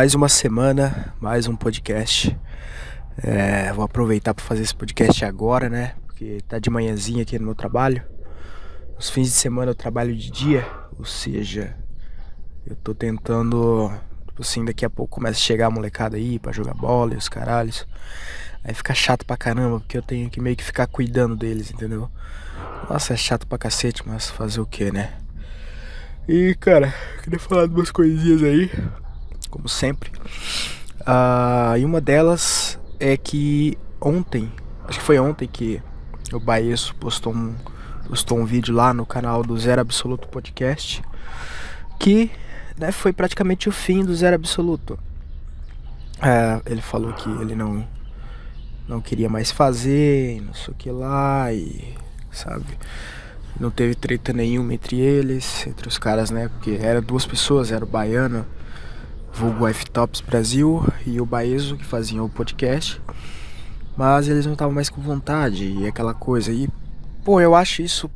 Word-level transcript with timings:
Mais 0.00 0.14
uma 0.14 0.30
semana, 0.30 1.12
mais 1.20 1.46
um 1.46 1.54
podcast. 1.54 2.34
É, 3.22 3.70
vou 3.74 3.84
aproveitar 3.84 4.32
para 4.32 4.42
fazer 4.42 4.62
esse 4.62 4.74
podcast 4.74 5.22
agora, 5.26 5.68
né? 5.68 5.92
Porque 6.06 6.38
tá 6.48 6.58
de 6.58 6.70
manhãzinha 6.70 7.20
aqui 7.20 7.38
no 7.38 7.44
meu 7.44 7.54
trabalho. 7.54 8.02
Os 8.98 9.10
fins 9.10 9.26
de 9.26 9.34
semana 9.34 9.72
eu 9.72 9.74
trabalho 9.74 10.16
de 10.16 10.30
dia, 10.30 10.66
ou 10.98 11.04
seja, 11.04 11.76
eu 12.66 12.74
tô 12.76 12.94
tentando, 12.94 13.92
tipo 14.26 14.40
assim, 14.40 14.64
daqui 14.64 14.86
a 14.86 14.88
pouco 14.88 15.16
começa 15.16 15.36
a 15.36 15.42
chegar 15.42 15.66
a 15.66 15.70
molecada 15.70 16.16
aí 16.16 16.38
para 16.38 16.50
jogar 16.50 16.72
bola 16.72 17.12
e 17.12 17.18
os 17.18 17.28
caralhos. 17.28 17.86
Aí 18.64 18.72
fica 18.72 18.94
chato 18.94 19.26
pra 19.26 19.36
caramba, 19.36 19.80
porque 19.80 19.98
eu 19.98 20.02
tenho 20.02 20.30
que 20.30 20.40
meio 20.40 20.56
que 20.56 20.64
ficar 20.64 20.86
cuidando 20.86 21.36
deles, 21.36 21.70
entendeu? 21.70 22.10
Nossa, 22.88 23.12
é 23.12 23.18
chato 23.18 23.46
pra 23.46 23.58
cacete, 23.58 24.02
mas 24.06 24.30
fazer 24.30 24.62
o 24.62 24.66
que, 24.66 24.90
né? 24.90 25.12
E, 26.26 26.56
cara, 26.58 26.90
queria 27.22 27.38
falar 27.38 27.66
de 27.66 27.74
umas 27.74 27.90
coisinhas 27.90 28.42
aí 28.42 28.70
como 29.50 29.68
sempre. 29.68 30.10
Uh, 31.00 31.76
e 31.78 31.84
uma 31.84 32.00
delas 32.00 32.78
é 32.98 33.16
que 33.16 33.76
ontem, 34.00 34.50
acho 34.86 34.98
que 34.98 35.04
foi 35.04 35.18
ontem 35.18 35.48
que 35.48 35.82
o 36.32 36.38
Baesso 36.38 36.94
postou 36.94 37.34
um, 37.34 37.54
postou 38.08 38.38
um 38.38 38.44
vídeo 38.44 38.74
lá 38.74 38.94
no 38.94 39.04
canal 39.04 39.42
do 39.42 39.58
Zero 39.58 39.80
Absoluto 39.80 40.28
Podcast, 40.28 41.02
que 41.98 42.30
né, 42.78 42.92
foi 42.92 43.12
praticamente 43.12 43.68
o 43.68 43.72
fim 43.72 44.04
do 44.04 44.14
Zero 44.14 44.36
Absoluto. 44.36 44.98
Uh, 46.18 46.62
ele 46.66 46.82
falou 46.82 47.12
que 47.12 47.28
ele 47.28 47.54
não 47.54 47.86
não 48.86 49.00
queria 49.00 49.28
mais 49.28 49.52
fazer, 49.52 50.42
não 50.42 50.52
sei 50.52 50.74
o 50.74 50.76
que 50.76 50.90
lá, 50.90 51.52
e 51.52 51.94
sabe, 52.32 52.66
não 53.58 53.70
teve 53.70 53.94
treta 53.94 54.32
nenhuma 54.32 54.74
entre 54.74 54.98
eles, 54.98 55.64
entre 55.64 55.86
os 55.86 55.96
caras, 55.96 56.30
né? 56.30 56.48
Porque 56.48 56.76
eram 56.82 57.00
duas 57.00 57.24
pessoas, 57.24 57.70
era 57.70 57.84
o 57.84 57.88
baiano 57.88 58.44
vulgo 59.40 59.66
F-Tops 59.66 60.20
Brasil 60.20 60.86
e 61.06 61.18
o 61.18 61.24
Baezo 61.24 61.78
que 61.78 61.84
faziam 61.84 62.26
o 62.26 62.28
podcast. 62.28 63.00
Mas 63.96 64.28
eles 64.28 64.44
não 64.44 64.52
estavam 64.52 64.74
mais 64.74 64.90
com 64.90 65.00
vontade 65.00 65.64
e 65.64 65.86
aquela 65.86 66.12
coisa. 66.12 66.52
E, 66.52 66.68
pô, 67.24 67.40
eu 67.40 67.54
acho 67.54 67.80
isso 67.80 68.10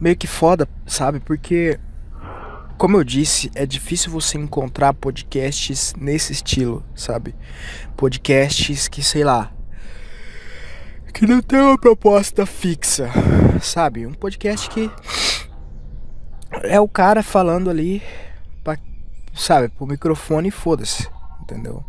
meio 0.00 0.16
que 0.16 0.26
foda, 0.26 0.66
sabe? 0.86 1.20
Porque, 1.20 1.78
como 2.78 2.96
eu 2.96 3.04
disse, 3.04 3.50
é 3.54 3.66
difícil 3.66 4.10
você 4.10 4.38
encontrar 4.38 4.94
podcasts 4.94 5.92
nesse 5.98 6.32
estilo, 6.32 6.82
sabe? 6.94 7.34
Podcasts 7.94 8.88
que, 8.88 9.02
sei 9.02 9.24
lá, 9.24 9.52
que 11.12 11.26
não 11.26 11.42
tem 11.42 11.60
uma 11.60 11.76
proposta 11.76 12.46
fixa, 12.46 13.10
sabe? 13.60 14.06
Um 14.06 14.14
podcast 14.14 14.70
que 14.70 14.90
é 16.62 16.80
o 16.80 16.88
cara 16.88 17.22
falando 17.22 17.68
ali 17.68 18.02
sabe, 19.34 19.68
pro 19.68 19.86
microfone 19.86 20.48
e 20.48 20.52
foda-se, 20.52 21.08
entendeu? 21.40 21.84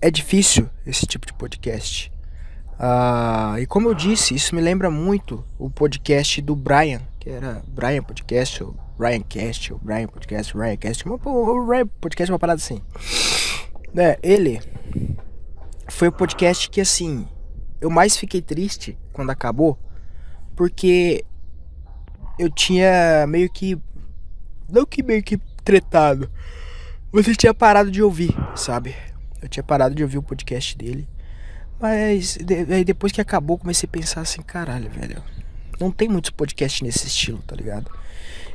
É 0.00 0.10
difícil 0.10 0.68
esse 0.86 1.06
tipo 1.06 1.26
de 1.26 1.32
podcast. 1.32 2.12
Ah, 2.78 3.56
e 3.58 3.66
como 3.66 3.88
eu 3.88 3.94
disse, 3.94 4.34
isso 4.34 4.54
me 4.54 4.60
lembra 4.60 4.90
muito 4.90 5.44
o 5.58 5.70
podcast 5.70 6.42
do 6.42 6.56
Brian, 6.56 7.00
que 7.20 7.30
era 7.30 7.62
Brian 7.68 8.02
Podcast, 8.02 8.62
ou 8.62 8.74
Brian 8.98 9.22
Cast, 9.22 9.72
ou 9.72 9.78
Brian 9.78 10.08
Podcast, 10.08 10.56
Ryan 10.56 10.76
Cast, 10.76 11.04
uma, 11.06 11.18
o 11.24 11.66
Ryan 11.66 11.86
Podcast 12.00 12.32
uma 12.32 12.38
parada 12.38 12.60
assim. 12.60 12.82
É, 13.96 14.18
ele 14.22 14.60
foi 15.88 16.08
o 16.08 16.12
podcast 16.12 16.68
que 16.68 16.80
assim, 16.80 17.28
eu 17.80 17.88
mais 17.88 18.16
fiquei 18.16 18.42
triste 18.42 18.98
quando 19.12 19.30
acabou, 19.30 19.78
porque 20.56 21.24
eu 22.38 22.50
tinha 22.50 23.26
meio 23.28 23.48
que 23.50 23.78
não 24.68 24.84
que 24.84 25.02
meio 25.02 25.22
que 25.22 25.38
tretado. 25.64 26.30
Você 27.10 27.34
tinha 27.34 27.54
parado 27.54 27.90
de 27.90 28.02
ouvir, 28.02 28.36
sabe? 28.54 28.94
Eu 29.40 29.48
tinha 29.48 29.62
parado 29.62 29.94
de 29.94 30.02
ouvir 30.02 30.18
o 30.18 30.22
podcast 30.22 30.76
dele. 30.76 31.08
Mas 31.80 32.38
aí 32.70 32.84
depois 32.84 33.12
que 33.12 33.20
acabou, 33.20 33.58
comecei 33.58 33.86
a 33.86 33.90
pensar 33.90 34.20
assim, 34.20 34.42
caralho, 34.42 34.90
velho. 34.90 35.22
Não 35.80 35.90
tem 35.90 36.08
muitos 36.08 36.30
podcasts 36.30 36.82
nesse 36.82 37.06
estilo, 37.06 37.38
tá 37.46 37.56
ligado? 37.56 37.90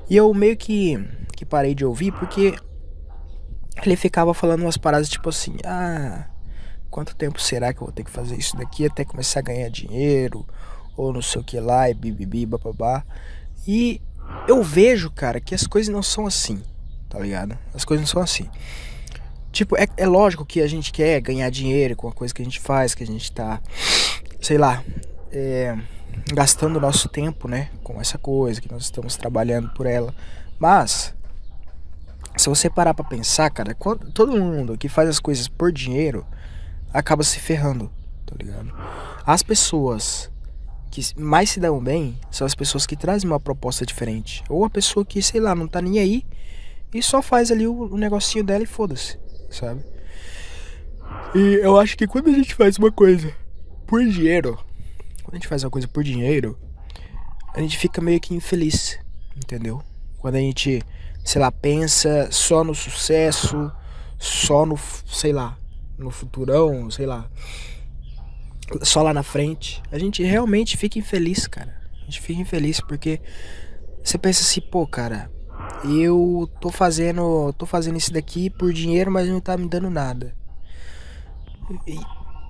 E 0.09 0.15
eu 0.15 0.33
meio 0.33 0.57
que, 0.57 0.97
que 1.35 1.45
parei 1.45 1.75
de 1.75 1.85
ouvir 1.85 2.11
porque 2.11 2.55
ele 3.85 3.95
ficava 3.95 4.33
falando 4.33 4.61
umas 4.61 4.77
paradas 4.77 5.09
tipo 5.09 5.29
assim, 5.29 5.57
ah, 5.63 6.25
quanto 6.89 7.15
tempo 7.15 7.39
será 7.39 7.73
que 7.73 7.81
eu 7.81 7.85
vou 7.85 7.93
ter 7.93 8.03
que 8.03 8.11
fazer 8.11 8.35
isso 8.35 8.57
daqui 8.57 8.85
até 8.85 9.05
começar 9.05 9.39
a 9.39 9.43
ganhar 9.43 9.69
dinheiro? 9.69 10.45
Ou 10.97 11.13
não 11.13 11.21
sei 11.21 11.39
o 11.39 11.43
que 11.43 11.59
lá, 11.59 11.89
e 11.89 11.93
bibibi, 11.93 12.45
bababá. 12.45 13.05
E 13.65 14.01
eu 14.47 14.61
vejo, 14.63 15.09
cara, 15.11 15.39
que 15.39 15.55
as 15.55 15.65
coisas 15.65 15.93
não 15.93 16.03
são 16.03 16.25
assim 16.25 16.61
tá 17.09 17.19
ligado? 17.19 17.57
As 17.73 17.83
coisas 17.83 18.03
não 18.03 18.07
são 18.07 18.21
assim. 18.21 18.47
Tipo, 19.51 19.75
é, 19.75 19.87
é 19.97 20.05
lógico 20.05 20.45
que 20.45 20.61
a 20.61 20.67
gente 20.67 20.91
quer 20.91 21.19
ganhar 21.21 21.49
dinheiro 21.49 21.95
com 21.95 22.07
a 22.07 22.13
coisa 22.13 22.33
que 22.33 22.41
a 22.41 22.45
gente 22.45 22.59
faz, 22.59 22.93
que 22.93 23.03
a 23.03 23.07
gente 23.07 23.31
tá, 23.31 23.59
sei 24.39 24.57
lá, 24.57 24.83
é, 25.31 25.75
gastando 26.33 26.77
o 26.77 26.79
nosso 26.79 27.09
tempo, 27.09 27.47
né, 27.47 27.69
com 27.83 27.99
essa 27.99 28.17
coisa, 28.17 28.61
que 28.61 28.71
nós 28.71 28.83
estamos 28.83 29.17
trabalhando 29.17 29.69
por 29.69 29.87
ela. 29.87 30.13
Mas, 30.59 31.15
se 32.37 32.47
você 32.47 32.69
parar 32.69 32.93
pra 32.93 33.03
pensar, 33.03 33.49
cara, 33.49 33.75
todo 34.13 34.37
mundo 34.37 34.77
que 34.77 34.87
faz 34.87 35.09
as 35.09 35.19
coisas 35.19 35.47
por 35.47 35.71
dinheiro 35.71 36.25
acaba 36.93 37.23
se 37.23 37.39
ferrando, 37.39 37.91
tá 38.25 38.35
ligado? 38.37 38.71
As 39.25 39.41
pessoas 39.41 40.29
que 40.91 41.01
mais 41.19 41.51
se 41.51 41.59
dão 41.59 41.79
bem 41.79 42.17
são 42.31 42.45
as 42.45 42.55
pessoas 42.55 42.85
que 42.85 42.95
trazem 42.95 43.29
uma 43.29 43.39
proposta 43.39 43.85
diferente. 43.85 44.43
Ou 44.49 44.65
a 44.65 44.69
pessoa 44.69 45.05
que, 45.05 45.21
sei 45.21 45.39
lá, 45.39 45.53
não 45.53 45.67
tá 45.67 45.81
nem 45.81 45.99
aí 45.99 46.25
e 46.93 47.01
só 47.01 47.21
faz 47.21 47.51
ali 47.51 47.67
o, 47.67 47.93
o 47.93 47.97
negocinho 47.97 48.43
dela 48.43 48.63
e 48.63 48.67
foda-se, 48.67 49.17
sabe? 49.49 49.83
E 51.35 51.59
eu 51.61 51.79
acho 51.79 51.97
que 51.97 52.07
quando 52.07 52.29
a 52.29 52.33
gente 52.33 52.55
faz 52.55 52.77
uma 52.77 52.91
coisa 52.91 53.33
por 53.85 54.03
dinheiro, 54.03 54.57
quando 55.23 55.33
a 55.33 55.37
gente 55.37 55.47
faz 55.47 55.63
uma 55.63 55.69
coisa 55.69 55.87
por 55.87 56.03
dinheiro, 56.03 56.57
a 57.53 57.61
gente 57.61 57.77
fica 57.77 58.01
meio 58.01 58.19
que 58.19 58.33
infeliz, 58.33 58.99
entendeu? 59.35 59.81
Quando 60.17 60.35
a 60.35 60.39
gente, 60.39 60.81
sei 61.23 61.41
lá, 61.41 61.51
pensa 61.51 62.29
só 62.31 62.63
no 62.63 62.73
sucesso, 62.73 63.71
só 64.17 64.65
no, 64.65 64.77
sei 65.05 65.31
lá, 65.31 65.57
no 65.97 66.09
futurão, 66.09 66.89
sei 66.89 67.05
lá, 67.05 67.29
só 68.81 69.01
lá 69.01 69.13
na 69.13 69.23
frente, 69.23 69.81
a 69.91 69.97
gente 69.97 70.23
realmente 70.23 70.77
fica 70.77 70.99
infeliz, 70.99 71.47
cara. 71.47 71.79
A 72.01 72.05
gente 72.05 72.21
fica 72.21 72.41
infeliz 72.41 72.79
porque 72.81 73.19
você 74.03 74.17
pensa 74.17 74.43
assim, 74.43 74.61
pô, 74.61 74.85
cara, 74.87 75.31
eu 75.83 76.49
tô 76.59 76.69
fazendo, 76.69 77.53
tô 77.57 77.65
fazendo 77.65 77.97
isso 77.97 78.11
daqui 78.11 78.49
por 78.49 78.73
dinheiro, 78.73 79.11
mas 79.11 79.27
não 79.27 79.39
tá 79.39 79.57
me 79.57 79.67
dando 79.67 79.89
nada. 79.89 80.33
E 81.87 81.99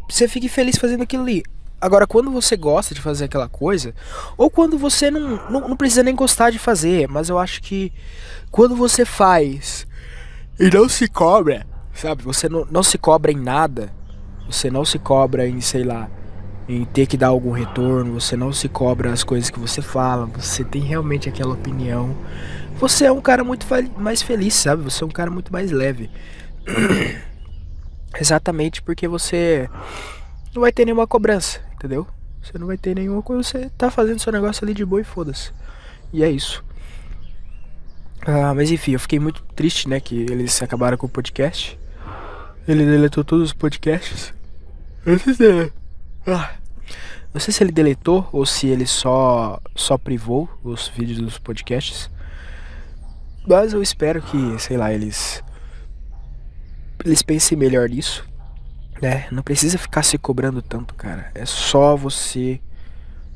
você 0.09 0.27
fica 0.27 0.49
feliz 0.49 0.77
fazendo 0.77 1.03
aquilo 1.03 1.23
ali. 1.23 1.43
Agora, 1.81 2.05
quando 2.05 2.31
você 2.31 2.57
gosta 2.57 2.93
de 2.93 3.01
fazer 3.01 3.25
aquela 3.25 3.47
coisa, 3.47 3.93
ou 4.37 4.49
quando 4.49 4.77
você 4.77 5.09
não, 5.09 5.39
não, 5.49 5.69
não 5.69 5.77
precisa 5.77 6.03
nem 6.03 6.15
gostar 6.15 6.49
de 6.49 6.59
fazer, 6.59 7.07
mas 7.07 7.29
eu 7.29 7.39
acho 7.39 7.61
que 7.61 7.93
quando 8.51 8.75
você 8.75 9.05
faz 9.05 9.87
e 10.59 10.69
não 10.69 10.89
se 10.89 11.07
cobra, 11.07 11.65
sabe? 11.93 12.23
Você 12.23 12.49
não, 12.49 12.67
não 12.69 12.83
se 12.83 12.97
cobra 12.97 13.31
em 13.31 13.37
nada, 13.37 13.93
você 14.49 14.69
não 14.69 14.83
se 14.83 14.99
cobra 14.99 15.47
em, 15.47 15.61
sei 15.61 15.83
lá, 15.83 16.09
em 16.67 16.83
ter 16.83 17.05
que 17.05 17.15
dar 17.15 17.27
algum 17.27 17.51
retorno, 17.51 18.19
você 18.19 18.35
não 18.35 18.51
se 18.51 18.67
cobra 18.67 19.13
as 19.13 19.23
coisas 19.23 19.49
que 19.49 19.59
você 19.59 19.81
fala, 19.81 20.25
você 20.25 20.65
tem 20.65 20.81
realmente 20.81 21.29
aquela 21.29 21.53
opinião 21.53 22.15
você 22.79 23.05
é 23.05 23.11
um 23.11 23.19
cara 23.19 23.43
muito 23.43 23.67
mais 23.97 24.21
feliz, 24.21 24.53
sabe? 24.53 24.83
Você 24.83 25.03
é 25.03 25.07
um 25.07 25.11
cara 25.11 25.29
muito 25.29 25.51
mais 25.51 25.69
leve. 25.69 26.09
Exatamente 28.19 28.81
porque 28.81 29.07
você 29.07 29.69
não 30.55 30.61
vai 30.61 30.71
ter 30.71 30.85
nenhuma 30.85 31.05
cobrança, 31.05 31.59
entendeu? 31.75 32.07
Você 32.41 32.57
não 32.57 32.67
vai 32.67 32.77
ter 32.77 32.95
nenhuma 32.95 33.21
coisa, 33.21 33.43
você 33.43 33.69
tá 33.77 33.91
fazendo 33.91 34.19
seu 34.19 34.31
negócio 34.31 34.63
ali 34.63 34.73
de 34.73 34.85
boa 34.85 35.01
e 35.01 35.03
foda-se. 35.03 35.51
E 36.13 36.23
é 36.23 36.31
isso. 36.31 36.63
Ah, 38.25 38.53
mas 38.53 38.71
enfim, 38.71 38.93
eu 38.93 38.99
fiquei 38.99 39.19
muito 39.19 39.43
triste, 39.55 39.87
né, 39.87 39.99
que 39.99 40.15
eles 40.15 40.61
acabaram 40.61 40.97
com 40.97 41.05
o 41.05 41.09
podcast. 41.09 41.77
Ele 42.67 42.85
deletou 42.85 43.23
todos 43.23 43.49
os 43.49 43.53
podcasts. 43.53 44.33
Eu 45.05 45.19
sei 45.19 45.33
se, 45.33 45.73
ah, 46.25 46.51
não 47.33 47.41
sei 47.41 47.53
se 47.53 47.61
ele 47.61 47.71
deletou 47.71 48.27
ou 48.31 48.45
se 48.45 48.67
ele 48.67 48.87
só 48.87 49.61
só 49.75 49.97
privou 49.97 50.49
os 50.63 50.87
vídeos 50.87 51.19
dos 51.19 51.37
podcasts. 51.37 52.09
Mas 53.49 53.73
eu 53.73 53.81
espero 53.81 54.21
que, 54.21 54.59
sei 54.59 54.77
lá, 54.77 54.93
eles 54.93 55.43
eles 57.03 57.23
pensem 57.23 57.57
melhor 57.57 57.89
nisso, 57.89 58.23
né? 59.01 59.25
Não 59.31 59.41
precisa 59.41 59.75
ficar 59.75 60.03
se 60.03 60.19
cobrando 60.19 60.61
tanto, 60.61 60.93
cara. 60.93 61.31
É 61.33 61.47
só 61.47 61.95
você 61.95 62.59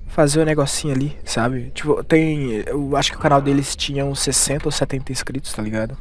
fazer 0.05 0.37
o 0.37 0.43
um 0.43 0.45
negocinho 0.45 0.93
ali, 0.93 1.17
sabe? 1.25 1.71
Tipo, 1.73 2.03
tem, 2.03 2.63
eu 2.67 2.95
acho 2.95 3.09
que 3.09 3.17
o 3.17 3.19
canal 3.19 3.41
deles 3.41 3.75
tinha 3.75 4.05
uns 4.05 4.19
60 4.19 4.67
ou 4.67 4.71
70 4.71 5.11
inscritos, 5.11 5.51
tá 5.51 5.63
ligado? 5.63 5.97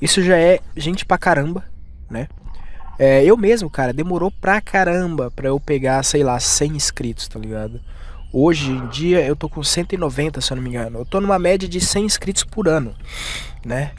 Isso 0.00 0.22
já 0.22 0.38
é 0.38 0.60
gente 0.74 1.04
pra 1.04 1.18
caramba, 1.18 1.62
né? 2.08 2.28
É, 2.98 3.22
eu 3.22 3.36
mesmo, 3.36 3.68
cara, 3.68 3.92
demorou 3.92 4.30
pra 4.30 4.62
caramba 4.62 5.30
pra 5.30 5.48
eu 5.48 5.60
pegar, 5.60 6.02
sei 6.02 6.22
lá, 6.22 6.40
100 6.40 6.76
inscritos, 6.76 7.28
tá 7.28 7.38
ligado? 7.38 7.82
Hoje 8.38 8.70
em 8.70 8.86
dia 8.88 9.24
eu 9.24 9.34
tô 9.34 9.48
com 9.48 9.64
190, 9.64 10.42
se 10.42 10.52
eu 10.52 10.56
não 10.56 10.62
me 10.62 10.68
engano. 10.68 10.98
Eu 10.98 11.06
tô 11.06 11.22
numa 11.22 11.38
média 11.38 11.66
de 11.66 11.80
100 11.80 12.04
inscritos 12.04 12.44
por 12.44 12.68
ano, 12.68 12.94
né? 13.64 13.92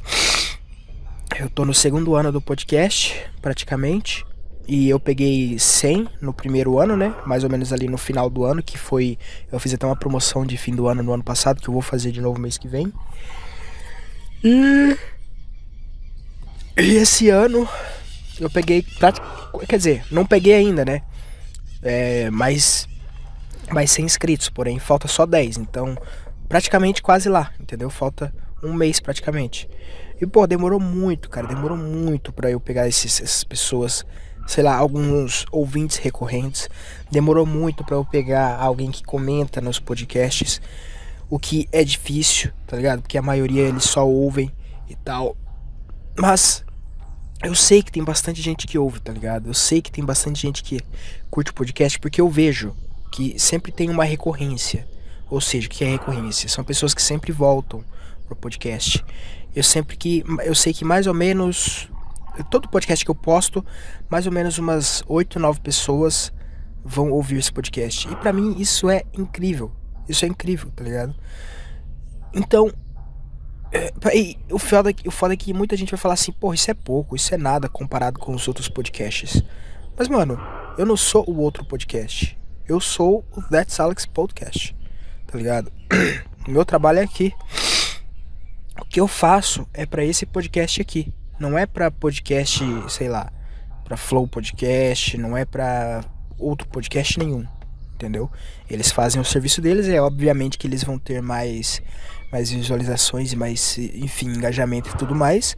Eu 1.39 1.49
tô 1.49 1.65
no 1.65 1.73
segundo 1.73 2.13
ano 2.13 2.31
do 2.31 2.39
podcast, 2.39 3.19
praticamente. 3.41 4.23
E 4.67 4.87
eu 4.87 4.99
peguei 4.99 5.57
100 5.57 6.07
no 6.21 6.31
primeiro 6.31 6.77
ano, 6.77 6.95
né? 6.95 7.15
Mais 7.25 7.43
ou 7.43 7.49
menos 7.49 7.73
ali 7.73 7.87
no 7.87 7.97
final 7.97 8.29
do 8.29 8.43
ano, 8.43 8.61
que 8.61 8.77
foi. 8.77 9.17
Eu 9.51 9.59
fiz 9.59 9.73
até 9.73 9.87
uma 9.87 9.95
promoção 9.95 10.45
de 10.45 10.55
fim 10.55 10.75
do 10.75 10.87
ano 10.87 11.01
no 11.01 11.13
ano 11.13 11.23
passado, 11.23 11.59
que 11.59 11.67
eu 11.67 11.73
vou 11.73 11.81
fazer 11.81 12.11
de 12.11 12.21
novo 12.21 12.39
mês 12.39 12.59
que 12.59 12.67
vem. 12.67 12.93
E. 14.43 14.95
E 16.77 16.95
esse 16.95 17.27
ano 17.29 17.67
eu 18.39 18.51
peguei. 18.51 18.85
Quer 19.67 19.77
dizer, 19.77 20.03
não 20.11 20.27
peguei 20.27 20.53
ainda, 20.53 20.85
né? 20.85 21.01
É, 21.81 22.29
mas. 22.29 22.87
Vai 23.71 23.87
ser 23.87 24.01
inscritos, 24.01 24.49
porém 24.49 24.79
falta 24.79 25.07
só 25.07 25.25
10. 25.25 25.57
Então, 25.57 25.97
praticamente 26.47 27.01
quase 27.01 27.29
lá, 27.29 27.51
entendeu? 27.59 27.89
Falta 27.89 28.33
um 28.63 28.73
mês 28.73 28.99
praticamente. 28.99 29.69
E, 30.19 30.25
pô, 30.25 30.47
demorou 30.47 30.79
muito, 30.79 31.29
cara. 31.29 31.47
Demorou 31.47 31.77
muito 31.77 32.31
para 32.31 32.49
eu 32.49 32.59
pegar 32.59 32.87
esses, 32.87 33.21
essas 33.21 33.43
pessoas 33.43 34.05
sei 34.47 34.63
lá, 34.63 34.75
alguns 34.75 35.45
ouvintes 35.51 35.97
recorrentes. 35.97 36.69
Demorou 37.11 37.45
muito 37.45 37.83
para 37.83 37.95
eu 37.95 38.05
pegar 38.05 38.57
alguém 38.57 38.89
que 38.89 39.03
comenta 39.03 39.59
nos 39.59 39.77
podcasts, 39.77 40.61
o 41.29 41.37
que 41.37 41.67
é 41.71 41.83
difícil, 41.83 42.51
tá 42.65 42.77
ligado? 42.77 43.01
Porque 43.01 43.17
a 43.17 43.21
maioria 43.21 43.63
eles 43.63 43.83
só 43.83 44.07
ouvem 44.07 44.49
e 44.89 44.95
tal. 44.95 45.35
Mas 46.17 46.63
eu 47.43 47.53
sei 47.53 47.83
que 47.83 47.91
tem 47.91 48.03
bastante 48.03 48.41
gente 48.41 48.65
que 48.65 48.77
ouve, 48.77 49.01
tá 49.01 49.11
ligado? 49.11 49.49
Eu 49.49 49.53
sei 49.53 49.81
que 49.81 49.91
tem 49.91 50.03
bastante 50.03 50.41
gente 50.41 50.63
que 50.63 50.79
curte 51.29 51.51
o 51.51 51.53
podcast 51.53 51.99
porque 51.99 52.21
eu 52.21 52.29
vejo 52.29 52.73
que 53.17 53.39
sempre 53.39 53.71
tem 53.71 53.89
uma 53.89 54.03
recorrência. 54.03 54.87
Ou 55.27 55.41
seja, 55.41 55.65
o 55.65 55.69
que 55.71 55.83
é 55.83 55.89
recorrência? 55.89 56.47
São 56.47 56.63
pessoas 56.63 56.93
que 56.93 57.01
sempre 57.01 57.31
voltam 57.31 57.83
pro 58.27 58.35
podcast. 58.35 59.03
Eu 59.55 59.63
sempre 59.63 59.97
que 59.97 60.23
eu 60.43 60.53
sei 60.53 60.71
que 60.71 60.85
mais 60.85 61.07
ou 61.07 61.15
menos 61.15 61.89
todo 62.51 62.69
podcast 62.69 63.03
que 63.03 63.09
eu 63.09 63.15
posto, 63.15 63.65
mais 64.07 64.27
ou 64.27 64.31
menos 64.31 64.59
umas 64.59 65.03
8, 65.07 65.39
9 65.39 65.59
pessoas 65.61 66.31
vão 66.85 67.09
ouvir 67.09 67.39
esse 67.39 67.51
podcast. 67.51 68.07
E 68.07 68.15
para 68.17 68.31
mim 68.31 68.55
isso 68.59 68.87
é 68.87 69.01
incrível. 69.11 69.71
Isso 70.07 70.23
é 70.23 70.27
incrível, 70.27 70.69
tá 70.75 70.83
ligado? 70.83 71.15
Então, 72.31 72.71
é, 73.71 73.91
o, 74.51 74.59
foda, 74.59 74.93
o 75.03 75.09
foda 75.09 75.33
é 75.33 75.37
que 75.37 75.55
muita 75.55 75.75
gente 75.75 75.89
vai 75.89 75.97
falar 75.97 76.13
assim, 76.13 76.31
porra, 76.31 76.53
isso 76.53 76.69
é 76.69 76.75
pouco, 76.75 77.15
isso 77.15 77.33
é 77.33 77.37
nada 77.37 77.67
comparado 77.67 78.19
com 78.19 78.35
os 78.35 78.47
outros 78.47 78.69
podcasts. 78.69 79.41
Mas, 79.97 80.07
mano, 80.07 80.39
eu 80.77 80.85
não 80.85 80.95
sou 80.95 81.27
o 81.27 81.39
outro 81.39 81.65
podcast. 81.65 82.36
Eu 82.67 82.81
sou 82.81 83.25
o 83.31 83.41
That's 83.41 83.79
Alex 83.79 84.05
Podcast. 84.05 84.75
Tá 85.25 85.37
ligado? 85.37 85.71
O 86.47 86.51
meu 86.51 86.63
trabalho 86.63 86.99
é 86.99 87.03
aqui. 87.03 87.33
O 88.79 88.85
que 88.85 89.01
eu 89.01 89.07
faço 89.07 89.67
é 89.73 89.85
para 89.85 90.01
esse 90.01 90.25
podcast 90.25 90.81
aqui. 90.81 91.13
Não 91.37 91.57
é 91.57 91.65
para 91.65 91.91
podcast, 91.91 92.63
sei 92.87 93.09
lá, 93.09 93.29
para 93.83 93.97
Flow 93.97 94.25
Podcast, 94.29 95.17
não 95.17 95.35
é 95.35 95.43
para 95.43 96.05
outro 96.39 96.65
podcast 96.69 97.19
nenhum, 97.19 97.45
entendeu? 97.93 98.31
Eles 98.69 98.91
fazem 98.91 99.21
o 99.21 99.25
serviço 99.25 99.59
deles, 99.59 99.89
é 99.89 100.01
obviamente 100.01 100.57
que 100.57 100.65
eles 100.65 100.85
vão 100.85 100.97
ter 100.97 101.21
mais 101.21 101.81
mais 102.31 102.49
visualizações 102.49 103.33
mais, 103.33 103.77
enfim, 103.77 104.29
engajamento 104.29 104.89
e 104.89 104.97
tudo 104.97 105.13
mais. 105.13 105.57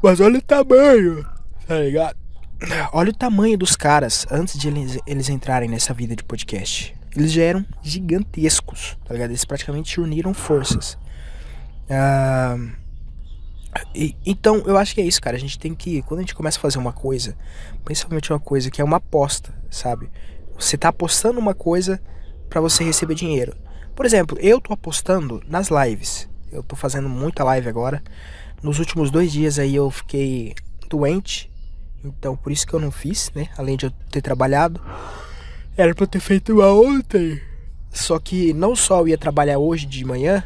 Mas 0.00 0.20
olha 0.20 0.38
o 0.38 0.42
tamanho, 0.42 1.26
tá 1.66 1.80
ligado? 1.80 2.21
Olha 2.92 3.10
o 3.10 3.14
tamanho 3.14 3.56
dos 3.58 3.76
caras 3.76 4.26
antes 4.30 4.58
de 4.58 4.68
eles, 4.68 4.98
eles 5.06 5.28
entrarem 5.28 5.68
nessa 5.68 5.92
vida 5.92 6.14
de 6.14 6.22
podcast. 6.22 6.94
Eles 7.16 7.32
já 7.32 7.42
eram 7.42 7.64
gigantescos, 7.82 8.96
tá 9.04 9.12
ligado? 9.12 9.30
Eles 9.30 9.44
praticamente 9.44 10.00
uniram 10.00 10.32
forças. 10.32 10.96
Ah. 11.90 12.56
E, 13.94 14.16
então, 14.24 14.58
eu 14.66 14.76
acho 14.76 14.94
que 14.94 15.00
é 15.00 15.04
isso, 15.04 15.20
cara. 15.20 15.36
A 15.36 15.40
gente 15.40 15.58
tem 15.58 15.74
que, 15.74 16.02
quando 16.02 16.20
a 16.20 16.22
gente 16.22 16.34
começa 16.34 16.58
a 16.58 16.60
fazer 16.60 16.78
uma 16.78 16.92
coisa, 16.92 17.36
principalmente 17.84 18.32
uma 18.32 18.40
coisa 18.40 18.70
que 18.70 18.80
é 18.80 18.84
uma 18.84 18.98
aposta, 18.98 19.52
sabe? 19.70 20.10
Você 20.58 20.76
tá 20.76 20.88
apostando 20.88 21.38
uma 21.38 21.54
coisa 21.54 22.00
para 22.48 22.60
você 22.60 22.84
receber 22.84 23.14
dinheiro. 23.14 23.56
Por 23.94 24.06
exemplo, 24.06 24.38
eu 24.40 24.60
tô 24.60 24.72
apostando 24.72 25.42
nas 25.46 25.68
lives. 25.68 26.28
Eu 26.50 26.62
tô 26.62 26.76
fazendo 26.76 27.08
muita 27.08 27.44
live 27.44 27.68
agora. 27.68 28.02
Nos 28.62 28.78
últimos 28.78 29.10
dois 29.10 29.32
dias 29.32 29.58
aí 29.58 29.74
eu 29.74 29.90
fiquei 29.90 30.54
doente. 30.88 31.51
Então, 32.04 32.36
por 32.36 32.50
isso 32.50 32.66
que 32.66 32.74
eu 32.74 32.80
não 32.80 32.90
fiz, 32.90 33.30
né? 33.34 33.48
Além 33.56 33.76
de 33.76 33.86
eu 33.86 33.90
ter 34.10 34.22
trabalhado. 34.22 34.80
Era 35.76 35.94
pra 35.94 36.04
eu 36.04 36.08
ter 36.08 36.20
feito 36.20 36.52
uma 36.52 36.72
ontem. 36.72 37.40
Só 37.90 38.18
que 38.18 38.52
não 38.52 38.74
só 38.74 39.00
eu 39.00 39.08
ia 39.08 39.18
trabalhar 39.18 39.58
hoje 39.58 39.86
de 39.86 40.04
manhã, 40.04 40.42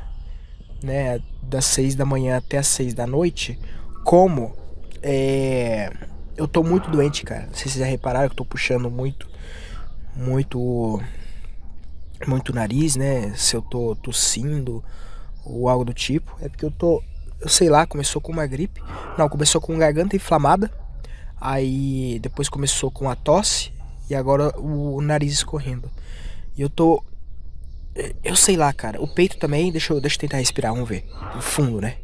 né? 0.82 1.20
das 1.47 1.64
6 1.67 1.94
da 1.94 2.05
manhã 2.05 2.37
até 2.37 2.58
as 2.58 2.67
6 2.67 2.94
da 2.94 3.06
noite, 3.06 3.58
como 4.05 4.55
é, 5.03 5.93
eu 6.37 6.49
tô 6.49 6.62
muito 6.62 6.91
doente, 6.91 7.23
cara. 7.25 7.49
Se 7.53 7.62
vocês 7.62 7.75
já 7.76 7.87
repararam 7.87 8.29
que 8.29 8.32
eu 8.32 8.37
tô 8.37 8.44
puxando 8.44 8.91
muito, 8.91 9.29
muito, 10.14 11.00
muito 12.26 12.52
nariz, 12.52 12.97
né? 12.97 13.32
Se 13.37 13.55
eu 13.55 13.62
tô 13.62 13.94
tossindo 13.97 14.82
ou 15.44 15.69
algo 15.69 15.85
do 15.85 15.94
tipo, 15.94 16.37
é 16.41 16.49
porque 16.49 16.64
eu 16.64 16.70
tô, 16.70 17.02
eu 17.41 17.49
sei 17.49 17.69
lá, 17.69 17.87
começou 17.87 18.20
com 18.20 18.32
uma 18.32 18.47
gripe. 18.47 18.82
Não, 19.17 19.29
começou 19.29 19.61
com 19.61 19.79
garganta 19.79 20.17
inflamada. 20.17 20.70
Aí 21.41 22.19
depois 22.21 22.49
começou 22.49 22.91
com 22.91 23.09
a 23.11 23.15
tosse 23.15 23.73
e 24.09 24.15
agora 24.15 24.59
o, 24.59 24.97
o 24.97 25.03
nariz 25.03 25.33
escorrendo. 25.33 25.91
E 26.56 26.62
eu 26.62 26.71
tô 26.71 27.03
eu 28.23 28.37
sei 28.37 28.56
lá, 28.56 28.73
cara. 28.73 29.00
O 29.00 29.09
peito 29.09 29.38
também. 29.38 29.73
Deixa 29.73 29.93
eu, 29.93 30.00
deixa 30.00 30.17
eu 30.17 30.21
tentar 30.21 30.38
respirar, 30.38 30.73
vamos 30.73 30.88
ver. 30.88 31.05
No 31.35 31.41
fundo, 31.41 31.81
né? 31.81 31.97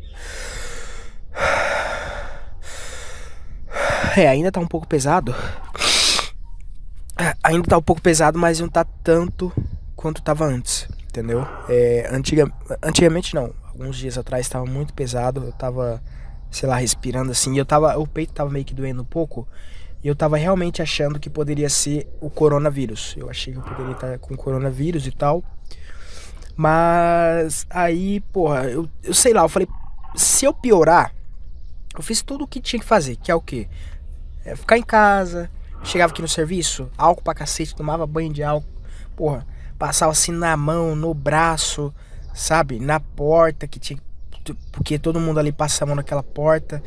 É, 4.17 4.29
ainda 4.29 4.53
tá 4.53 4.61
um 4.61 4.67
pouco 4.67 4.87
pesado. 4.87 5.35
Ainda 7.43 7.69
tá 7.69 7.79
um 7.79 7.83
pouco 7.83 8.03
pesado, 8.03 8.39
mas 8.39 8.61
não 8.61 8.69
tá 8.69 8.85
tanto 8.85 9.53
quanto 9.97 10.23
tava 10.23 10.45
antes. 10.45 10.89
Entendeu? 11.09 11.47
É, 11.69 12.09
antiga, 12.11 12.51
antigamente 12.83 13.35
não. 13.35 13.55
Alguns 13.69 13.97
dias 13.97 14.19
atrás 14.19 14.49
tava 14.49 14.67
muito 14.67 14.93
pesado. 14.93 15.45
Eu 15.45 15.53
tava, 15.53 16.03
sei 16.53 16.69
lá, 16.69 16.77
respirando 16.77 17.33
assim. 17.33 17.55
E 17.55 17.59
eu 17.59 17.65
tava. 17.65 17.99
O 17.99 18.07
peito 18.07 18.33
tava 18.33 18.51
meio 18.51 18.65
que 18.65 18.75
doendo 18.75 19.03
um 19.03 19.07
pouco. 19.07 19.49
E 20.05 20.09
eu 20.09 20.15
tava 20.15 20.37
realmente 20.37 20.83
achando 20.83 21.19
que 21.19 21.31
poderia 21.31 21.69
ser 21.69 22.09
o 22.21 22.29
coronavírus. 22.29 23.15
Eu 23.17 23.31
achei 23.31 23.53
que 23.53 23.59
eu 23.59 23.63
poderia 23.63 23.93
estar 23.93 24.19
com 24.19 24.37
coronavírus 24.37 25.07
e 25.07 25.13
tal. 25.13 25.43
Mas 26.57 27.67
aí, 27.71 28.21
porra, 28.33 28.65
eu, 28.65 28.89
eu 29.03 29.15
sei 29.15 29.33
lá, 29.33 29.43
eu 29.43 29.49
falei, 29.49 29.67
se 30.15 30.45
eu 30.45 30.53
piorar, 30.53 31.15
eu 31.97 32.03
fiz 32.03 32.21
tudo 32.21 32.45
o 32.45 32.47
que 32.47 32.61
tinha 32.61 32.81
que 32.81 32.87
fazer, 32.87 33.17
que 33.17 33.31
é 33.31 33.35
o 33.35 33.41
quê? 33.41 33.69
É 34.45 34.55
ficar 34.55 34.77
em 34.77 34.83
casa, 34.83 35.51
chegava 35.83 36.13
aqui 36.13 36.21
no 36.21 36.29
serviço, 36.29 36.91
álcool 36.99 37.23
pra 37.23 37.35
cacete, 37.35 37.75
tomava 37.75 38.07
banho 38.07 38.33
de 38.33 38.43
álcool, 38.43 38.69
porra, 39.17 39.47
passava 39.79 40.13
assim 40.13 40.33
na 40.33 40.57
mão, 40.57 40.95
no 40.95 41.15
braço, 41.15 41.93
sabe? 42.35 42.79
Na 42.79 43.01
porta 43.01 43.67
que 43.67 43.79
tinha. 43.79 43.99
Porque 44.71 44.99
todo 44.99 45.21
mundo 45.21 45.39
ali 45.39 45.53
passa 45.53 45.85
a 45.85 45.87
mão 45.87 45.97
naquela 45.97 46.23
porta. 46.23 46.83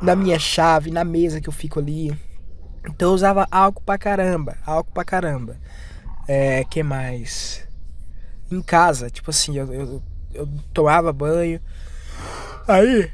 Na 0.00 0.14
minha 0.14 0.38
chave, 0.38 0.90
na 0.90 1.04
mesa 1.04 1.40
que 1.40 1.48
eu 1.48 1.52
fico 1.52 1.78
ali. 1.78 2.16
Então 2.88 3.10
eu 3.10 3.14
usava 3.14 3.46
álcool 3.50 3.82
pra 3.82 3.98
caramba. 3.98 4.56
Álcool 4.64 4.92
pra 4.92 5.04
caramba. 5.04 5.56
É, 6.26 6.64
que 6.64 6.82
mais? 6.82 7.68
em 8.50 8.60
casa. 8.60 9.08
Tipo 9.08 9.30
assim, 9.30 9.56
eu, 9.56 9.72
eu, 9.72 10.02
eu 10.34 10.48
tomava 10.74 11.12
banho. 11.12 11.60
Aí, 12.66 13.10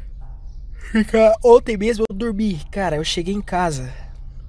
fica, 0.90 1.34
ontem 1.44 1.76
mesmo 1.76 2.04
eu 2.08 2.14
dormi. 2.14 2.60
Cara, 2.70 2.96
eu 2.96 3.04
cheguei 3.04 3.34
em 3.34 3.42
casa. 3.42 3.92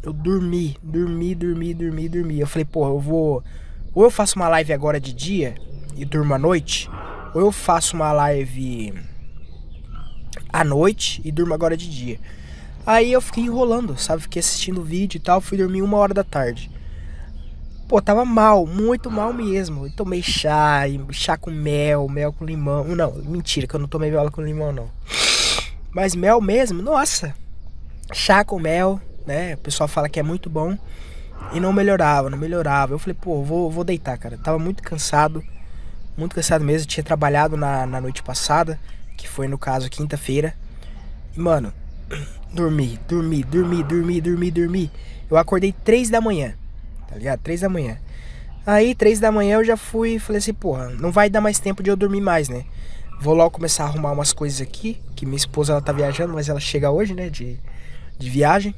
Eu 0.02 0.14
dormi, 0.14 0.78
dormi, 0.82 1.36
dormi, 1.36 1.74
dormi, 1.74 2.10
dormi. 2.10 2.40
Eu 2.40 2.48
falei, 2.48 2.66
pô, 2.66 2.88
eu 2.88 3.00
vou. 3.00 3.44
Ou 3.94 4.04
eu 4.04 4.12
faço 4.12 4.38
uma 4.38 4.48
live 4.48 4.72
agora 4.72 5.00
de 5.00 5.12
dia 5.12 5.56
e 5.96 6.06
durmo 6.06 6.34
à 6.34 6.38
noite. 6.38 6.90
Ou 7.34 7.42
eu 7.42 7.52
faço 7.52 7.96
uma 7.96 8.12
live 8.12 8.94
à 10.52 10.64
noite 10.64 11.22
e 11.24 11.32
durmo 11.32 11.54
agora 11.54 11.76
de 11.76 11.90
dia. 11.90 12.20
Aí 12.86 13.12
eu 13.12 13.22
fiquei 13.22 13.44
enrolando, 13.44 13.98
sabe? 13.98 14.22
Fiquei 14.22 14.40
assistindo 14.40 14.82
vídeo 14.82 15.18
e 15.18 15.20
tal. 15.20 15.42
Fui 15.42 15.58
dormir 15.58 15.82
uma 15.82 15.98
hora 15.98 16.14
da 16.14 16.24
tarde. 16.24 16.72
Pô, 17.88 18.02
tava 18.02 18.26
mal, 18.26 18.66
muito 18.66 19.10
mal 19.10 19.34
mesmo. 19.34 19.86
Eu 19.86 19.92
tomei 19.92 20.22
chá, 20.22 20.84
chá 21.12 21.38
com 21.38 21.52
mel, 21.52 22.08
mel 22.08 22.34
com 22.34 22.46
limão. 22.46 22.84
Não, 22.96 23.14
mentira, 23.14 23.68
que 23.68 23.76
eu 23.76 23.80
não 23.80 23.88
tomei 23.88 24.12
mel 24.12 24.32
com 24.32 24.42
limão, 24.42 24.72
não. 24.72 24.90
Mas 25.92 26.16
mel 26.16 26.42
mesmo, 26.42 26.82
nossa. 26.82 27.34
Chá 28.14 28.44
com 28.44 28.60
mel, 28.60 29.02
né? 29.26 29.56
O 29.56 29.58
pessoal 29.58 29.88
fala 29.88 30.10
que 30.10 30.20
é 30.20 30.24
muito 30.24 30.50
bom. 30.50 30.78
E 31.54 31.60
não 31.60 31.72
melhorava, 31.72 32.30
não 32.30 32.38
melhorava. 32.38 32.94
Eu 32.94 33.00
falei, 33.00 33.16
pô, 33.20 33.42
vou, 33.42 33.70
vou 33.70 33.84
deitar, 33.84 34.18
cara. 34.18 34.38
Tava 34.38 34.60
muito 34.60 34.84
cansado. 34.84 35.44
Muito 36.18 36.36
cansado 36.36 36.66
mesmo. 36.66 36.88
tinha 36.88 37.04
trabalhado 37.04 37.56
na, 37.56 37.86
na 37.86 38.02
noite 38.02 38.24
passada, 38.24 38.80
que 39.16 39.30
foi 39.30 39.48
no 39.48 39.58
caso 39.58 39.90
quinta-feira. 39.90 40.54
E, 41.36 41.40
mano, 41.40 41.72
dormi, 42.52 43.00
dormi, 43.08 43.44
dormi, 43.44 43.84
dormi, 43.84 44.22
dormi, 44.22 44.52
dormi. 44.52 44.92
Eu 45.30 45.38
acordei 45.38 45.72
três 45.72 46.10
da 46.10 46.20
manhã 46.20 46.56
tá 47.08 47.16
ligado? 47.16 47.40
Três 47.40 47.62
da 47.62 47.70
manhã. 47.70 47.98
Aí, 48.66 48.94
três 48.94 49.20
da 49.20 49.32
manhã 49.32 49.56
eu 49.56 49.64
já 49.64 49.78
fui 49.78 50.20
falei 50.20 50.40
assim, 50.40 50.54
porra, 50.54 50.90
não 50.90 51.12
vai 51.12 51.30
dar 51.30 51.42
mais 51.42 51.58
tempo 51.58 51.82
de 51.82 51.90
eu 51.90 51.96
dormir 51.96 52.22
mais, 52.22 52.50
né? 52.50 52.66
vou 53.20 53.34
logo 53.34 53.50
começar 53.50 53.86
a 53.86 53.88
arrumar 53.88 54.12
umas 54.12 54.32
coisas 54.32 54.62
aqui, 54.62 55.02
que 55.16 55.26
minha 55.26 55.38
esposa 55.38 55.74
ela 55.74 55.82
tá 55.82 55.92
viajando, 55.92 56.34
mas 56.34 56.50
ela 56.50 56.60
chega 56.60 56.92
hoje, 56.92 57.16
né, 57.16 57.32
de, 57.32 57.60
de 58.16 58.30
viagem. 58.30 58.76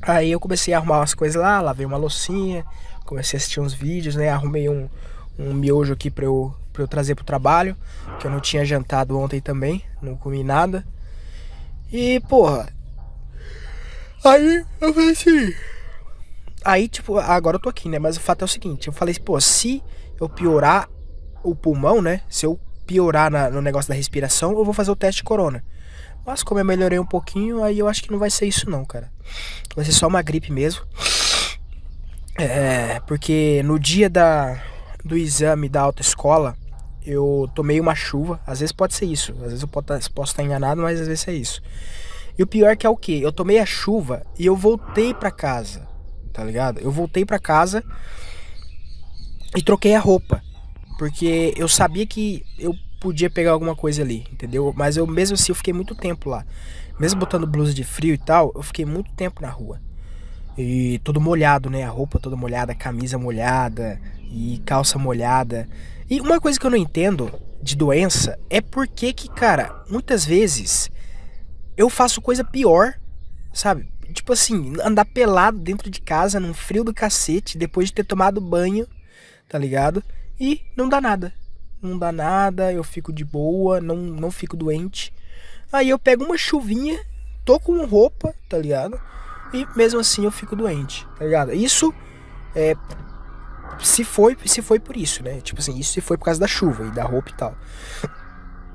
Aí 0.00 0.30
eu 0.30 0.38
comecei 0.38 0.72
a 0.72 0.76
arrumar 0.76 0.98
umas 0.98 1.14
coisas 1.14 1.40
lá, 1.40 1.60
lavei 1.60 1.84
uma 1.84 1.96
loucinha, 1.96 2.64
comecei 3.04 3.36
a 3.36 3.38
assistir 3.38 3.58
uns 3.58 3.74
vídeos, 3.74 4.14
né, 4.14 4.28
arrumei 4.28 4.68
um, 4.68 4.88
um 5.38 5.54
miojo 5.54 5.92
aqui 5.92 6.10
pra 6.10 6.24
eu, 6.24 6.54
pra 6.72 6.82
eu 6.82 6.88
trazer 6.88 7.14
pro 7.14 7.24
trabalho, 7.24 7.76
que 8.18 8.26
eu 8.26 8.30
não 8.30 8.40
tinha 8.40 8.64
jantado 8.64 9.18
ontem 9.18 9.40
também, 9.40 9.82
não 10.02 10.16
comi 10.16 10.42
nada. 10.42 10.84
E, 11.92 12.20
porra, 12.20 12.68
aí 14.24 14.64
eu 14.80 14.92
falei 14.92 15.10
assim... 15.10 15.54
Aí, 16.64 16.88
tipo, 16.88 17.16
agora 17.18 17.56
eu 17.56 17.60
tô 17.60 17.68
aqui, 17.68 17.88
né, 17.88 17.98
mas 17.98 18.16
o 18.16 18.20
fato 18.20 18.42
é 18.42 18.44
o 18.44 18.48
seguinte, 18.48 18.88
eu 18.88 18.92
falei, 18.92 19.14
pô, 19.14 19.40
se 19.40 19.82
eu 20.20 20.28
piorar 20.28 20.88
o 21.42 21.54
pulmão, 21.54 22.02
né, 22.02 22.20
se 22.28 22.44
eu 22.44 22.58
piorar 22.84 23.30
na, 23.30 23.48
no 23.48 23.62
negócio 23.62 23.88
da 23.88 23.94
respiração, 23.94 24.52
eu 24.52 24.64
vou 24.64 24.74
fazer 24.74 24.90
o 24.90 24.96
teste 24.96 25.20
de 25.20 25.24
corona. 25.24 25.64
Mas 26.26 26.42
como 26.42 26.60
eu 26.60 26.64
melhorei 26.64 26.98
um 26.98 27.06
pouquinho, 27.06 27.62
aí 27.62 27.78
eu 27.78 27.88
acho 27.88 28.02
que 28.02 28.10
não 28.10 28.18
vai 28.18 28.28
ser 28.28 28.46
isso 28.46 28.68
não, 28.68 28.84
cara. 28.84 29.10
Vai 29.74 29.84
ser 29.84 29.92
só 29.92 30.06
uma 30.08 30.20
gripe 30.20 30.52
mesmo. 30.52 30.82
É, 32.36 33.00
porque 33.06 33.62
no 33.64 33.78
dia 33.78 34.10
da, 34.10 34.62
do 35.08 35.16
exame 35.16 35.68
da 35.68 35.80
autoescola, 35.80 36.54
eu 37.04 37.50
tomei 37.54 37.80
uma 37.80 37.94
chuva. 37.94 38.40
Às 38.46 38.60
vezes 38.60 38.72
pode 38.72 38.94
ser 38.94 39.06
isso. 39.06 39.32
Às 39.42 39.50
vezes 39.50 39.62
eu 39.62 39.68
posso, 39.68 40.30
estar 40.30 40.42
enganado, 40.42 40.82
mas 40.82 41.00
às 41.00 41.08
vezes 41.08 41.26
é 41.26 41.32
isso. 41.32 41.62
E 42.38 42.42
o 42.42 42.46
pior 42.46 42.76
que 42.76 42.86
é 42.86 42.90
o 42.90 42.96
que? 42.96 43.20
Eu 43.20 43.32
tomei 43.32 43.58
a 43.58 43.66
chuva 43.66 44.24
e 44.38 44.46
eu 44.46 44.54
voltei 44.54 45.14
para 45.14 45.30
casa. 45.30 45.88
Tá 46.32 46.44
ligado? 46.44 46.78
Eu 46.78 46.92
voltei 46.92 47.24
para 47.24 47.38
casa 47.38 47.82
e 49.56 49.62
troquei 49.62 49.94
a 49.94 50.00
roupa. 50.00 50.42
Porque 50.98 51.54
eu 51.56 51.68
sabia 51.68 52.06
que 52.06 52.44
eu 52.58 52.74
podia 53.00 53.30
pegar 53.30 53.52
alguma 53.52 53.74
coisa 53.74 54.02
ali, 54.02 54.26
entendeu? 54.30 54.72
Mas 54.76 54.96
eu 54.96 55.06
mesmo 55.06 55.34
assim 55.34 55.50
eu 55.50 55.56
fiquei 55.56 55.72
muito 55.72 55.94
tempo 55.94 56.28
lá. 56.28 56.44
Mesmo 56.98 57.18
botando 57.18 57.46
blusa 57.46 57.72
de 57.72 57.84
frio 57.84 58.14
e 58.14 58.18
tal, 58.18 58.52
eu 58.54 58.62
fiquei 58.62 58.84
muito 58.84 59.10
tempo 59.12 59.40
na 59.40 59.48
rua. 59.48 59.80
E 60.56 61.00
todo 61.04 61.20
molhado, 61.20 61.70
né? 61.70 61.84
A 61.84 61.90
roupa 61.90 62.18
toda 62.18 62.36
molhada, 62.36 62.72
a 62.72 62.74
camisa 62.74 63.16
molhada 63.16 64.00
e 64.30 64.62
calça 64.64 64.98
molhada. 64.98 65.68
E 66.08 66.20
uma 66.20 66.40
coisa 66.40 66.58
que 66.58 66.66
eu 66.66 66.70
não 66.70 66.78
entendo 66.78 67.32
de 67.62 67.76
doença 67.76 68.38
é 68.48 68.60
porque 68.60 69.12
que, 69.12 69.28
cara, 69.28 69.84
muitas 69.88 70.24
vezes 70.24 70.90
eu 71.76 71.88
faço 71.88 72.20
coisa 72.20 72.44
pior, 72.44 72.94
sabe? 73.52 73.88
Tipo 74.12 74.32
assim, 74.32 74.74
andar 74.82 75.04
pelado 75.04 75.58
dentro 75.58 75.90
de 75.90 76.00
casa 76.00 76.40
num 76.40 76.54
frio 76.54 76.82
do 76.82 76.94
cacete 76.94 77.58
depois 77.58 77.88
de 77.88 77.94
ter 77.94 78.04
tomado 78.04 78.40
banho, 78.40 78.86
tá 79.48 79.58
ligado? 79.58 80.02
E 80.40 80.62
não 80.76 80.88
dá 80.88 81.00
nada. 81.00 81.32
Não 81.80 81.96
dá 81.96 82.10
nada, 82.10 82.72
eu 82.72 82.82
fico 82.82 83.12
de 83.12 83.24
boa, 83.24 83.80
não, 83.80 83.96
não 83.96 84.30
fico 84.30 84.56
doente. 84.56 85.12
Aí 85.72 85.90
eu 85.90 85.98
pego 85.98 86.24
uma 86.24 86.38
chuvinha, 86.38 86.98
tô 87.44 87.60
com 87.60 87.84
roupa, 87.84 88.34
tá 88.48 88.58
ligado? 88.58 89.00
E 89.52 89.66
mesmo 89.76 90.00
assim 90.00 90.24
eu 90.24 90.30
fico 90.30 90.56
doente, 90.56 91.06
tá 91.18 91.24
ligado? 91.24 91.52
Isso 91.52 91.94
é. 92.54 92.74
Se 93.78 94.04
foi, 94.04 94.36
se 94.44 94.60
foi 94.60 94.78
por 94.78 94.96
isso, 94.96 95.22
né? 95.22 95.40
Tipo 95.40 95.60
assim, 95.60 95.78
isso 95.78 95.92
se 95.92 96.00
foi 96.00 96.16
por 96.16 96.24
causa 96.24 96.40
da 96.40 96.46
chuva 96.46 96.84
e 96.86 96.90
da 96.90 97.04
roupa 97.04 97.30
e 97.30 97.34
tal. 97.34 97.56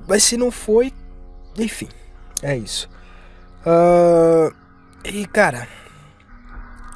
Mas 0.07 0.23
se 0.23 0.37
não 0.37 0.51
foi, 0.51 0.93
enfim, 1.57 1.89
é 2.41 2.57
isso. 2.57 2.89
Uh, 3.65 4.53
e 5.03 5.25
cara, 5.25 5.67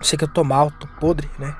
sei 0.02 0.18
que 0.18 0.24
eu 0.24 0.28
tô 0.28 0.44
mal, 0.44 0.72
tô 0.72 0.88
podre, 1.00 1.30
né? 1.40 1.56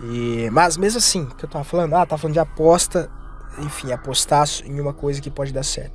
E, 0.00 0.48
mas 0.50 0.76
mesmo 0.76 0.98
assim, 0.98 1.26
que 1.26 1.44
eu 1.44 1.48
tava 1.48 1.64
falando, 1.64 1.94
ah, 1.94 2.06
tava 2.06 2.20
falando 2.20 2.34
de 2.34 2.40
aposta, 2.40 3.10
enfim, 3.58 3.92
apostar 3.92 4.46
em 4.64 4.80
uma 4.80 4.92
coisa 4.92 5.20
que 5.20 5.30
pode 5.30 5.52
dar 5.52 5.64
certo. 5.64 5.92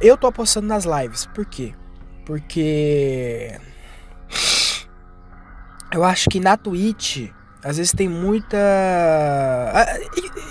Eu 0.00 0.16
tô 0.16 0.26
apostando 0.26 0.66
nas 0.66 0.84
lives, 0.84 1.26
por 1.26 1.44
quê? 1.44 1.74
Porque 2.24 3.58
eu 5.92 6.02
acho 6.04 6.28
que 6.30 6.40
na 6.40 6.56
Twitch 6.56 7.30
às 7.64 7.78
vezes 7.78 7.92
tem 7.92 8.08
muita. 8.08 8.56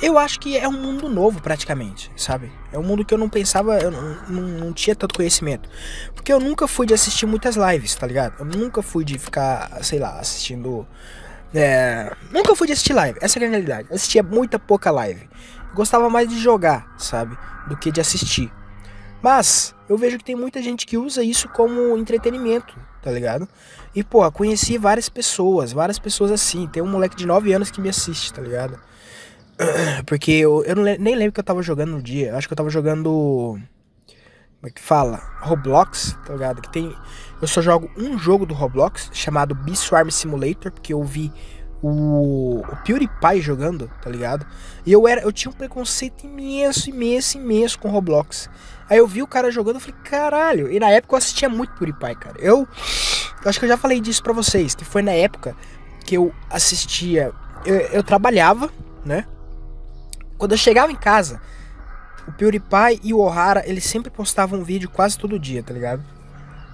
Eu 0.01 0.17
acho 0.17 0.39
que 0.39 0.58
é 0.58 0.67
um 0.67 0.74
mundo 0.74 1.08
novo, 1.08 1.41
praticamente, 1.41 2.12
sabe? 2.17 2.51
É 2.72 2.79
um 2.79 2.84
mundo 2.84 3.05
que 3.05 3.13
eu 3.13 3.17
não 3.17 3.29
pensava, 3.29 3.77
eu 3.79 3.91
não, 3.91 4.17
não, 4.27 4.41
não, 4.41 4.74
tinha 4.74 4.96
tanto 4.96 5.15
conhecimento. 5.15 5.70
Porque 6.15 6.34
eu 6.34 6.39
nunca 6.39 6.67
fui 6.67 6.88
de 6.88 6.93
assistir 6.93 7.25
muitas 7.25 7.55
lives, 7.55 7.96
tá 7.96 8.08
ligado? 8.08 8.34
Eu 8.39 8.46
nunca 8.46 8.82
fui 8.82 9.05
de 9.05 9.17
ficar, 9.20 9.84
sei 9.84 10.00
lá, 10.00 10.20
assistindo 10.20 10.88
é, 11.53 12.12
nunca 12.32 12.55
fui 12.55 12.65
de 12.65 12.74
assistir 12.74 12.93
live, 12.93 13.20
essa 13.22 13.38
é 13.38 13.46
a 13.46 13.50
realidade. 13.50 13.88
Eu 13.89 13.96
assistia 13.96 14.24
muita 14.24 14.58
pouca 14.58 14.89
live. 14.89 15.29
Gostava 15.75 16.10
mais 16.10 16.27
de 16.27 16.39
jogar, 16.39 16.96
sabe? 16.98 17.38
Do 17.67 17.77
que 17.77 17.91
de 17.91 18.01
assistir. 18.01 18.51
Mas 19.22 19.75
eu 19.88 19.98
vejo 19.98 20.17
que 20.17 20.24
tem 20.24 20.36
muita 20.36 20.62
gente 20.62 20.86
que 20.86 20.98
usa 20.98 21.24
isso 21.24 21.48
como 21.50 21.96
entretenimento, 21.98 22.75
tá 23.03 23.12
ligado? 23.12 23.48
E, 23.93 24.03
pô, 24.03 24.29
conheci 24.31 24.77
várias 24.77 25.10
pessoas, 25.10 25.74
várias 25.74 26.00
pessoas 26.00 26.31
assim. 26.31 26.67
Tem 26.67 26.81
um 26.81 26.88
moleque 26.88 27.15
de 27.15 27.27
9 27.27 27.53
anos 27.53 27.69
que 27.69 27.81
me 27.81 27.89
assiste, 27.89 28.33
tá 28.33 28.41
ligado? 28.41 28.79
Porque 30.07 30.31
eu, 30.31 30.63
eu 30.63 30.75
não, 30.75 30.83
nem 30.83 31.15
lembro 31.15 31.33
que 31.33 31.39
eu 31.39 31.43
tava 31.43 31.62
jogando 31.62 31.91
no 31.91 32.01
dia. 32.01 32.36
Acho 32.36 32.48
que 32.48 32.53
eu 32.53 32.57
tava 32.57 32.69
jogando. 32.69 33.60
Como 34.60 34.67
é 34.67 34.69
que 34.69 34.81
fala? 34.81 35.22
Roblox, 35.41 36.17
tá 36.25 36.33
ligado? 36.33 36.62
Que 36.62 36.72
tem. 36.72 36.95
Eu 37.41 37.48
só 37.48 37.62
jogo 37.62 37.91
um 37.98 38.17
jogo 38.17 38.45
do 38.45 38.53
Roblox 38.53 39.10
chamado 39.13 39.53
Beast 39.53 39.89
Simulator, 40.10 40.72
porque 40.72 40.93
eu 40.93 41.03
vi 41.03 41.31
o, 41.84 42.62
o 42.62 42.75
PewDiePie 42.78 43.42
jogando, 43.42 43.92
tá 44.02 44.10
ligado? 44.10 44.46
E 44.86 44.92
eu 44.92 45.06
era, 45.06 45.22
eu 45.22 45.34
tinha 45.34 45.52
um 45.52 45.54
preconceito 45.54 46.25
imenso, 46.25 46.90
imenso, 46.90 47.38
imenso 47.38 47.78
com 47.78 47.90
Roblox. 47.90 48.50
Aí 48.90 48.98
eu 48.98 49.08
vi 49.08 49.22
o 49.22 49.28
cara 49.28 49.52
jogando, 49.52 49.75
eu 49.75 49.82
falei, 49.82 50.00
caralho. 50.04 50.72
E 50.72 50.80
na 50.80 50.90
época 50.90 51.13
eu 51.13 51.18
assistia 51.18 51.50
muito 51.50 51.74
PewDiePie, 51.74 52.16
cara. 52.16 52.36
Eu, 52.40 52.66
eu 53.44 53.50
acho 53.50 53.60
que 53.60 53.66
eu 53.66 53.70
já 53.70 53.78
falei 53.78 54.00
disso 54.00 54.24
pra 54.24 54.32
vocês, 54.32 54.74
que 54.74 54.86
foi 54.86 55.02
na 55.02 55.12
época 55.12 55.56
que 56.06 56.16
eu 56.16 56.34
assistia. 56.50 57.34
Eu, 57.66 57.75
eu 57.75 58.04
trabalhava, 58.04 58.72
né? 59.04 59.25
Quando 60.38 60.54
eu 60.54 60.58
chegava 60.58 60.92
em 60.92 60.96
casa, 60.96 61.42
o 62.25 62.32
PewDiePie 62.32 63.02
e 63.04 63.13
o 63.13 63.20
Ohara, 63.20 63.63
eles 63.68 63.84
sempre 63.84 64.10
postavam 64.10 64.60
um 64.60 64.63
vídeo 64.63 64.90
quase 64.90 65.18
todo 65.18 65.38
dia, 65.38 65.62
tá 65.62 65.74
ligado? 65.74 66.02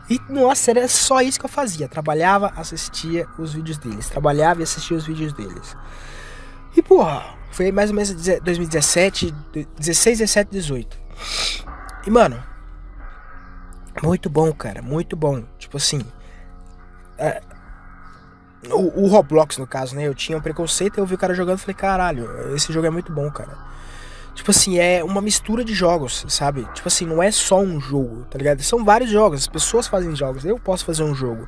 E 0.10 0.20
nossa, 0.28 0.72
era 0.72 0.88
só 0.88 1.22
isso 1.22 1.40
que 1.40 1.46
eu 1.46 1.50
fazia. 1.50 1.88
Trabalhava, 1.88 2.52
assistia 2.56 3.28
os 3.38 3.54
vídeos 3.54 3.78
deles. 3.78 4.10
Trabalhava 4.10 4.62
e 4.62 4.64
assistia 4.64 4.98
os 4.98 5.06
vídeos 5.06 5.34
deles. 5.34 5.76
E 6.76 6.82
porra, 6.82 7.38
foi 7.52 7.72
mais 7.72 7.90
ou 7.90 7.96
menos 7.96 8.12
2017, 8.12 9.34
16, 9.78 10.20
17, 10.20 10.52
18. 10.52 10.98
E 12.08 12.10
mano, 12.10 12.42
muito 14.02 14.30
bom, 14.30 14.52
cara, 14.54 14.82
muito 14.82 15.16
bom. 15.16 15.44
Tipo 15.58 15.78
assim, 15.78 16.02
é, 17.18 17.42
o, 18.72 19.04
o, 19.04 19.08
Roblox 19.08 19.58
no 19.58 19.68
caso, 19.68 19.96
né? 19.96 20.08
Eu 20.08 20.16
tinha 20.16 20.38
um 20.38 20.42
preconceito, 20.42 20.98
eu 20.98 21.06
vi 21.06 21.16
o 21.16 21.18
cara 21.18 21.34
jogando 21.34 21.58
e 21.58 21.62
falei, 21.62 21.76
caralho, 21.76 22.56
esse 22.56 22.72
jogo 22.72 22.88
é 22.88 22.90
muito 22.90 23.12
bom, 23.12 23.30
cara. 23.30 23.58
Tipo 24.40 24.52
assim, 24.52 24.80
é 24.80 25.04
uma 25.04 25.20
mistura 25.22 25.66
de 25.66 25.74
jogos, 25.74 26.26
sabe? 26.30 26.66
Tipo 26.74 26.88
assim, 26.88 27.06
não 27.06 27.22
é 27.22 27.30
só 27.30 27.60
um 27.60 27.78
jogo, 27.78 28.24
tá 28.32 28.38
ligado? 28.38 28.64
São 28.64 28.86
vários 28.86 29.10
jogos, 29.10 29.42
as 29.42 29.48
pessoas 29.48 29.86
fazem 29.86 30.16
jogos, 30.16 30.46
eu 30.46 30.58
posso 30.58 30.86
fazer 30.86 31.04
um 31.04 31.14
jogo. 31.14 31.46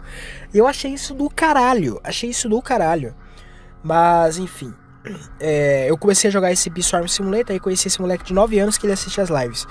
E 0.54 0.58
eu 0.58 0.68
achei 0.68 0.92
isso 0.92 1.14
do 1.14 1.30
caralho, 1.30 2.02
achei 2.04 2.30
isso 2.30 2.50
do 2.50 2.62
caralho. 2.62 3.16
Mas, 3.82 4.38
enfim, 4.38 4.74
é, 5.40 5.90
eu 5.90 5.98
comecei 5.98 6.28
a 6.28 6.32
jogar 6.32 6.52
esse 6.52 6.70
Beast 6.70 6.92
Simulator, 7.08 7.54
aí 7.54 7.62
conheci 7.62 7.88
esse 7.88 8.02
moleque 8.02 8.26
de 8.26 8.34
9 8.34 8.60
anos 8.60 8.78
que 8.78 8.86
ele 8.86 8.92
assiste 8.92 9.22
as 9.22 9.30
lives. 9.30 9.66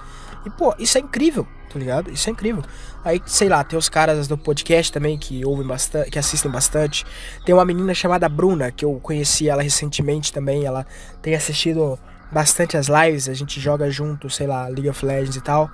E, 0.47 0.49
pô, 0.49 0.75
isso 0.79 0.97
é 0.97 1.03
incrível, 1.03 1.47
tá 1.71 1.79
ligado? 1.79 2.11
Isso 2.11 2.27
é 2.31 2.33
incrível. 2.33 2.65
Aí, 3.05 3.21
sei 3.27 3.50
lá, 3.50 3.62
tem 3.62 3.79
os 3.79 3.91
caras 3.91 4.27
do 4.27 4.39
podcast 4.39 4.91
também 4.91 5.19
que 5.19 5.45
ouvem 5.45 5.67
bastante, 5.67 6.11
que 6.11 6.19
assistem 6.19 6.50
bastante. 6.50 7.05
Tem 7.45 7.55
uma 7.55 7.67
menina 7.67 7.93
chamada 7.93 8.27
Bruna, 8.31 8.73
que 8.73 8.83
eu 8.83 8.99
conheci 9.03 9.47
ela 9.47 9.62
recentemente 9.62 10.33
também, 10.33 10.65
ela 10.65 10.87
tem 11.21 11.35
assistido 11.35 11.99
bastante 12.31 12.77
as 12.77 12.87
lives, 12.87 13.29
a 13.29 13.35
gente 13.35 13.61
joga 13.61 13.91
junto, 13.91 14.31
sei 14.31 14.47
lá, 14.47 14.67
League 14.69 14.89
of 14.89 15.05
Legends 15.05 15.37
e 15.37 15.41
tal. 15.41 15.71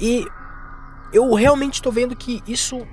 E 0.00 0.26
eu 1.12 1.32
realmente 1.34 1.82
tô 1.82 1.90
vendo 1.90 2.16
que 2.16 2.42
isso 2.46 2.86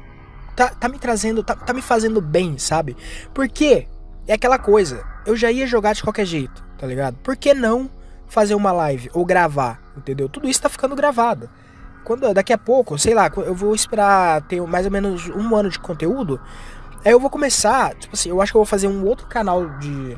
tá, 0.56 0.70
tá 0.70 0.90
me 0.90 0.98
trazendo, 0.98 1.44
tá, 1.44 1.56
tá 1.56 1.74
me 1.74 1.82
fazendo 1.82 2.22
bem, 2.22 2.58
sabe? 2.58 2.96
Porque 3.34 3.88
é 4.28 4.34
aquela 4.34 4.58
coisa, 4.58 5.04
eu 5.26 5.36
já 5.36 5.52
ia 5.52 5.68
jogar 5.68 5.94
de 5.94 6.04
qualquer 6.04 6.26
jeito, 6.26 6.64
tá 6.78 6.88
ligado? 6.88 7.18
Por 7.18 7.36
que 7.36 7.54
não 7.54 7.90
fazer 8.28 8.56
uma 8.56 8.72
live 8.72 9.10
ou 9.14 9.26
gravar, 9.26 9.82
entendeu? 9.96 10.28
Tudo 10.28 10.50
isso 10.50 10.62
tá 10.62 10.70
ficando 10.70 10.96
gravado. 10.96 11.50
Quando 12.04 12.32
daqui 12.34 12.54
a 12.54 12.58
pouco, 12.58 12.98
sei 12.98 13.14
lá, 13.14 13.32
eu 13.38 13.56
vou 13.56 13.74
esperar 13.74 14.42
ter 14.44 14.62
mais 14.62 14.86
ou 14.86 14.92
menos 14.92 15.28
um 15.30 15.56
ano 15.56 15.70
de 15.70 15.80
conteúdo, 15.80 16.40
aí 17.04 17.12
eu 17.12 17.20
vou 17.20 17.30
começar, 17.30 17.96
tipo 17.96 18.16
assim, 18.16 18.30
eu 18.30 18.42
acho 18.42 18.52
que 18.52 18.58
eu 18.58 18.60
vou 18.60 18.66
fazer 18.66 18.88
um 18.88 19.06
outro 19.06 19.28
canal 19.28 19.68
de 19.80 20.18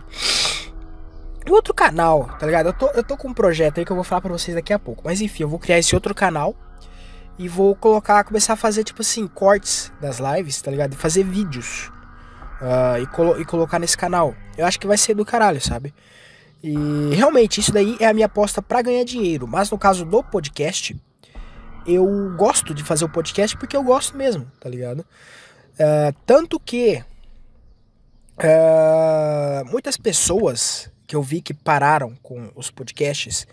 outro 1.54 1.74
canal, 1.74 2.26
tá 2.40 2.46
ligado? 2.46 2.68
Eu 2.68 2.74
tô, 2.74 2.88
eu 2.88 3.04
tô 3.04 3.18
com 3.18 3.30
um 3.30 3.34
projeto 3.34 3.80
aí 3.80 3.86
que 3.86 3.92
eu 3.92 3.96
vou 3.96 4.04
falar 4.04 4.22
pra 4.22 4.32
vocês 4.32 4.56
daqui 4.56 4.74
a 4.74 4.80
pouco. 4.80 5.04
Mas 5.06 5.22
enfim, 5.22 5.44
eu 5.44 5.50
vou 5.50 5.60
criar 5.60 5.80
esse 5.80 5.94
outro 5.96 6.14
canal 6.14 6.56
e 7.38 7.48
vou 7.48 7.76
colocar, 7.76 8.24
começar 8.24 8.54
a 8.54 8.56
fazer, 8.56 8.84
tipo 8.84 9.02
assim, 9.02 9.28
cortes 9.28 9.92
das 10.02 10.20
lives, 10.20 10.62
tá 10.62 10.72
ligado? 10.72 10.96
Fazer 10.96 11.24
vídeos 11.24 11.92
uh, 12.62 13.02
e, 13.02 13.08
colo 13.08 13.40
e 13.40 13.46
colocar 13.46 13.80
nesse 13.80 13.98
canal. 13.98 14.36
Eu 14.58 14.66
acho 14.66 14.80
que 14.80 14.88
vai 14.88 14.98
ser 14.98 15.14
do 15.14 15.26
caralho, 15.26 15.62
sabe? 15.62 15.94
E 16.64 16.76
realmente, 17.14 17.60
isso 17.60 17.72
daí 17.72 17.96
é 18.00 18.08
a 18.08 18.14
minha 18.14 18.26
aposta 18.26 18.62
para 18.62 18.82
ganhar 18.82 19.04
dinheiro. 19.04 19.48
Mas 19.48 19.70
no 19.70 19.78
caso 19.78 20.04
do 20.04 20.24
podcast, 20.24 21.00
eu 21.86 22.36
gosto 22.36 22.74
de 22.74 22.84
fazer 22.84 23.06
o 23.06 23.10
podcast 23.10 23.56
porque 23.58 23.78
eu 23.78 23.84
gosto 23.84 24.18
mesmo, 24.18 24.52
tá 24.60 24.70
ligado? 24.70 25.02
Uh, 25.80 26.16
tanto 26.26 26.60
que 26.60 27.04
uh, 28.40 29.66
muitas 29.70 29.96
pessoas 29.96 30.92
que 31.08 31.16
eu 31.16 31.24
vi 31.24 31.42
que 31.42 31.54
pararam 31.54 32.14
com 32.22 32.52
os 32.54 32.70
podcasts, 32.70 33.48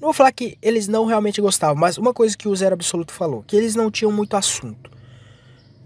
não 0.00 0.08
vou 0.08 0.12
falar 0.12 0.32
que 0.32 0.58
eles 0.60 0.88
não 0.88 1.04
realmente 1.04 1.40
gostavam, 1.40 1.76
mas 1.76 1.96
uma 1.98 2.12
coisa 2.12 2.36
que 2.36 2.48
o 2.48 2.56
Zero 2.56 2.74
Absoluto 2.74 3.12
falou, 3.12 3.44
que 3.46 3.56
eles 3.56 3.74
não 3.74 3.90
tinham 3.90 4.10
muito 4.10 4.36
assunto. 4.36 4.90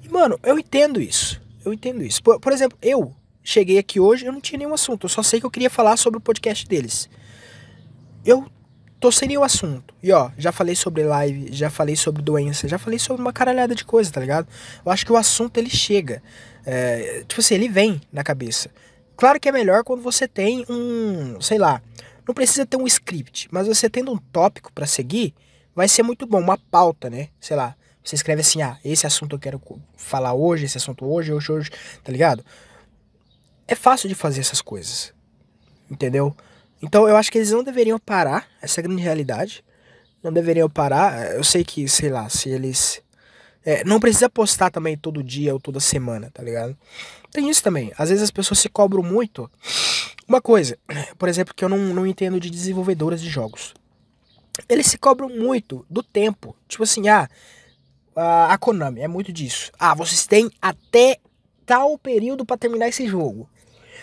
E, 0.03 0.09
mano, 0.09 0.39
eu 0.43 0.59
entendo 0.59 1.01
isso. 1.01 1.41
Eu 1.65 1.73
entendo 1.73 2.03
isso. 2.03 2.23
Por, 2.23 2.41
por 2.41 2.53
exemplo, 2.53 2.79
eu 2.81 3.15
cheguei 3.43 3.79
aqui 3.79 4.01
hoje, 4.01 4.25
eu 4.25 4.33
não 4.33 4.41
tinha 4.41 4.59
nenhum 4.59 4.75
assunto. 4.75 5.05
Eu 5.05 5.09
só 5.09 5.23
sei 5.23 5.41
que 5.41 5.47
eu 5.47 5.51
queria 5.51 5.71
falar 5.71 5.97
sobre 5.97 6.19
o 6.19 6.21
podcast 6.21 6.67
deles. 6.67 7.09
Eu 8.25 8.47
tô 8.99 9.13
sem 9.13 9.29
nenhum 9.29 9.43
assunto. 9.43 9.95
E 10.03 10.13
ó, 10.13 10.31
já 10.37 10.51
falei 10.51 10.75
sobre 10.75 11.03
live, 11.03 11.49
já 11.53 11.71
falei 11.71 11.97
sobre 11.97 12.23
doença, 12.23 12.67
já 12.67 12.79
falei 12.79 12.99
sobre 12.99 13.23
uma 13.23 13.33
caralhada 13.33 13.75
de 13.75 13.85
coisa, 13.85 14.11
tá 14.11 14.21
ligado? 14.21 14.49
Eu 14.85 14.91
acho 14.91 15.05
que 15.05 15.13
o 15.13 15.17
assunto 15.17 15.59
ele 15.59 15.71
chega. 15.71 16.23
É, 16.65 17.25
tipo 17.27 17.41
assim, 17.41 17.55
ele 17.55 17.69
vem 17.69 18.01
na 18.13 18.25
cabeça. 18.25 18.71
Claro 19.19 19.41
que 19.41 19.49
é 19.49 19.53
melhor 19.53 19.83
quando 19.83 20.01
você 20.01 20.29
tem 20.29 20.65
um, 20.71 21.41
sei 21.41 21.59
lá, 21.59 21.83
não 22.27 22.33
precisa 22.33 22.65
ter 22.65 22.77
um 22.77 22.87
script, 22.87 23.49
mas 23.51 23.67
você 23.67 23.91
tendo 23.91 24.13
um 24.13 24.17
tópico 24.17 24.73
para 24.73 24.87
seguir, 24.87 25.35
vai 25.75 25.89
ser 25.89 26.05
muito 26.05 26.25
bom, 26.25 26.39
uma 26.39 26.57
pauta, 26.57 27.11
né? 27.11 27.29
Sei 27.41 27.57
lá, 27.57 27.75
você 28.03 28.15
escreve 28.15 28.43
assim, 28.43 28.63
ah, 28.63 28.79
esse 28.85 29.09
assunto 29.09 29.35
eu 29.35 29.41
quero 29.41 29.61
falar 29.97 30.35
hoje, 30.35 30.67
esse 30.67 30.79
assunto 30.79 31.05
hoje, 31.05 31.33
hoje, 31.33 31.51
hoje, 31.51 31.71
tá 32.05 32.13
ligado? 32.13 32.45
É 33.67 33.75
fácil 33.75 34.09
de 34.09 34.15
fazer 34.15 34.41
essas 34.41 34.63
coisas. 34.63 35.13
Entendeu? 35.91 36.33
Então 36.81 37.09
eu 37.09 37.17
acho 37.17 37.33
que 37.33 37.39
eles 37.39 37.51
não 37.51 37.65
deveriam 37.65 37.99
parar, 37.99 38.47
essa 38.63 38.81
grande 38.81 39.03
realidade. 39.03 39.65
Não 40.23 40.33
deveriam 40.33 40.71
parar. 40.71 41.33
Eu 41.35 41.43
sei 41.43 41.65
que, 41.65 41.89
sei 41.89 42.09
lá, 42.09 42.29
se 42.29 42.49
eles. 42.49 43.03
É, 43.65 43.85
não 43.85 44.01
precisa 44.01 44.29
postar 44.31 44.71
também 44.71 44.97
todo 44.97 45.23
dia 45.23 45.53
ou 45.53 45.61
toda 45.61 45.81
semana, 45.81 46.31
tá 46.33 46.43
ligado? 46.43 46.77
Tem 47.31 47.49
isso 47.51 47.63
também. 47.63 47.93
Às 47.99 48.09
vezes 48.09 48.25
as 48.25 48.31
pessoas 48.31 48.59
se 48.61 48.69
cobram 48.69 49.03
muito. 49.03 49.51
Uma 50.27 50.41
coisa, 50.41 50.79
por 51.19 51.29
exemplo, 51.29 51.55
que 51.55 51.65
eu 51.65 51.69
não, 51.69 51.79
não 51.79 52.07
entendo 52.07 52.41
de 52.41 52.51
desenvolvedoras 52.51 53.21
de 53.21 53.29
jogos. 53.29 53.75
Eles 54.69 54.87
se 54.87 54.99
cobram 54.99 55.29
muito 55.29 55.85
do 55.89 56.03
tempo. 56.03 56.57
Tipo 56.67 56.83
assim, 56.83 57.09
ah, 57.09 57.29
a 58.17 58.59
Konami 58.59 59.01
é 59.01 59.09
muito 59.09 59.33
disso. 59.33 59.71
Ah, 59.79 59.95
vocês 59.95 60.27
têm 60.27 60.51
até 60.61 61.19
tal 61.65 61.97
período 61.99 62.45
para 62.45 62.57
terminar 62.57 62.89
esse 62.89 63.07
jogo. 63.07 63.49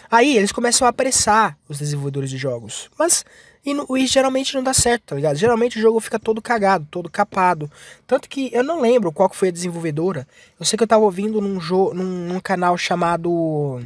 Aí 0.09 0.37
eles 0.37 0.51
começam 0.51 0.85
a 0.85 0.89
apressar 0.89 1.57
os 1.67 1.79
desenvolvedores 1.79 2.29
de 2.29 2.37
jogos. 2.37 2.89
Mas 2.97 3.25
e, 3.65 3.73
e, 3.97 4.07
geralmente 4.07 4.53
não 4.53 4.61
dá 4.61 4.73
certo, 4.73 5.03
tá 5.07 5.15
ligado? 5.15 5.35
Geralmente 5.35 5.79
o 5.79 5.81
jogo 5.81 5.99
fica 5.99 6.19
todo 6.19 6.41
cagado, 6.41 6.87
todo 6.91 7.09
capado. 7.09 7.69
Tanto 8.05 8.29
que 8.29 8.49
eu 8.53 8.63
não 8.63 8.79
lembro 8.79 9.11
qual 9.11 9.29
foi 9.33 9.47
a 9.47 9.51
desenvolvedora. 9.51 10.27
Eu 10.59 10.65
sei 10.65 10.77
que 10.77 10.83
eu 10.83 10.87
tava 10.87 11.03
ouvindo 11.03 11.41
num, 11.41 11.59
num, 11.93 12.27
num 12.27 12.39
canal 12.39 12.77
chamado. 12.77 13.81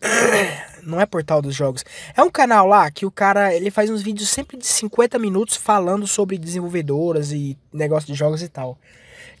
Não 0.82 1.00
é 1.00 1.06
Portal 1.06 1.40
dos 1.40 1.54
Jogos. 1.54 1.82
É 2.14 2.22
um 2.22 2.30
canal 2.30 2.66
lá 2.66 2.90
que 2.90 3.06
o 3.06 3.10
cara 3.10 3.54
ele 3.54 3.70
faz 3.70 3.88
uns 3.88 4.02
vídeos 4.02 4.28
sempre 4.28 4.58
de 4.58 4.66
50 4.66 5.18
minutos 5.18 5.56
falando 5.56 6.06
sobre 6.06 6.36
desenvolvedoras 6.36 7.32
e 7.32 7.56
negócio 7.72 8.06
de 8.06 8.12
jogos 8.12 8.42
e 8.42 8.48
tal. 8.50 8.78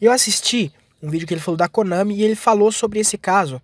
Eu 0.00 0.10
assisti 0.10 0.72
um 1.02 1.10
vídeo 1.10 1.28
que 1.28 1.34
ele 1.34 1.42
falou 1.42 1.58
da 1.58 1.68
Konami 1.68 2.14
e 2.14 2.22
ele 2.22 2.34
falou 2.34 2.72
sobre 2.72 2.98
esse 2.98 3.18
caso 3.18 3.60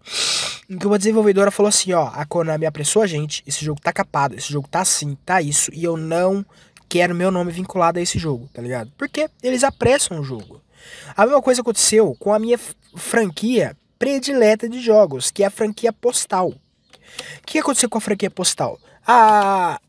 em 0.70 0.78
que 0.78 0.86
uma 0.86 0.98
desenvolvedora 0.98 1.50
falou 1.50 1.68
assim, 1.68 1.92
ó, 1.92 2.12
a 2.14 2.24
Konami 2.24 2.64
apressou 2.64 3.02
a 3.02 3.06
gente, 3.06 3.42
esse 3.44 3.64
jogo 3.64 3.80
tá 3.80 3.92
capado, 3.92 4.36
esse 4.36 4.52
jogo 4.52 4.68
tá 4.68 4.82
assim, 4.82 5.16
tá 5.26 5.42
isso, 5.42 5.68
e 5.74 5.82
eu 5.82 5.96
não 5.96 6.46
quero 6.88 7.12
meu 7.12 7.32
nome 7.32 7.50
vinculado 7.50 7.98
a 7.98 8.02
esse 8.02 8.20
jogo, 8.20 8.48
tá 8.54 8.62
ligado? 8.62 8.92
Porque 8.96 9.28
eles 9.42 9.64
apressam 9.64 10.20
o 10.20 10.24
jogo. 10.24 10.62
A 11.16 11.26
mesma 11.26 11.42
coisa 11.42 11.60
aconteceu 11.60 12.16
com 12.20 12.32
a 12.32 12.38
minha 12.38 12.58
franquia 12.94 13.76
predileta 13.98 14.68
de 14.68 14.80
jogos, 14.80 15.32
que 15.32 15.42
é 15.42 15.46
a 15.46 15.50
franquia 15.50 15.92
Postal. 15.92 16.50
O 16.50 16.56
que 17.44 17.58
aconteceu 17.58 17.90
com 17.90 17.98
a 17.98 18.00
franquia 18.00 18.30
Postal? 18.30 18.78
A... 19.04 19.80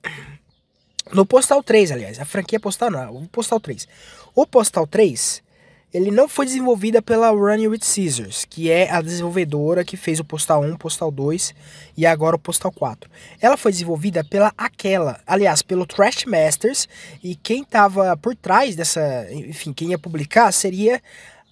No 1.14 1.28
Postal 1.28 1.62
3, 1.62 1.92
aliás, 1.92 2.20
a 2.20 2.26
franquia 2.26 2.60
Postal 2.60 2.90
não, 2.90 3.18
o 3.18 3.28
Postal 3.28 3.60
3. 3.60 3.88
O 4.34 4.48
Postal 4.48 4.88
3 4.88 5.44
ele 5.94 6.10
não 6.10 6.28
foi 6.28 6.46
desenvolvida 6.46 7.02
pela 7.02 7.30
Running 7.30 7.68
with 7.68 7.82
Scissors, 7.82 8.46
que 8.46 8.72
é 8.72 8.90
a 8.90 9.02
desenvolvedora 9.02 9.84
que 9.84 9.98
fez 9.98 10.20
o 10.20 10.24
Postal 10.24 10.62
1, 10.62 10.78
Postal 10.78 11.12
2 11.12 11.54
e 11.98 12.06
agora 12.06 12.38
o 12.38 12.40
Postal 12.40 12.72
4. 12.72 13.10
Ela 13.42 13.58
foi 13.58 13.72
desenvolvida 13.74 14.24
pela 14.24 14.54
Aquela, 14.58 15.20
aliás, 15.28 15.62
pelo 15.62 15.86
Trash 15.86 16.26
Masters, 16.26 16.88
e 17.22 17.36
quem 17.36 17.64
estava 17.64 18.16
por 18.16 18.36
trás 18.36 18.76
dessa, 18.76 19.28
enfim, 19.32 19.74
quem 19.74 19.90
ia 19.90 20.00
publicar 20.00 20.52
seria 20.54 21.02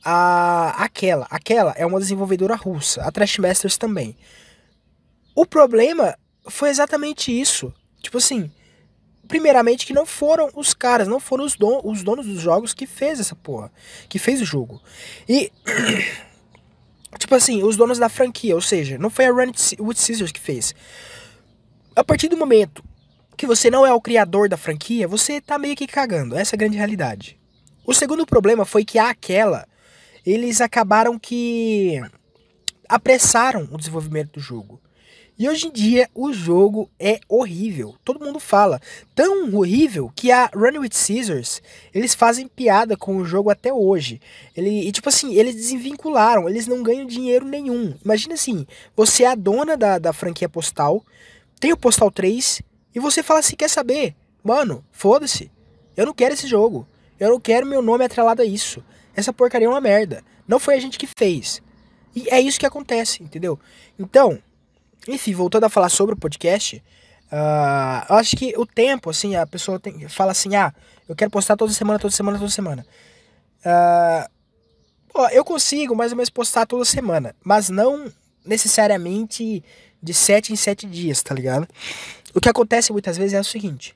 a 0.03 0.85
Aquela. 0.85 1.27
Aquela 1.29 1.73
é 1.75 1.85
uma 1.85 1.99
desenvolvedora 1.99 2.55
russa, 2.55 3.01
a 3.01 3.11
Trash 3.11 3.39
Masters 3.39 3.77
também. 3.77 4.15
O 5.35 5.45
problema 5.45 6.17
foi 6.47 6.69
exatamente 6.69 7.37
isso. 7.37 7.73
Tipo 8.01 8.17
assim, 8.17 8.49
primeiramente, 9.29 9.85
que 9.85 9.93
não 9.93 10.07
foram 10.07 10.49
os 10.55 10.73
caras, 10.73 11.07
não 11.07 11.19
foram 11.19 11.45
os, 11.45 11.55
don 11.55 11.79
os 11.83 12.03
donos 12.03 12.25
dos 12.25 12.41
jogos 12.41 12.73
que 12.73 12.87
fez 12.87 13.19
essa 13.19 13.35
porra, 13.35 13.71
que 14.09 14.17
fez 14.17 14.41
o 14.41 14.45
jogo. 14.45 14.81
E, 15.29 15.51
tipo 17.17 17.35
assim, 17.35 17.63
os 17.63 17.77
donos 17.77 17.99
da 17.99 18.09
franquia, 18.09 18.55
ou 18.55 18.61
seja, 18.61 18.97
não 18.97 19.11
foi 19.11 19.27
a 19.27 19.31
Run 19.31 19.51
with 19.79 19.95
Scissors 19.95 20.31
que 20.31 20.39
fez. 20.39 20.73
A 21.95 22.03
partir 22.03 22.27
do 22.27 22.35
momento 22.35 22.83
que 23.37 23.45
você 23.45 23.69
não 23.69 23.85
é 23.85 23.93
o 23.93 24.01
criador 24.01 24.49
da 24.49 24.57
franquia, 24.57 25.07
você 25.07 25.39
tá 25.39 25.59
meio 25.59 25.75
que 25.75 25.85
cagando, 25.85 26.35
essa 26.35 26.55
é 26.55 26.57
a 26.57 26.59
grande 26.59 26.77
realidade. 26.77 27.39
O 27.85 27.93
segundo 27.93 28.25
problema 28.25 28.65
foi 28.65 28.83
que 28.83 28.97
aquela, 28.97 29.67
eles 30.25 30.59
acabaram 30.59 31.19
que 31.19 32.01
apressaram 32.89 33.69
o 33.71 33.77
desenvolvimento 33.77 34.33
do 34.33 34.39
jogo. 34.39 34.81
E 35.39 35.47
hoje 35.47 35.67
em 35.67 35.71
dia 35.71 36.09
o 36.13 36.33
jogo 36.33 36.91
é 36.99 37.21
horrível. 37.29 37.95
Todo 38.03 38.19
mundo 38.19 38.41
fala. 38.41 38.81
Tão 39.15 39.55
horrível 39.55 40.11
que 40.13 40.33
a 40.33 40.51
Run 40.53 40.81
with 40.81 40.89
Scissors, 40.91 41.61
eles 41.93 42.13
fazem 42.13 42.45
piada 42.45 42.97
com 42.97 43.15
o 43.15 43.23
jogo 43.23 43.49
até 43.49 43.73
hoje. 43.73 44.19
Ele, 44.53 44.85
e 44.85 44.91
tipo 44.91 45.07
assim, 45.07 45.35
eles 45.35 45.55
desvincularam, 45.55 46.49
eles 46.49 46.67
não 46.67 46.83
ganham 46.83 47.05
dinheiro 47.05 47.45
nenhum. 47.45 47.95
Imagina 48.03 48.33
assim, 48.33 48.67
você 48.97 49.23
é 49.23 49.27
a 49.27 49.35
dona 49.35 49.77
da, 49.77 49.97
da 49.97 50.11
franquia 50.11 50.49
Postal, 50.49 51.01
tem 51.57 51.71
o 51.71 51.77
Postal 51.77 52.11
3, 52.11 52.61
e 52.93 52.99
você 52.99 53.23
fala 53.23 53.39
assim, 53.39 53.55
quer 53.55 53.69
saber? 53.69 54.15
Mano, 54.43 54.83
foda-se. 54.91 55.49
Eu 55.95 56.05
não 56.05 56.13
quero 56.13 56.33
esse 56.33 56.47
jogo. 56.47 56.85
Eu 57.17 57.29
não 57.29 57.39
quero 57.39 57.65
meu 57.65 57.81
nome 57.81 58.03
atrelado 58.03 58.41
a 58.41 58.45
isso. 58.45 58.83
Essa 59.15 59.31
porcaria 59.31 59.67
é 59.67 59.69
uma 59.69 59.79
merda. 59.79 60.21
Não 60.45 60.59
foi 60.59 60.75
a 60.75 60.79
gente 60.81 60.99
que 60.99 61.07
fez. 61.07 61.61
E 62.13 62.27
é 62.29 62.41
isso 62.41 62.59
que 62.59 62.65
acontece, 62.65 63.23
entendeu? 63.23 63.57
Então, 63.97 64.41
enfim, 65.07 65.33
voltando 65.33 65.65
a 65.65 65.69
falar 65.69 65.89
sobre 65.89 66.13
o 66.13 66.17
podcast, 66.17 66.83
uh, 67.31 68.05
eu 68.09 68.15
acho 68.15 68.35
que 68.35 68.53
o 68.57 68.65
tempo, 68.65 69.09
assim, 69.09 69.35
a 69.35 69.45
pessoa 69.45 69.79
tem, 69.79 70.07
fala 70.07 70.31
assim, 70.31 70.55
ah, 70.55 70.73
eu 71.07 71.15
quero 71.15 71.31
postar 71.31 71.55
toda 71.55 71.71
semana, 71.71 71.99
toda 71.99 72.13
semana, 72.13 72.37
toda 72.37 72.51
semana. 72.51 72.85
Uh, 73.65 74.29
eu 75.31 75.43
consigo 75.43 75.95
mais 75.95 76.11
ou 76.11 76.17
menos 76.17 76.29
postar 76.29 76.65
toda 76.65 76.85
semana, 76.85 77.35
mas 77.43 77.69
não 77.69 78.11
necessariamente 78.45 79.63
de 80.01 80.13
7 80.13 80.53
em 80.53 80.55
7 80.55 80.87
dias, 80.87 81.21
tá 81.21 81.35
ligado? 81.35 81.67
O 82.33 82.39
que 82.39 82.49
acontece 82.49 82.91
muitas 82.91 83.17
vezes 83.17 83.33
é 83.33 83.39
o 83.39 83.43
seguinte: 83.43 83.95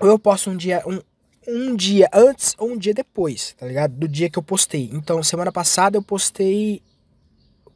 ou 0.00 0.08
eu 0.08 0.18
posto 0.18 0.50
um 0.50 0.56
dia, 0.56 0.82
um, 0.86 1.00
um 1.48 1.76
dia 1.76 2.08
antes 2.12 2.54
ou 2.58 2.70
um 2.70 2.76
dia 2.76 2.94
depois, 2.94 3.54
tá 3.58 3.66
ligado? 3.66 3.92
Do 3.92 4.06
dia 4.06 4.30
que 4.30 4.38
eu 4.38 4.42
postei. 4.42 4.90
Então, 4.92 5.22
semana 5.22 5.50
passada 5.50 5.96
eu 5.96 6.02
postei 6.02 6.82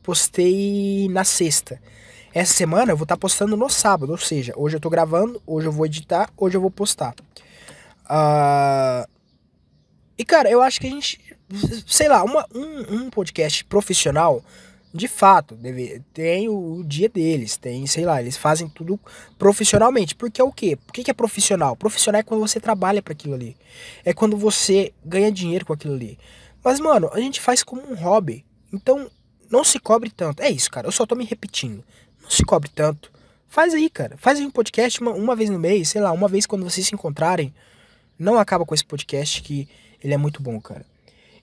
postei 0.08 1.06
na 1.10 1.22
sexta. 1.22 1.78
Essa 2.32 2.54
semana 2.54 2.92
eu 2.92 2.96
vou 2.96 3.04
estar 3.04 3.16
tá 3.16 3.20
postando 3.20 3.58
no 3.58 3.68
sábado, 3.68 4.10
ou 4.10 4.16
seja, 4.16 4.54
hoje 4.56 4.74
eu 4.74 4.80
tô 4.80 4.88
gravando, 4.88 5.42
hoje 5.46 5.66
eu 5.66 5.72
vou 5.72 5.84
editar, 5.84 6.30
hoje 6.34 6.56
eu 6.56 6.62
vou 6.62 6.70
postar. 6.70 7.14
Uh... 8.08 9.06
E 10.16 10.24
cara, 10.24 10.50
eu 10.50 10.62
acho 10.62 10.80
que 10.80 10.86
a 10.86 10.90
gente, 10.90 11.20
sei 11.86 12.08
lá, 12.08 12.24
uma, 12.24 12.46
um, 12.54 12.94
um 12.94 13.10
podcast 13.10 13.62
profissional, 13.66 14.42
de 14.94 15.06
fato, 15.06 15.54
deve, 15.54 16.00
tem 16.14 16.48
o, 16.48 16.78
o, 16.78 16.84
dia 16.84 17.10
deles, 17.10 17.58
tem, 17.58 17.86
sei 17.86 18.06
lá, 18.06 18.18
eles 18.18 18.38
fazem 18.38 18.66
tudo 18.66 18.98
profissionalmente. 19.38 20.14
Porque 20.14 20.40
é 20.40 20.44
o 20.44 20.50
quê? 20.50 20.74
Por 20.74 20.94
que, 20.94 21.04
que 21.04 21.10
é 21.10 21.14
profissional? 21.14 21.76
Profissional 21.76 22.20
é 22.20 22.22
quando 22.22 22.40
você 22.40 22.58
trabalha 22.58 23.02
para 23.02 23.12
aquilo 23.12 23.34
ali. 23.34 23.54
É 24.06 24.14
quando 24.14 24.38
você 24.38 24.90
ganha 25.04 25.30
dinheiro 25.30 25.66
com 25.66 25.74
aquilo 25.74 25.92
ali. 25.92 26.18
Mas, 26.64 26.80
mano, 26.80 27.10
a 27.12 27.20
gente 27.20 27.42
faz 27.42 27.62
como 27.62 27.82
um 27.82 27.94
hobby. 27.94 28.42
Então, 28.72 29.10
não 29.50 29.64
se 29.64 29.78
cobre 29.78 30.10
tanto. 30.10 30.42
É 30.42 30.50
isso, 30.50 30.70
cara. 30.70 30.86
Eu 30.86 30.92
só 30.92 31.06
tô 31.06 31.14
me 31.14 31.24
repetindo. 31.24 31.84
Não 32.22 32.30
se 32.30 32.44
cobre 32.44 32.70
tanto. 32.74 33.10
Faz 33.48 33.72
aí, 33.72 33.88
cara. 33.88 34.16
Faz 34.18 34.38
aí 34.38 34.44
um 34.44 34.50
podcast 34.50 35.00
uma, 35.00 35.12
uma 35.12 35.34
vez 35.34 35.48
no 35.48 35.58
mês, 35.58 35.88
sei 35.88 36.00
lá, 36.00 36.12
uma 36.12 36.28
vez 36.28 36.46
quando 36.46 36.64
vocês 36.64 36.86
se 36.86 36.94
encontrarem. 36.94 37.54
Não 38.18 38.38
acaba 38.38 38.66
com 38.66 38.74
esse 38.74 38.84
podcast 38.84 39.42
que 39.42 39.68
ele 40.02 40.12
é 40.12 40.18
muito 40.18 40.42
bom, 40.42 40.60
cara. 40.60 40.84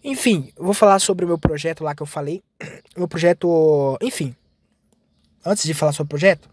Enfim, 0.04 0.52
vou 0.56 0.74
falar 0.74 1.00
sobre 1.00 1.26
o 1.26 1.28
meu 1.28 1.38
projeto 1.38 1.84
lá 1.84 1.96
que 1.96 2.04
eu 2.04 2.06
falei. 2.06 2.44
Meu 2.96 3.08
projeto. 3.08 3.98
Enfim. 4.02 4.36
Antes 5.44 5.64
de 5.64 5.74
falar 5.74 5.92
sobre 5.92 6.08
o 6.08 6.10
projeto, 6.10 6.50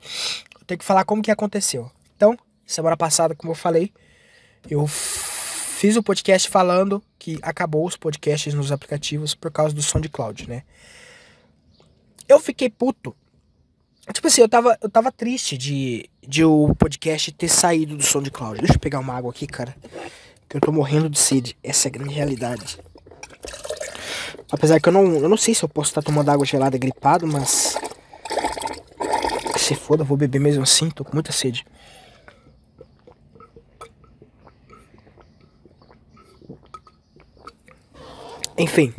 eu 0.58 0.66
tenho 0.66 0.78
que 0.78 0.84
falar 0.84 1.04
como 1.04 1.22
que 1.22 1.30
aconteceu. 1.30 1.90
Então, 2.16 2.36
semana 2.66 2.96
passada, 2.96 3.34
como 3.34 3.52
eu 3.52 3.54
falei, 3.54 3.92
eu 4.68 4.86
fiz 4.86 5.96
o 5.96 6.02
podcast 6.02 6.48
falando 6.48 7.02
que 7.18 7.38
acabou 7.42 7.86
os 7.86 7.96
podcasts 7.96 8.52
nos 8.54 8.70
aplicativos 8.70 9.34
por 9.34 9.50
causa 9.50 9.74
do 9.74 9.82
SoundCloud, 9.82 10.48
né? 10.48 10.62
Eu 12.32 12.40
fiquei 12.40 12.70
puto. 12.70 13.14
Tipo 14.10 14.26
assim, 14.26 14.40
eu 14.40 14.48
tava, 14.48 14.78
eu 14.80 14.88
tava 14.88 15.12
triste 15.12 15.58
de, 15.58 16.08
de 16.26 16.42
o 16.42 16.74
podcast 16.74 17.30
ter 17.30 17.48
saído 17.48 17.94
do 17.94 18.02
SoundCloud. 18.02 18.58
Deixa 18.58 18.74
eu 18.74 18.80
pegar 18.80 19.00
uma 19.00 19.14
água 19.14 19.30
aqui, 19.30 19.46
cara. 19.46 19.76
Que 20.48 20.56
eu 20.56 20.60
tô 20.62 20.72
morrendo 20.72 21.10
de 21.10 21.18
sede. 21.18 21.54
Essa 21.62 21.88
é 21.88 21.90
a 21.90 21.92
grande 21.92 22.14
realidade. 22.14 22.78
Apesar 24.50 24.80
que 24.80 24.88
eu 24.88 24.92
não, 24.94 25.04
eu 25.16 25.28
não 25.28 25.36
sei 25.36 25.54
se 25.54 25.62
eu 25.62 25.68
posso 25.68 25.90
estar 25.90 26.00
tomando 26.00 26.30
água 26.30 26.46
gelada 26.46 26.78
gripado, 26.78 27.26
mas. 27.26 27.76
Se 29.58 29.74
foda, 29.74 30.02
vou 30.02 30.16
beber 30.16 30.40
mesmo 30.40 30.62
assim, 30.62 30.88
tô 30.88 31.04
com 31.04 31.12
muita 31.12 31.32
sede. 31.32 31.66
Enfim. 38.56 38.94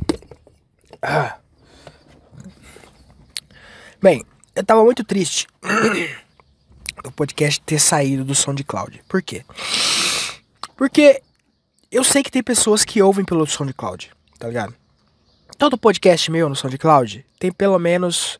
Ah. 1.01 1.42
Bem, 4.03 4.25
eu 4.53 4.65
tava 4.65 4.83
muito 4.83 5.01
triste 5.01 5.47
do 7.01 7.09
podcast 7.13 7.61
ter 7.61 7.79
saído 7.79 8.25
do 8.25 8.35
SoundCloud. 8.35 9.01
Por 9.07 9.21
quê? 9.21 9.45
Porque 10.75 11.23
eu 11.89 12.03
sei 12.03 12.21
que 12.21 12.29
tem 12.29 12.43
pessoas 12.43 12.83
que 12.83 13.01
ouvem 13.01 13.23
pelo 13.23 13.47
SoundCloud, 13.47 14.11
tá 14.37 14.49
ligado? 14.49 14.75
Todo 15.57 15.77
podcast 15.77 16.29
meu 16.29 16.49
no 16.49 16.55
SoundCloud 16.57 17.25
tem 17.39 17.49
pelo 17.49 17.79
menos 17.79 18.37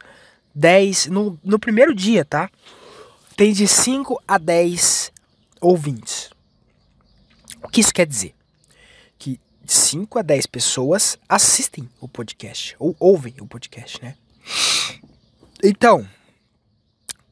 10. 0.54 1.06
No, 1.06 1.40
no 1.42 1.58
primeiro 1.58 1.96
dia, 1.96 2.26
tá? 2.26 2.50
Tem 3.38 3.54
de 3.54 3.66
5 3.66 4.22
a 4.28 4.38
10 4.38 5.14
ouvintes. 5.62 6.30
O 7.64 7.70
que 7.70 7.80
isso 7.80 7.94
quer 7.94 8.06
dizer? 8.06 8.36
Que 9.18 9.40
5 9.66 10.20
a 10.20 10.24
10 10.24 10.46
pessoas 10.46 11.18
assistem 11.30 11.90
o 12.02 12.08
podcast. 12.10 12.76
Ou 12.78 12.94
ouvem 13.00 13.36
o 13.40 13.48
podcast, 13.48 14.04
né? 14.04 14.18
Então, 15.66 16.06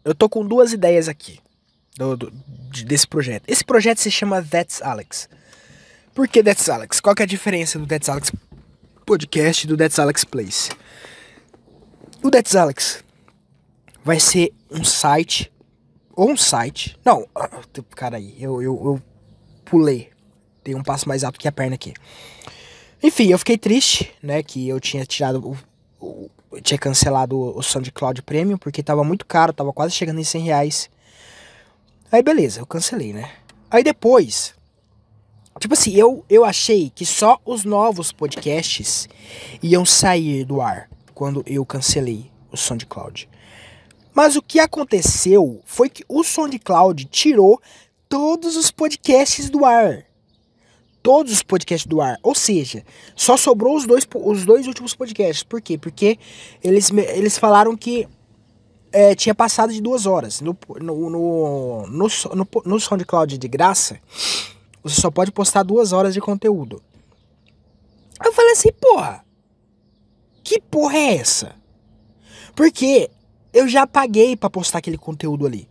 eu 0.05 0.15
tô 0.15 0.29
com 0.29 0.47
duas 0.47 0.71
ideias 0.71 1.09
aqui 1.09 1.39
do, 1.97 2.15
do, 2.15 2.31
desse 2.85 3.05
projeto. 3.05 3.43
Esse 3.45 3.65
projeto 3.65 3.97
se 3.97 4.09
chama 4.09 4.41
That's 4.41 4.81
Alex. 4.81 5.27
Por 6.15 6.29
que 6.29 6.41
That's 6.41 6.69
Alex? 6.69 7.01
Qual 7.01 7.13
que 7.13 7.21
é 7.21 7.25
a 7.25 7.27
diferença 7.27 7.77
do 7.77 7.85
That's 7.85 8.07
Alex 8.07 8.31
podcast 9.05 9.65
e 9.65 9.67
do 9.67 9.75
That's 9.75 9.99
Alex 9.99 10.23
Place? 10.23 10.71
O 12.23 12.31
That's 12.31 12.55
Alex 12.55 13.03
vai 14.01 14.17
ser 14.17 14.53
um 14.69 14.85
site 14.85 15.51
ou 16.15 16.31
um 16.31 16.37
site. 16.37 16.97
Não, 17.03 17.27
cara 17.97 18.15
aí, 18.15 18.33
eu, 18.39 18.61
eu, 18.61 18.73
eu 18.85 19.01
pulei. 19.65 20.09
Tem 20.63 20.73
um 20.73 20.83
passo 20.83 21.05
mais 21.05 21.25
alto 21.25 21.37
que 21.37 21.49
a 21.49 21.51
perna 21.51 21.75
aqui. 21.75 21.93
Enfim, 23.03 23.27
eu 23.27 23.37
fiquei 23.37 23.57
triste, 23.57 24.13
né, 24.23 24.41
que 24.41 24.69
eu 24.69 24.79
tinha 24.79 25.05
tirado 25.05 25.57
o, 25.99 26.29
tinha 26.61 26.77
cancelado 26.77 27.37
o 27.39 27.61
SoundCloud 27.61 28.21
Premium 28.23 28.57
porque 28.57 28.83
tava 28.83 29.03
muito 29.03 29.25
caro, 29.25 29.53
tava 29.53 29.71
quase 29.71 29.93
chegando 29.93 30.19
em 30.19 30.23
100 30.23 30.43
reais. 30.43 30.89
Aí 32.11 32.21
beleza, 32.21 32.59
eu 32.59 32.65
cancelei, 32.65 33.13
né? 33.13 33.31
Aí 33.69 33.83
depois, 33.83 34.53
tipo 35.59 35.73
assim, 35.73 35.93
eu, 35.95 36.25
eu 36.29 36.43
achei 36.43 36.91
que 36.93 37.05
só 37.05 37.39
os 37.45 37.63
novos 37.63 38.11
podcasts 38.11 39.07
iam 39.63 39.85
sair 39.85 40.43
do 40.43 40.59
ar 40.59 40.89
quando 41.13 41.43
eu 41.45 41.65
cancelei 41.65 42.29
o 42.51 42.57
SoundCloud. 42.57 43.29
Mas 44.13 44.35
o 44.35 44.41
que 44.41 44.59
aconteceu 44.59 45.61
foi 45.63 45.89
que 45.89 46.03
o 46.09 46.23
SoundCloud 46.23 47.05
tirou 47.05 47.61
todos 48.09 48.57
os 48.57 48.69
podcasts 48.69 49.49
do 49.49 49.63
ar 49.63 50.05
todos 51.01 51.31
os 51.31 51.43
podcasts 51.43 51.87
do 51.87 52.01
ar. 52.01 52.17
Ou 52.21 52.35
seja, 52.35 52.83
só 53.15 53.37
sobrou 53.37 53.75
os 53.75 53.85
dois, 53.85 54.07
os 54.13 54.45
dois 54.45 54.67
últimos 54.67 54.95
podcasts. 54.95 55.43
Por 55.43 55.61
quê? 55.61 55.77
Porque 55.77 56.17
eles, 56.63 56.91
eles 56.91 57.37
falaram 57.37 57.75
que 57.75 58.07
é, 58.91 59.15
tinha 59.15 59.33
passado 59.33 59.71
de 59.73 59.81
duas 59.81 60.05
horas. 60.05 60.41
No, 60.41 60.57
no, 60.79 61.09
no, 61.09 61.87
no, 61.87 62.07
no, 62.35 62.47
no 62.65 62.79
SoundCloud 62.79 63.37
de 63.37 63.47
graça, 63.47 63.99
você 64.83 64.99
só 64.99 65.09
pode 65.09 65.31
postar 65.31 65.63
duas 65.63 65.91
horas 65.91 66.13
de 66.13 66.21
conteúdo. 66.21 66.81
Eu 68.23 68.33
falei 68.33 68.51
assim, 68.51 68.71
porra, 68.73 69.25
que 70.43 70.59
porra 70.59 70.97
é 70.97 71.15
essa? 71.15 71.55
Porque 72.55 73.09
eu 73.53 73.67
já 73.67 73.87
paguei 73.87 74.35
para 74.35 74.49
postar 74.49 74.79
aquele 74.79 74.97
conteúdo 74.97 75.45
ali. 75.45 75.70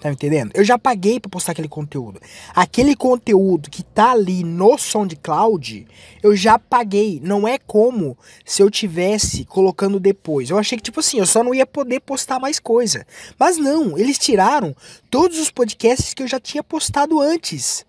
Tá 0.00 0.08
me 0.08 0.14
entendendo? 0.14 0.52
Eu 0.54 0.62
já 0.62 0.78
paguei 0.78 1.18
para 1.18 1.28
postar 1.28 1.52
aquele 1.52 1.66
conteúdo. 1.68 2.20
Aquele 2.54 2.94
conteúdo 2.94 3.68
que 3.68 3.82
tá 3.82 4.12
ali 4.12 4.44
no 4.44 4.78
SoundCloud, 4.78 5.88
eu 6.22 6.36
já 6.36 6.56
paguei. 6.56 7.20
Não 7.20 7.48
é 7.48 7.58
como 7.58 8.16
se 8.44 8.62
eu 8.62 8.70
tivesse 8.70 9.44
colocando 9.44 9.98
depois. 9.98 10.50
Eu 10.50 10.58
achei 10.58 10.78
que, 10.78 10.84
tipo 10.84 11.00
assim, 11.00 11.18
eu 11.18 11.26
só 11.26 11.42
não 11.42 11.52
ia 11.52 11.66
poder 11.66 11.98
postar 12.00 12.38
mais 12.38 12.60
coisa. 12.60 13.04
Mas 13.36 13.56
não, 13.56 13.98
eles 13.98 14.18
tiraram 14.18 14.74
todos 15.10 15.40
os 15.40 15.50
podcasts 15.50 16.14
que 16.14 16.22
eu 16.22 16.28
já 16.28 16.38
tinha 16.38 16.62
postado 16.62 17.20
antes 17.20 17.84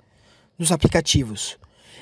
nos 0.58 0.72
aplicativos. 0.72 1.60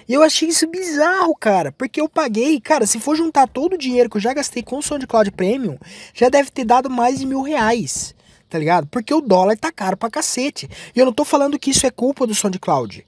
E 0.08 0.14
eu 0.14 0.24
achei 0.24 0.48
isso 0.48 0.66
bizarro, 0.68 1.36
cara, 1.36 1.74
porque 1.74 2.00
eu 2.00 2.08
paguei, 2.08 2.62
cara, 2.62 2.88
se 2.88 2.98
for 2.98 3.18
juntar 3.18 3.46
todo 3.46 3.74
o 3.74 3.78
dinheiro 3.78 4.10
que 4.10 4.16
eu 4.16 4.22
já 4.22 4.34
gastei 4.34 4.64
com 4.64 4.78
o 4.78 4.82
SoundCloud 4.82 5.32
Premium, 5.32 5.78
já 6.14 6.30
deve 6.30 6.50
ter 6.50 6.64
dado 6.64 6.90
mais 6.90 7.20
de 7.20 7.26
mil 7.26 7.42
reais 7.42 8.16
tá 8.50 8.58
ligado? 8.58 8.88
Porque 8.88 9.14
o 9.14 9.22
dólar 9.22 9.58
tá 9.58 9.72
caro 9.72 9.98
pra 9.98 10.10
cacete. 10.10 10.70
E 10.96 11.00
eu 11.00 11.06
não 11.06 11.14
tô 11.14 11.26
falando 11.26 11.60
que 11.60 11.72
isso 11.72 11.86
é 11.86 11.92
culpa 11.92 12.26
do 12.26 12.36
SoundCloud. 12.36 13.06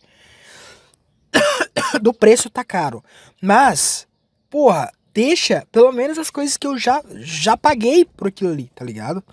do 2.02 2.14
preço 2.14 2.50
tá 2.50 2.64
caro. 2.64 3.04
Mas, 3.42 4.08
porra, 4.50 4.92
deixa 5.14 5.66
pelo 5.72 5.92
menos 5.92 6.18
as 6.18 6.30
coisas 6.30 6.58
que 6.58 6.68
eu 6.68 6.78
já, 6.78 7.02
já 7.18 7.56
paguei 7.58 8.06
por 8.06 8.28
aquilo 8.28 8.52
ali, 8.52 8.72
tá 8.76 8.84
ligado? 8.84 9.24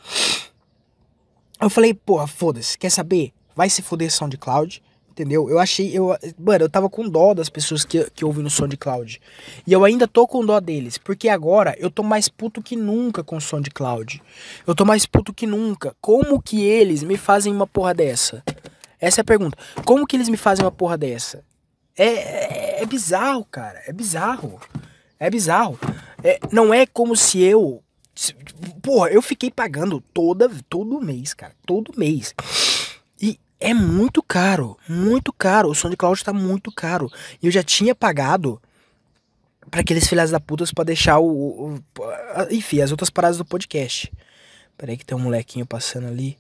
Eu 1.60 1.70
falei, 1.70 1.94
porra, 1.94 2.26
foda-se, 2.26 2.76
quer 2.76 2.90
saber? 2.90 3.32
Vai 3.54 3.70
se 3.70 3.82
foder 3.82 4.12
SoundCloud. 4.12 4.82
Entendeu? 5.16 5.48
Eu 5.48 5.59
achei. 5.59 5.96
Eu, 5.96 6.14
mano, 6.38 6.64
eu 6.64 6.68
tava 6.68 6.90
com 6.90 7.09
dó 7.09 7.33
das 7.33 7.48
pessoas 7.48 7.87
que, 7.87 8.05
que 8.11 8.22
ouvem 8.22 8.44
no 8.44 8.50
SoundCloud. 8.50 9.18
E 9.66 9.72
eu 9.72 9.83
ainda 9.83 10.07
tô 10.07 10.26
com 10.26 10.44
dó 10.44 10.61
deles. 10.61 10.98
Porque 10.98 11.31
agora 11.31 11.74
eu 11.79 11.90
tô 11.90 12.02
mais 12.02 12.29
puto 12.29 12.61
que 12.61 12.76
nunca 12.76 13.24
com 13.24 13.38
o 13.38 13.40
SoundCloud. 13.40 14.22
Eu 14.66 14.74
tô 14.74 14.85
mais 14.85 15.07
puto 15.07 15.33
que 15.33 15.46
nunca. 15.46 15.96
Como 16.02 16.42
que 16.42 16.62
eles 16.62 17.02
me 17.02 17.16
fazem 17.16 17.50
uma 17.50 17.66
porra 17.66 17.94
dessa? 17.94 18.44
Essa 19.00 19.20
é 19.20 19.22
a 19.22 19.24
pergunta. 19.24 19.57
Como 19.87 20.07
que 20.07 20.16
eles 20.16 20.29
me 20.29 20.37
fazem 20.37 20.62
uma 20.62 20.70
porra 20.70 20.98
dessa? 20.98 21.42
É, 21.96 22.05
é, 22.09 22.83
é 22.83 22.85
bizarro, 22.87 23.46
cara. 23.46 23.83
É 23.87 23.94
bizarro. 23.94 24.61
É 25.18 25.31
bizarro. 25.31 25.79
É, 26.22 26.38
não 26.52 26.74
é 26.74 26.85
como 26.85 27.16
se 27.16 27.40
eu. 27.40 27.83
Porra, 28.83 29.09
eu 29.09 29.22
fiquei 29.22 29.50
pagando 29.50 29.98
toda, 30.12 30.50
todo 30.68 31.00
mês, 31.00 31.33
cara. 31.33 31.55
Todo 31.64 31.98
mês 31.98 32.35
é 33.58 33.72
muito 33.72 34.22
caro, 34.22 34.76
muito 34.88 35.32
caro. 35.32 35.70
O 35.70 35.74
SoundCloud 35.74 36.22
tá 36.22 36.32
muito 36.32 36.70
caro. 36.70 37.10
E 37.42 37.46
eu 37.46 37.52
já 37.52 37.62
tinha 37.62 37.94
pagado 37.94 38.60
para 39.70 39.80
aqueles 39.80 40.06
filhas 40.06 40.30
da 40.30 40.38
putas 40.38 40.72
para 40.72 40.84
deixar 40.84 41.18
o, 41.18 41.26
o, 41.26 41.74
o, 41.74 41.82
Enfim, 42.50 42.80
as 42.80 42.90
outras 42.90 43.10
paradas 43.10 43.38
do 43.38 43.44
podcast. 43.44 44.12
Peraí 44.76 44.96
que 44.96 45.04
tem 45.04 45.16
um 45.16 45.20
molequinho 45.20 45.66
passando 45.66 46.06
ali. 46.06 46.36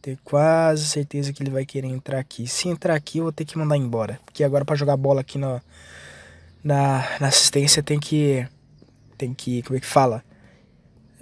Tenho 0.00 0.18
quase 0.22 0.86
certeza 0.86 1.32
que 1.32 1.42
ele 1.42 1.50
vai 1.50 1.64
querer 1.64 1.88
entrar 1.88 2.18
aqui. 2.18 2.46
Se 2.46 2.68
entrar 2.68 2.94
aqui, 2.94 3.18
eu 3.18 3.24
vou 3.24 3.32
ter 3.32 3.44
que 3.44 3.58
mandar 3.58 3.76
embora. 3.76 4.20
Porque 4.24 4.44
agora 4.44 4.64
para 4.64 4.76
jogar 4.76 4.96
bola 4.96 5.22
aqui 5.22 5.38
na, 5.38 5.62
na 6.62 7.26
assistência 7.28 7.82
tem 7.82 7.98
que. 7.98 8.46
Tem 9.16 9.34
que. 9.34 9.62
Como 9.62 9.76
é 9.76 9.80
que 9.80 9.86
fala? 9.86 10.22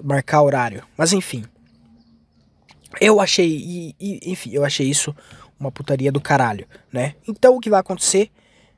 Marcar 0.02 0.42
horário. 0.42 0.85
Mas 0.96 1.12
enfim. 1.12 1.44
Eu 3.00 3.20
achei, 3.20 3.48
e, 3.48 3.96
e, 3.98 4.31
enfim, 4.31 4.50
eu 4.52 4.64
achei 4.64 4.88
isso 4.88 5.14
uma 5.59 5.70
putaria 5.70 6.11
do 6.11 6.20
caralho, 6.20 6.66
né? 6.92 7.14
Então 7.26 7.57
o 7.57 7.61
que 7.61 7.70
vai 7.70 7.81
acontecer 7.81 8.31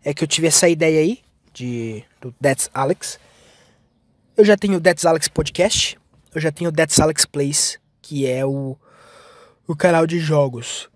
é 0.04 0.12
que 0.12 0.22
eu 0.22 0.28
tive 0.28 0.46
essa 0.46 0.68
ideia 0.68 1.00
aí 1.00 1.20
de 1.52 2.04
do 2.20 2.32
That's 2.32 2.68
Alex. 2.74 3.18
Eu 4.36 4.44
já 4.44 4.56
tenho 4.56 4.76
o 4.76 4.80
That's 4.80 5.06
Alex 5.06 5.28
Podcast, 5.28 5.98
eu 6.34 6.40
já 6.40 6.52
tenho 6.52 6.70
o 6.70 6.72
That's 6.72 7.00
Alex 7.00 7.24
Plays, 7.24 7.78
que 8.02 8.26
é 8.26 8.44
o, 8.44 8.76
o 9.66 9.74
canal 9.74 10.06
de 10.06 10.18
jogos. 10.18 10.90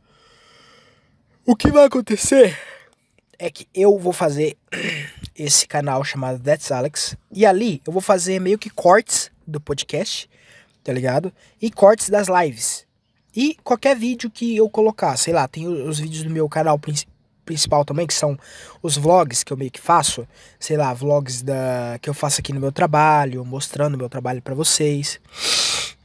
O 1.46 1.57
que 1.57 1.70
vai 1.70 1.85
acontecer 1.85 2.59
é 3.38 3.50
que 3.50 3.66
eu 3.72 3.98
vou 3.98 4.12
fazer 4.12 4.59
esse 5.35 5.66
canal 5.66 6.04
chamado 6.04 6.42
That's 6.42 6.70
Alex 6.70 7.16
e 7.33 7.46
ali 7.46 7.81
eu 7.87 7.92
vou 7.92 8.02
fazer 8.02 8.40
meio 8.40 8.59
que 8.59 8.68
cortes 8.68 9.31
do 9.46 9.61
podcast, 9.61 10.28
tá 10.85 10.92
ligado? 10.92 11.33
E 11.62 11.70
cortes 11.70 12.11
das 12.11 12.28
lives. 12.28 12.88
E 13.35 13.57
qualquer 13.62 13.97
vídeo 13.97 14.31
que 14.31 14.57
eu 14.57 14.69
colocar, 14.69 15.17
sei 15.17 15.33
lá, 15.33 15.47
tem 15.47 15.67
os 15.67 15.99
vídeos 15.99 16.25
do 16.25 16.31
meu 16.31 16.49
canal 16.49 16.79
principal 17.45 17.85
também, 17.85 18.07
que 18.07 18.14
são 18.14 18.38
os 18.83 18.97
vlogs 18.97 19.43
que 19.43 19.53
eu 19.53 19.57
meio 19.57 19.71
que 19.71 19.81
faço, 19.81 20.27
sei 20.59 20.77
lá, 20.77 20.93
vlogs 20.93 21.43
da 21.43 21.99
que 22.01 22.11
eu 22.11 22.14
faço 22.14 22.41
aqui 22.41 22.53
no 22.53 22.61
meu 22.61 22.73
trabalho, 22.73 23.45
mostrando 23.45 23.95
o 23.95 23.99
meu 23.99 24.09
trabalho 24.09 24.43
para 24.43 24.55
vocês. 24.55 25.21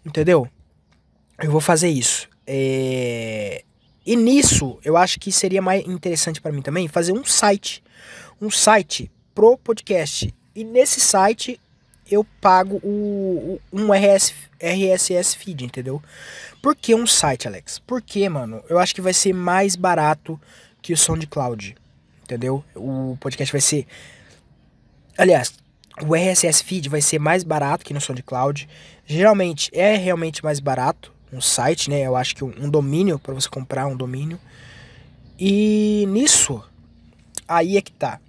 Entendeu? 0.05 0.47
Eu 1.41 1.51
vou 1.51 1.61
fazer 1.61 1.89
isso. 1.89 2.29
É... 2.45 3.63
E 4.05 4.15
nisso, 4.15 4.77
eu 4.83 4.97
acho 4.97 5.19
que 5.19 5.31
seria 5.31 5.61
mais 5.61 5.85
interessante 5.87 6.41
para 6.41 6.51
mim 6.51 6.61
também 6.61 6.87
fazer 6.87 7.13
um 7.13 7.23
site. 7.23 7.81
Um 8.41 8.49
site 8.49 9.09
pro 9.33 9.57
podcast. 9.57 10.33
E 10.53 10.63
nesse 10.63 10.99
site 10.99 11.59
eu 12.09 12.25
pago 12.41 12.77
o, 12.83 13.59
um 13.71 13.91
RS, 13.93 14.33
RSS 14.59 15.37
feed, 15.37 15.65
entendeu? 15.65 16.01
Por 16.61 16.75
que 16.75 16.95
um 16.95 17.07
site, 17.07 17.47
Alex? 17.47 17.79
Porque, 17.79 18.27
mano, 18.29 18.63
eu 18.69 18.79
acho 18.79 18.93
que 18.93 19.01
vai 19.01 19.13
ser 19.13 19.33
mais 19.33 19.75
barato 19.75 20.39
que 20.81 20.93
o 20.93 20.97
SoundCloud, 20.97 21.75
entendeu? 22.23 22.63
O 22.75 23.17
podcast 23.19 23.51
vai 23.51 23.61
ser. 23.61 23.87
Aliás, 25.17 25.53
o 26.01 26.15
RSS 26.15 26.63
feed 26.63 26.89
vai 26.89 27.01
ser 27.01 27.19
mais 27.19 27.43
barato 27.43 27.85
que 27.85 27.93
no 27.93 28.01
SoundCloud. 28.01 28.67
Geralmente 29.05 29.69
é 29.73 29.95
realmente 29.95 30.43
mais 30.43 30.59
barato 30.59 31.13
um 31.31 31.41
site, 31.41 31.89
né? 31.89 32.01
Eu 32.01 32.15
acho 32.15 32.35
que 32.35 32.43
um, 32.43 32.53
um 32.59 32.69
domínio 32.69 33.17
para 33.17 33.33
você 33.33 33.49
comprar 33.49 33.87
um 33.87 33.95
domínio. 33.95 34.39
E 35.39 36.05
nisso, 36.07 36.63
aí 37.47 37.77
é 37.77 37.81
que 37.81 37.91
tá. 37.91 38.19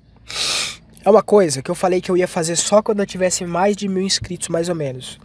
É 1.05 1.11
uma 1.11 1.23
coisa 1.23 1.63
que 1.63 1.71
eu 1.71 1.75
falei 1.75 2.01
que 2.01 2.11
eu 2.11 2.17
ia 2.17 2.27
fazer 2.27 2.57
só 2.57 2.83
quando 2.83 3.01
eu 3.01 3.07
tivesse 3.07 3.45
mais 3.45 3.77
de 3.77 3.89
mil 3.89 4.03
inscritos, 4.03 4.49
mais 4.49 4.71
ou 4.71 4.75
menos. 4.75 5.21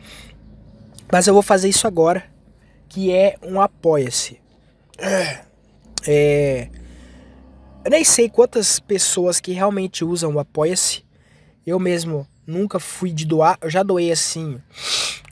Mas 1.11 1.25
eu 1.25 1.33
vou 1.33 1.41
fazer 1.41 1.69
isso 1.69 1.87
agora, 1.87 2.25
que 2.89 3.11
é 3.11 3.37
um 3.41 3.61
apoia-se. 3.61 4.41
É, 6.05 6.69
eu 7.83 7.91
nem 7.91 8.03
sei 8.03 8.29
quantas 8.29 8.79
pessoas 8.79 9.39
que 9.39 9.53
realmente 9.53 10.03
usam 10.03 10.33
o 10.33 10.39
apoia-se. 10.39 11.05
Eu 11.65 11.79
mesmo 11.79 12.27
nunca 12.45 12.79
fui 12.79 13.11
de 13.11 13.25
doar. 13.25 13.57
Eu 13.61 13.69
já 13.69 13.81
doei 13.81 14.11
assim 14.11 14.61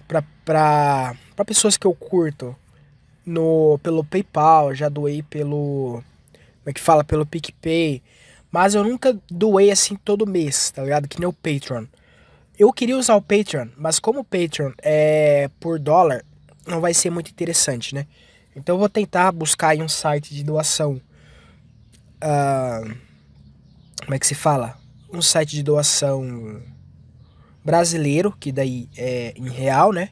pra, 0.08 0.24
pra, 0.46 1.16
pra 1.36 1.46
pessoas 1.46 1.78
que 1.78 1.86
eu 1.86 1.94
curto 1.94 2.56
no 3.26 3.78
pelo 3.84 4.04
PayPal, 4.04 4.74
já 4.74 4.88
doei 4.88 5.22
pelo 5.22 6.02
como 6.68 6.70
é 6.70 6.74
que 6.74 6.80
fala, 6.80 7.04
pelo 7.04 7.26
PicPay. 7.26 8.02
Mas 8.52 8.76
eu 8.76 8.84
nunca 8.84 9.18
doei 9.30 9.72
assim 9.72 9.96
todo 9.96 10.26
mês, 10.26 10.72
tá 10.72 10.84
ligado? 10.84 11.08
Que 11.08 11.20
nem 11.20 11.28
o 11.28 11.34
Patreon. 11.34 11.86
Eu 12.58 12.74
queria 12.74 12.98
usar 12.98 13.16
o 13.16 13.22
Patreon, 13.22 13.68
mas 13.78 14.00
como 14.00 14.22
o 14.22 14.24
Patreon 14.24 14.72
é 14.82 15.50
por 15.60 15.78
dólar, 15.78 16.26
não 16.66 16.82
vai 16.82 16.94
ser 16.94 17.10
muito 17.10 17.30
interessante, 17.30 17.94
né? 17.94 18.08
Então 18.56 18.76
eu 18.76 18.80
vou 18.80 18.90
tentar 18.90 19.32
buscar 19.32 19.70
aí 19.70 19.82
um 19.82 19.88
site 19.88 20.34
de 20.34 20.44
doação. 20.44 21.00
Uh, 22.18 22.96
como 24.04 24.16
é 24.16 24.20
que 24.20 24.26
se 24.26 24.34
fala? 24.34 24.76
Um 25.14 25.22
site 25.22 25.52
de 25.52 25.64
doação 25.64 26.62
brasileiro, 27.64 28.36
que 28.40 28.52
daí 28.52 28.90
é 28.98 29.34
em 29.36 29.50
real, 29.50 29.92
né? 29.92 30.10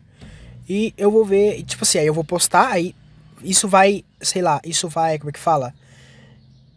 E 0.67 0.93
eu 0.97 1.09
vou 1.09 1.25
ver, 1.25 1.63
tipo 1.63 1.83
assim, 1.83 1.99
aí 1.99 2.07
eu 2.07 2.13
vou 2.13 2.23
postar, 2.23 2.67
aí 2.71 2.93
isso 3.41 3.67
vai, 3.67 4.03
sei 4.21 4.41
lá, 4.41 4.59
isso 4.63 4.89
vai, 4.89 5.17
como 5.17 5.29
é 5.29 5.33
que 5.33 5.39
fala? 5.39 5.73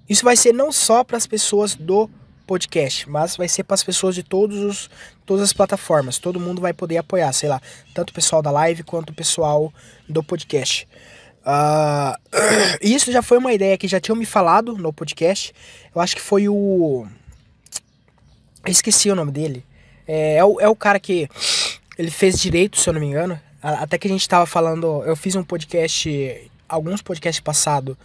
Isso 0.09 0.25
vai 0.25 0.37
ser 0.37 0.53
não 0.53 0.73
só 0.73 1.05
para 1.05 1.17
as 1.17 1.27
pessoas 1.27 1.75
do 1.75 2.09
podcast, 2.47 3.09
mas 3.11 3.37
vai 3.37 3.47
ser 3.47 3.63
para 3.63 3.75
as 3.75 3.83
pessoas 3.83 4.15
de 4.15 4.23
todos 4.23 4.59
os, 4.59 4.91
todas 5.27 5.43
as 5.43 5.53
plataformas. 5.53 6.19
Todo 6.19 6.41
mundo 6.41 6.63
vai 6.63 6.73
poder 6.73 6.97
apoiar, 6.97 7.31
sei 7.35 7.49
lá, 7.49 7.61
tanto 7.95 8.11
o 8.11 8.15
pessoal 8.15 8.41
da 8.41 8.51
live 8.51 8.83
quanto 8.83 9.11
o 9.11 9.15
pessoal 9.15 9.71
do 10.09 10.23
podcast. 10.23 10.89
Uh, 11.45 12.17
isso 12.81 13.13
já 13.13 13.21
foi 13.21 13.37
uma 13.37 13.53
ideia 13.53 13.77
que 13.77 13.87
já 13.87 14.01
tinham 14.01 14.17
me 14.17 14.25
falado 14.25 14.79
no 14.79 14.93
podcast. 14.93 15.55
Eu 15.95 16.01
acho 16.01 16.17
que 16.17 16.23
foi 16.23 16.49
o. 16.49 17.07
Eu 18.65 18.73
esqueci 18.73 19.11
o 19.11 19.15
nome 19.15 19.31
dele. 19.31 19.65
É, 20.07 20.37
é, 20.37 20.45
o, 20.45 20.59
é 20.59 20.69
o 20.69 20.75
cara 20.75 20.99
que. 20.99 21.29
Ele 21.99 22.11
fez 22.11 22.39
direito, 22.39 22.79
se 22.79 22.89
eu 22.89 22.95
não 22.95 23.01
me 23.01 23.07
engano. 23.07 23.39
Até 23.63 23.99
que 23.99 24.09
a 24.09 24.11
gente 24.11 24.27
tava 24.27 24.47
falando. 24.47 25.03
Eu 25.05 25.15
fiz 25.15 25.35
um 25.37 25.45
podcast. 25.45 26.51
Alguns 26.67 27.03
podcasts 27.03 27.41
passados 27.41 27.97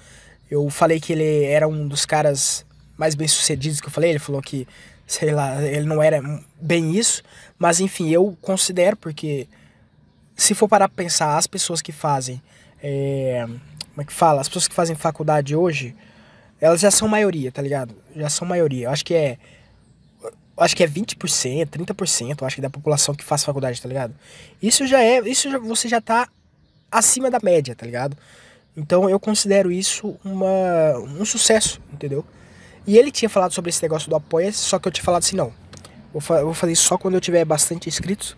eu 0.49 0.69
falei 0.69 0.99
que 0.99 1.13
ele 1.13 1.45
era 1.45 1.67
um 1.67 1.87
dos 1.87 2.05
caras 2.05 2.65
mais 2.97 3.15
bem 3.15 3.27
sucedidos 3.27 3.81
que 3.81 3.87
eu 3.87 3.91
falei. 3.91 4.11
Ele 4.11 4.19
falou 4.19 4.41
que, 4.41 4.67
sei 5.07 5.31
lá, 5.31 5.61
ele 5.61 5.85
não 5.85 6.01
era 6.01 6.21
bem 6.61 6.95
isso. 6.95 7.23
Mas 7.57 7.79
enfim, 7.79 8.09
eu 8.09 8.37
considero 8.41 8.95
porque 8.97 9.47
se 10.35 10.53
for 10.53 10.67
parar 10.67 10.87
pra 10.89 11.03
pensar, 11.03 11.37
as 11.37 11.47
pessoas 11.47 11.81
que 11.81 11.91
fazem. 11.91 12.41
É, 12.81 13.45
como 13.45 14.01
é 14.01 14.03
que 14.03 14.13
fala? 14.13 14.41
As 14.41 14.47
pessoas 14.47 14.67
que 14.67 14.75
fazem 14.75 14.95
faculdade 14.95 15.55
hoje, 15.55 15.95
elas 16.59 16.81
já 16.81 16.91
são 16.91 17.07
maioria, 17.07 17.51
tá 17.51 17.61
ligado? 17.61 17.95
Já 18.15 18.29
são 18.29 18.47
maioria. 18.47 18.87
Eu 18.87 18.91
acho 18.91 19.05
que 19.05 19.13
é. 19.13 19.37
Acho 20.55 20.75
que 20.75 20.83
é 20.83 20.87
20%, 20.87 21.65
30%, 21.65 22.45
acho 22.45 22.55
que 22.57 22.61
da 22.61 22.69
população 22.69 23.15
que 23.15 23.23
faz 23.23 23.43
faculdade, 23.43 23.81
tá 23.81 23.87
ligado? 23.87 24.13
Isso 24.61 24.85
já 24.85 25.01
é. 25.01 25.19
Isso 25.27 25.49
já, 25.49 25.57
você 25.57 25.87
já 25.87 25.99
tá 25.99 26.27
acima 26.91 27.31
da 27.31 27.39
média, 27.41 27.75
tá 27.75 27.85
ligado? 27.85 28.15
Então 28.75 29.09
eu 29.09 29.19
considero 29.19 29.71
isso 29.71 30.17
uma, 30.23 30.97
um 30.97 31.25
sucesso, 31.25 31.79
entendeu? 31.91 32.25
E 32.85 32.97
ele 32.97 33.11
tinha 33.11 33.29
falado 33.29 33.53
sobre 33.53 33.69
esse 33.69 33.81
negócio 33.81 34.09
do 34.09 34.15
apoia 34.15 34.51
só 34.51 34.79
que 34.79 34.87
eu 34.87 34.91
tinha 34.91 35.03
falado 35.03 35.23
assim, 35.23 35.35
não. 35.35 35.53
Vou, 36.11 36.21
fa 36.21 36.43
vou 36.43 36.53
fazer 36.53 36.73
isso 36.73 36.83
só 36.83 36.97
quando 36.97 37.15
eu 37.15 37.21
tiver 37.21 37.43
bastante 37.45 37.87
inscritos. 37.87 38.35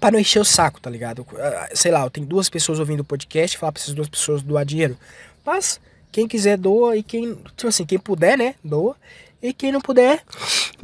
Pra 0.00 0.10
não 0.10 0.18
encher 0.18 0.40
o 0.40 0.44
saco, 0.44 0.80
tá 0.80 0.90
ligado? 0.90 1.24
Ah, 1.38 1.68
sei 1.74 1.92
lá, 1.92 2.02
eu 2.02 2.10
tenho 2.10 2.26
duas 2.26 2.48
pessoas 2.48 2.80
ouvindo 2.80 3.00
o 3.00 3.04
podcast, 3.04 3.56
falar 3.56 3.72
pra 3.72 3.80
essas 3.80 3.94
duas 3.94 4.08
pessoas 4.08 4.42
doar 4.42 4.64
dinheiro. 4.64 4.96
Mas, 5.44 5.80
quem 6.10 6.26
quiser 6.26 6.56
doa 6.56 6.96
e 6.96 7.02
quem, 7.02 7.36
tipo 7.56 7.68
assim, 7.68 7.84
quem 7.84 7.98
puder, 7.98 8.36
né, 8.36 8.56
doa. 8.64 8.96
E 9.40 9.52
quem 9.52 9.70
não 9.70 9.80
puder, 9.80 10.24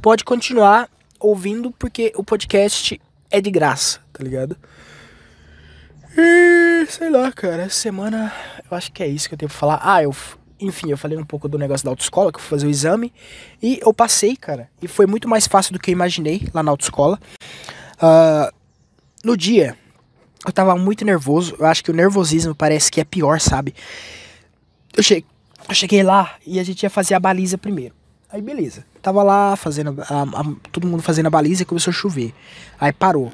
pode 0.01 0.25
continuar 0.25 0.89
ouvindo, 1.19 1.73
porque 1.73 2.13
o 2.17 2.23
podcast 2.23 3.01
é 3.31 3.41
de 3.41 3.51
graça, 3.51 4.01
tá 4.13 4.23
ligado? 4.23 4.57
E 6.17 6.87
sei 6.89 7.11
lá, 7.11 7.31
cara, 7.33 7.63
essa 7.63 7.77
semana 7.77 8.33
eu 8.71 8.77
acho 8.77 8.93
que 8.93 9.03
é 9.03 9.07
isso 9.07 9.29
que 9.29 9.35
eu 9.35 9.39
tenho 9.39 9.49
pra 9.49 9.59
falar. 9.59 9.81
Ah, 9.83 10.03
eu. 10.03 10.15
Enfim, 10.61 10.91
eu 10.91 10.99
falei 10.99 11.17
um 11.17 11.25
pouco 11.25 11.49
do 11.49 11.57
negócio 11.57 11.85
da 11.85 11.91
autoescola, 11.91 12.33
que 12.33 12.39
eu 12.39 12.43
fui 12.43 12.51
fazer 12.51 12.67
o 12.67 12.71
exame. 12.71 13.13
E 13.63 13.79
eu 13.81 13.95
passei, 13.95 14.37
cara. 14.37 14.69
E 14.83 14.89
foi 14.89 15.07
muito 15.07 15.29
mais 15.29 15.47
fácil 15.47 15.73
do 15.73 15.79
que 15.79 15.91
eu 15.91 15.93
imaginei 15.93 16.49
lá 16.53 16.63
na 16.63 16.71
autoescola. 16.73 17.19
Uh, 17.97 18.53
no 19.25 19.37
dia, 19.37 19.77
eu 20.45 20.53
tava 20.53 20.75
muito 20.77 21.05
nervoso. 21.05 21.55
Eu 21.59 21.67
acho 21.67 21.85
que 21.85 21.91
o 21.91 21.95
nervosismo 21.95 22.55
parece 22.55 22.91
que 22.91 23.01
é 23.01 23.05
pior, 23.05 23.41
sabe? 23.41 23.75
Eu, 24.97 25.03
eu 25.69 25.75
cheguei 25.75 26.03
lá 26.03 26.37
e 26.45 26.59
a 26.59 26.65
gente 26.65 26.83
ia 26.83 26.91
fazer 26.91 27.15
a 27.15 27.21
baliza 27.21 27.57
primeiro. 27.57 27.95
Aí 28.31 28.43
beleza. 28.43 28.85
Tava 29.01 29.23
lá 29.23 29.57
fazendo. 29.57 30.03
A, 30.03 30.23
a, 30.23 30.45
todo 30.71 30.87
mundo 30.87 31.03
fazendo 31.03 31.27
a 31.27 31.31
baliza 31.31 31.63
e 31.63 31.67
começou 31.67 31.91
a 31.91 31.95
chover. 31.95 32.35
Aí 32.81 32.93
parou. 32.93 33.33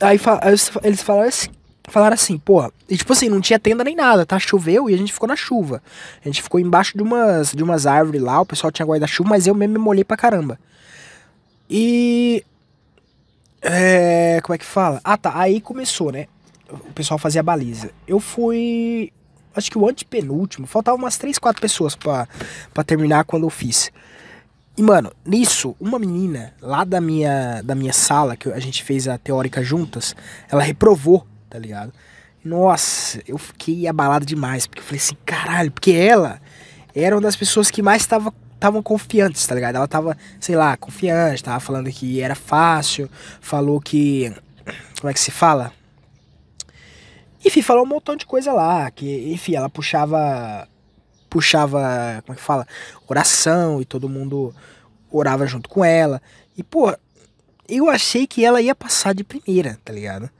Aí, 0.00 0.20
aí 0.42 0.54
eles 0.84 1.02
falaram 1.02 1.28
assim, 1.28 1.48
falaram 1.88 2.14
assim, 2.14 2.38
pô, 2.38 2.70
e 2.88 2.96
tipo 2.96 3.12
assim, 3.12 3.28
não 3.28 3.40
tinha 3.40 3.58
tenda 3.58 3.84
nem 3.84 3.94
nada, 3.94 4.26
tá? 4.26 4.38
Choveu 4.38 4.90
e 4.90 4.94
a 4.94 4.98
gente 4.98 5.12
ficou 5.12 5.28
na 5.28 5.36
chuva. 5.36 5.82
A 6.24 6.28
gente 6.28 6.42
ficou 6.42 6.58
embaixo 6.60 6.96
de 6.96 7.02
umas, 7.02 7.52
de 7.52 7.62
umas 7.62 7.86
árvores 7.86 8.20
lá, 8.20 8.40
o 8.40 8.46
pessoal 8.46 8.70
tinha 8.70 8.86
guarda-chuva, 8.86 9.30
mas 9.30 9.46
eu 9.46 9.54
mesmo 9.54 9.74
me 9.74 9.78
molhei 9.78 10.04
pra 10.04 10.16
caramba. 10.16 10.58
E. 11.68 12.44
É, 13.62 14.40
como 14.42 14.54
é 14.54 14.58
que 14.58 14.64
fala? 14.64 15.00
Ah 15.02 15.16
tá, 15.16 15.32
aí 15.34 15.60
começou, 15.60 16.12
né? 16.12 16.26
O 16.70 16.92
pessoal 16.92 17.18
fazia 17.18 17.42
baliza. 17.42 17.90
Eu 18.06 18.20
fui. 18.20 19.12
Acho 19.54 19.70
que 19.70 19.78
o 19.78 19.88
antepenúltimo. 19.88 20.66
Faltavam 20.66 20.98
umas 20.98 21.16
3, 21.16 21.38
4 21.38 21.60
pessoas 21.60 21.96
pra 21.96 22.26
terminar 22.84 23.24
quando 23.24 23.44
eu 23.44 23.50
fiz. 23.50 23.90
E, 24.76 24.82
mano, 24.82 25.10
nisso, 25.24 25.74
uma 25.80 25.98
menina 25.98 26.52
lá 26.60 26.84
da 26.84 27.00
minha, 27.00 27.62
da 27.62 27.74
minha 27.74 27.94
sala, 27.94 28.36
que 28.36 28.50
a 28.50 28.58
gente 28.58 28.84
fez 28.84 29.08
a 29.08 29.16
teórica 29.16 29.62
juntas, 29.62 30.14
ela 30.50 30.62
reprovou 30.62 31.26
tá 31.48 31.58
ligado? 31.58 31.92
Nossa, 32.44 33.20
eu 33.26 33.38
fiquei 33.38 33.86
abalado 33.88 34.24
demais, 34.24 34.66
porque 34.66 34.80
eu 34.80 34.84
falei 34.84 35.00
assim, 35.00 35.16
caralho, 35.24 35.70
porque 35.70 35.92
ela 35.92 36.40
era 36.94 37.14
uma 37.14 37.22
das 37.22 37.36
pessoas 37.36 37.70
que 37.70 37.82
mais 37.82 38.02
estavam 38.02 38.32
estavam 38.56 38.82
confiantes, 38.82 39.46
tá 39.46 39.54
ligado? 39.54 39.76
Ela 39.76 39.86
tava, 39.86 40.16
sei 40.40 40.56
lá, 40.56 40.76
confiante, 40.76 41.44
tava 41.44 41.60
falando 41.60 41.90
que 41.90 42.20
era 42.20 42.34
fácil, 42.34 43.08
falou 43.40 43.80
que. 43.80 44.34
Como 45.00 45.10
é 45.10 45.14
que 45.14 45.20
se 45.20 45.30
fala? 45.30 45.72
Enfim, 47.44 47.62
falou 47.62 47.84
um 47.84 47.88
montão 47.88 48.16
de 48.16 48.26
coisa 48.26 48.52
lá, 48.52 48.90
que, 48.90 49.32
enfim, 49.32 49.54
ela 49.54 49.68
puxava. 49.68 50.66
Puxava, 51.28 52.22
como 52.24 52.34
é 52.34 52.36
que 52.36 52.42
fala? 52.42 52.66
Oração 53.06 53.80
e 53.80 53.84
todo 53.84 54.08
mundo 54.08 54.54
orava 55.10 55.46
junto 55.46 55.68
com 55.68 55.84
ela. 55.84 56.20
E, 56.56 56.62
pô, 56.62 56.96
eu 57.68 57.90
achei 57.90 58.26
que 58.26 58.44
ela 58.44 58.62
ia 58.62 58.74
passar 58.74 59.14
de 59.14 59.22
primeira, 59.22 59.78
tá 59.84 59.92
ligado? 59.92 60.30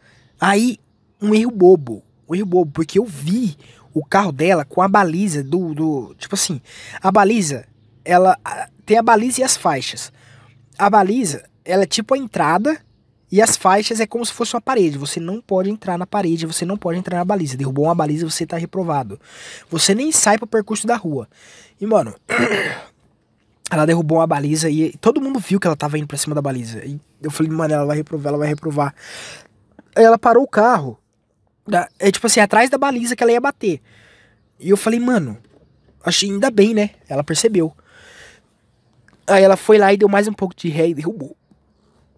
Aí 0.41 0.79
um 1.21 1.35
erro 1.35 1.51
bobo. 1.51 2.03
Um 2.29 2.35
erro 2.35 2.47
bobo, 2.47 2.73
porque 2.73 2.99
eu 2.99 3.05
vi 3.05 3.57
o 3.95 4.05
carro 4.05 4.33
dela 4.33 4.65
com 4.65 4.83
a 4.83 4.89
baliza 4.89 5.43
do. 5.43 5.75
do 5.75 6.15
tipo 6.19 6.35
assim, 6.35 6.61
a 7.01 7.11
baliza, 7.11 7.67
ela 8.05 8.39
tem 8.85 8.99
a 8.99 9.03
baliza 9.03 9.41
e 9.41 9.45
as 9.45 9.57
faixas. 9.57 10.13
A 10.79 10.91
baliza, 10.91 11.45
ela 11.65 11.85
é 11.85 11.87
tipo 11.87 12.15
a 12.15 12.19
entrada 12.19 12.79
e 13.31 13.43
as 13.43 13.57
faixas 13.57 13.99
é 13.99 14.07
como 14.07 14.25
se 14.25 14.33
fosse 14.33 14.55
uma 14.55 14.61
parede. 14.61 14.99
Você 14.99 15.19
não 15.19 15.41
pode 15.41 15.71
entrar 15.71 15.99
na 15.99 16.07
parede, 16.07 16.47
você 16.47 16.65
não 16.65 16.77
pode 16.77 16.99
entrar 16.99 17.19
na 17.19 17.25
baliza. 17.25 17.57
Derrubou 17.57 17.87
uma 17.87 17.95
baliza, 17.95 18.29
você 18.29 18.47
tá 18.47 18.57
reprovado. 18.57 19.19
Você 19.71 19.95
nem 19.95 20.13
sai 20.13 20.39
pro 20.39 20.47
percurso 20.47 20.87
da 20.87 20.97
rua. 20.97 21.29
E, 21.81 21.87
mano, 21.87 22.15
ela 23.71 23.85
derrubou 23.85 24.19
uma 24.19 24.27
baliza 24.27 24.71
e 24.71 24.93
todo 24.99 25.21
mundo 25.21 25.41
viu 25.41 25.59
que 25.59 25.67
ela 25.67 25.77
tava 25.77 25.99
indo 25.99 26.07
pra 26.07 26.17
cima 26.17 26.35
da 26.35 26.43
baliza. 26.43 26.85
E 26.85 27.01
eu 27.21 27.31
falei, 27.31 27.51
mano, 27.51 27.75
ela 27.75 27.85
vai 27.85 27.97
reprovar, 27.97 28.29
ela 28.29 28.39
vai 28.39 28.49
reprovar. 28.49 28.95
Aí 29.97 30.05
ela 30.05 30.19
parou 30.19 30.45
o 30.45 30.49
carro 30.49 30.99
da, 31.67 31.89
é 31.99 32.11
tipo 32.11 32.27
assim, 32.27 32.41
atrás 32.41 32.71
da 32.71 32.79
baliza 32.79 33.17
que 33.17 33.23
ela 33.23 33.33
ia 33.33 33.41
bater. 33.41 33.81
E 34.59 34.71
eu 34.71 34.77
falei, 34.77 35.01
mano, 35.01 35.37
achei 36.05 36.31
ainda 36.31 36.51
bem, 36.51 36.75
né? 36.75 36.91
Ela 37.09 37.25
percebeu. 37.25 37.75
Aí 39.27 39.43
ela 39.43 39.57
foi 39.57 39.79
lá 39.79 39.93
e 39.93 39.97
deu 39.97 40.09
mais 40.09 40.29
um 40.29 40.33
pouco 40.33 40.55
de 40.55 40.69
ré 40.69 40.89
e 40.89 40.95
derrubou. 40.95 41.37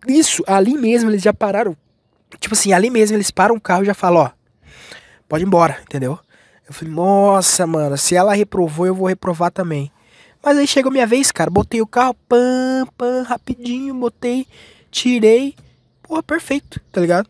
Isso, 0.06 0.42
ali 0.46 0.74
mesmo 0.74 1.10
eles 1.10 1.22
já 1.22 1.32
pararam. 1.32 1.76
Tipo 2.38 2.54
assim, 2.54 2.72
ali 2.72 2.90
mesmo 2.90 3.16
eles 3.16 3.30
param 3.30 3.56
o 3.56 3.60
carro 3.60 3.82
e 3.82 3.86
já 3.86 3.94
falam, 3.94 4.24
ó, 4.24 4.30
pode 5.28 5.44
ir 5.44 5.46
embora, 5.46 5.78
entendeu? 5.82 6.18
Eu 6.66 6.74
falei, 6.74 6.92
nossa, 6.92 7.66
mano, 7.66 7.96
se 7.96 8.14
ela 8.14 8.34
reprovou, 8.34 8.86
eu 8.86 8.94
vou 8.94 9.08
reprovar 9.08 9.50
também. 9.50 9.90
Mas 10.42 10.56
aí 10.56 10.66
chegou 10.66 10.92
minha 10.92 11.06
vez, 11.06 11.32
cara. 11.32 11.50
Botei 11.50 11.80
o 11.80 11.86
carro, 11.86 12.14
pam, 12.28 12.86
pam, 12.96 13.22
rapidinho, 13.22 13.94
botei, 13.94 14.46
tirei. 14.90 15.54
Porra, 16.02 16.22
perfeito, 16.22 16.80
tá 16.92 17.00
ligado? 17.00 17.28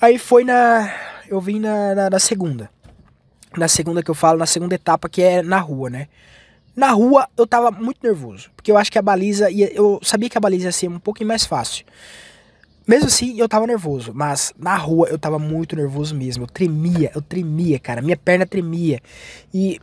Aí 0.00 0.18
foi 0.18 0.44
na. 0.44 0.92
Eu 1.28 1.40
vim 1.40 1.58
na, 1.58 1.94
na, 1.94 2.10
na 2.10 2.18
segunda. 2.18 2.70
Na 3.56 3.68
segunda 3.68 4.02
que 4.02 4.10
eu 4.10 4.14
falo, 4.14 4.38
na 4.38 4.46
segunda 4.46 4.74
etapa, 4.74 5.08
que 5.08 5.22
é 5.22 5.42
na 5.42 5.58
rua, 5.58 5.88
né? 5.88 6.08
Na 6.74 6.90
rua 6.90 7.28
eu 7.36 7.46
tava 7.46 7.70
muito 7.70 7.98
nervoso, 8.02 8.50
porque 8.56 8.72
eu 8.72 8.76
acho 8.76 8.90
que 8.90 8.98
a 8.98 9.02
baliza 9.02 9.48
ia, 9.48 9.72
eu 9.72 10.00
sabia 10.02 10.28
que 10.28 10.36
a 10.36 10.40
baliza 10.40 10.64
ia 10.66 10.72
ser 10.72 10.88
um 10.88 10.98
pouquinho 10.98 11.28
mais 11.28 11.44
fácil. 11.44 11.84
Mesmo 12.86 13.06
assim, 13.06 13.38
eu 13.38 13.48
tava 13.48 13.66
nervoso, 13.66 14.12
mas 14.14 14.52
na 14.58 14.76
rua 14.76 15.08
eu 15.08 15.18
tava 15.18 15.38
muito 15.38 15.74
nervoso 15.74 16.14
mesmo. 16.14 16.44
Eu 16.44 16.48
tremia, 16.48 17.10
eu 17.14 17.22
tremia, 17.22 17.78
cara. 17.78 18.02
Minha 18.02 18.16
perna 18.16 18.44
tremia. 18.44 19.00
E, 19.54 19.80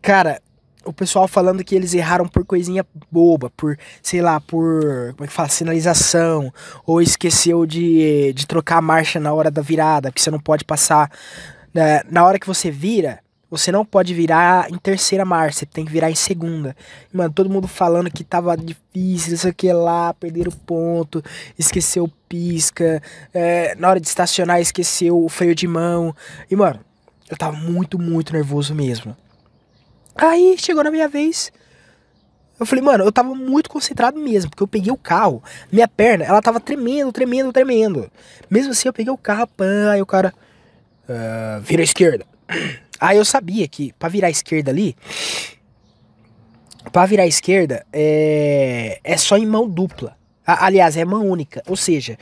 cara, 0.00 0.40
o 0.88 0.92
pessoal 0.92 1.28
falando 1.28 1.62
que 1.62 1.74
eles 1.74 1.92
erraram 1.92 2.26
por 2.26 2.44
coisinha 2.44 2.84
boba, 3.12 3.50
por, 3.50 3.78
sei 4.02 4.22
lá, 4.22 4.40
por, 4.40 5.12
como 5.12 5.24
é 5.24 5.26
que 5.26 5.32
fala, 5.32 5.48
sinalização, 5.48 6.52
ou 6.86 7.02
esqueceu 7.02 7.66
de, 7.66 8.32
de 8.32 8.46
trocar 8.46 8.78
a 8.78 8.82
marcha 8.82 9.20
na 9.20 9.32
hora 9.32 9.50
da 9.50 9.60
virada, 9.60 10.10
porque 10.10 10.22
você 10.22 10.30
não 10.30 10.40
pode 10.40 10.64
passar. 10.64 11.10
Né? 11.74 12.00
Na 12.10 12.24
hora 12.24 12.38
que 12.38 12.46
você 12.46 12.70
vira, 12.70 13.20
você 13.50 13.70
não 13.70 13.84
pode 13.84 14.14
virar 14.14 14.70
em 14.70 14.78
terceira 14.78 15.26
marcha, 15.26 15.60
você 15.60 15.66
tem 15.66 15.84
que 15.84 15.92
virar 15.92 16.10
em 16.10 16.14
segunda. 16.14 16.74
Mano, 17.12 17.32
todo 17.32 17.50
mundo 17.50 17.68
falando 17.68 18.10
que 18.10 18.24
tava 18.24 18.56
difícil, 18.56 19.34
isso 19.34 19.48
aqui 19.48 19.70
lá, 19.70 20.14
perderam 20.14 20.52
ponto, 20.52 21.22
esqueceu 21.58 22.04
o 22.04 22.12
pisca, 22.28 23.02
é, 23.34 23.74
na 23.74 23.90
hora 23.90 24.00
de 24.00 24.06
estacionar 24.06 24.58
esqueceu 24.60 25.22
o 25.22 25.28
freio 25.28 25.54
de 25.54 25.68
mão. 25.68 26.14
E, 26.50 26.56
mano, 26.56 26.80
eu 27.30 27.36
tava 27.36 27.56
muito, 27.56 27.98
muito 27.98 28.32
nervoso 28.32 28.74
mesmo. 28.74 29.14
Aí 30.18 30.56
chegou 30.58 30.82
na 30.82 30.90
minha 30.90 31.08
vez. 31.08 31.52
Eu 32.58 32.66
falei, 32.66 32.82
mano, 32.82 33.04
eu 33.04 33.12
tava 33.12 33.34
muito 33.36 33.70
concentrado 33.70 34.18
mesmo, 34.18 34.50
porque 34.50 34.62
eu 34.62 34.66
peguei 34.66 34.90
o 34.90 34.96
carro, 34.96 35.40
minha 35.70 35.86
perna, 35.86 36.24
ela 36.24 36.42
tava 36.42 36.58
tremendo, 36.58 37.12
tremendo, 37.12 37.52
tremendo. 37.52 38.10
Mesmo 38.50 38.72
assim, 38.72 38.88
eu 38.88 38.92
peguei 38.92 39.12
o 39.12 39.16
carro, 39.16 39.46
pã, 39.56 39.92
aí 39.92 40.02
o 40.02 40.06
cara. 40.06 40.34
Uh, 41.08 41.62
vira 41.62 41.82
à 41.82 41.84
esquerda. 41.84 42.26
Aí 43.00 43.16
eu 43.16 43.24
sabia 43.24 43.68
que 43.68 43.92
para 43.92 44.08
virar 44.08 44.26
à 44.26 44.30
esquerda 44.30 44.72
ali, 44.72 44.96
para 46.90 47.06
virar 47.06 47.22
à 47.22 47.26
esquerda 47.28 47.86
é, 47.92 48.98
é 49.04 49.16
só 49.16 49.36
em 49.36 49.46
mão 49.46 49.68
dupla. 49.68 50.16
Aliás, 50.44 50.96
é 50.96 51.04
mão 51.04 51.24
única. 51.24 51.62
Ou 51.68 51.76
seja, 51.76 52.18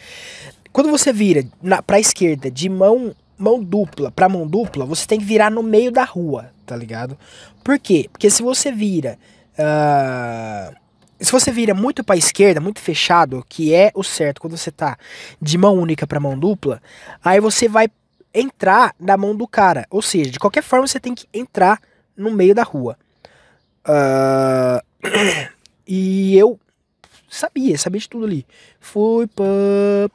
quando 0.72 0.90
você 0.90 1.14
vira 1.14 1.42
na, 1.62 1.80
pra 1.80 1.98
esquerda 1.98 2.50
de 2.50 2.68
mão, 2.68 3.16
mão 3.38 3.64
dupla 3.64 4.10
para 4.10 4.28
mão 4.28 4.46
dupla, 4.46 4.84
você 4.84 5.06
tem 5.06 5.18
que 5.18 5.24
virar 5.24 5.50
no 5.50 5.62
meio 5.62 5.90
da 5.90 6.04
rua, 6.04 6.50
tá 6.66 6.76
ligado? 6.76 7.16
Por 7.64 7.78
quê? 7.78 8.08
Porque 8.10 8.28
se 8.28 8.42
você 8.42 8.70
vira. 8.72 9.18
Uh, 9.58 10.76
se 11.18 11.32
você 11.32 11.50
vira 11.50 11.72
muito 11.72 12.04
para 12.04 12.16
esquerda, 12.16 12.60
muito 12.60 12.78
fechado, 12.78 13.44
que 13.48 13.72
é 13.72 13.90
o 13.94 14.02
certo 14.02 14.40
quando 14.40 14.56
você 14.56 14.70
tá 14.70 14.98
de 15.40 15.56
mão 15.56 15.74
única 15.74 16.06
para 16.06 16.20
mão 16.20 16.38
dupla, 16.38 16.82
aí 17.24 17.40
você 17.40 17.66
vai 17.66 17.88
entrar 18.34 18.94
na 19.00 19.16
mão 19.16 19.34
do 19.34 19.48
cara. 19.48 19.86
Ou 19.88 20.02
seja, 20.02 20.30
de 20.30 20.38
qualquer 20.38 20.62
forma 20.62 20.86
você 20.86 21.00
tem 21.00 21.14
que 21.14 21.26
entrar 21.32 21.80
no 22.14 22.30
meio 22.30 22.54
da 22.54 22.62
rua. 22.62 22.98
Uh, 23.88 24.84
e 25.88 26.36
eu 26.36 26.60
sabia, 27.30 27.78
sabia 27.78 28.00
de 28.00 28.08
tudo 28.08 28.26
ali. 28.26 28.46
Fui, 28.78 29.26
pá, 29.26 29.44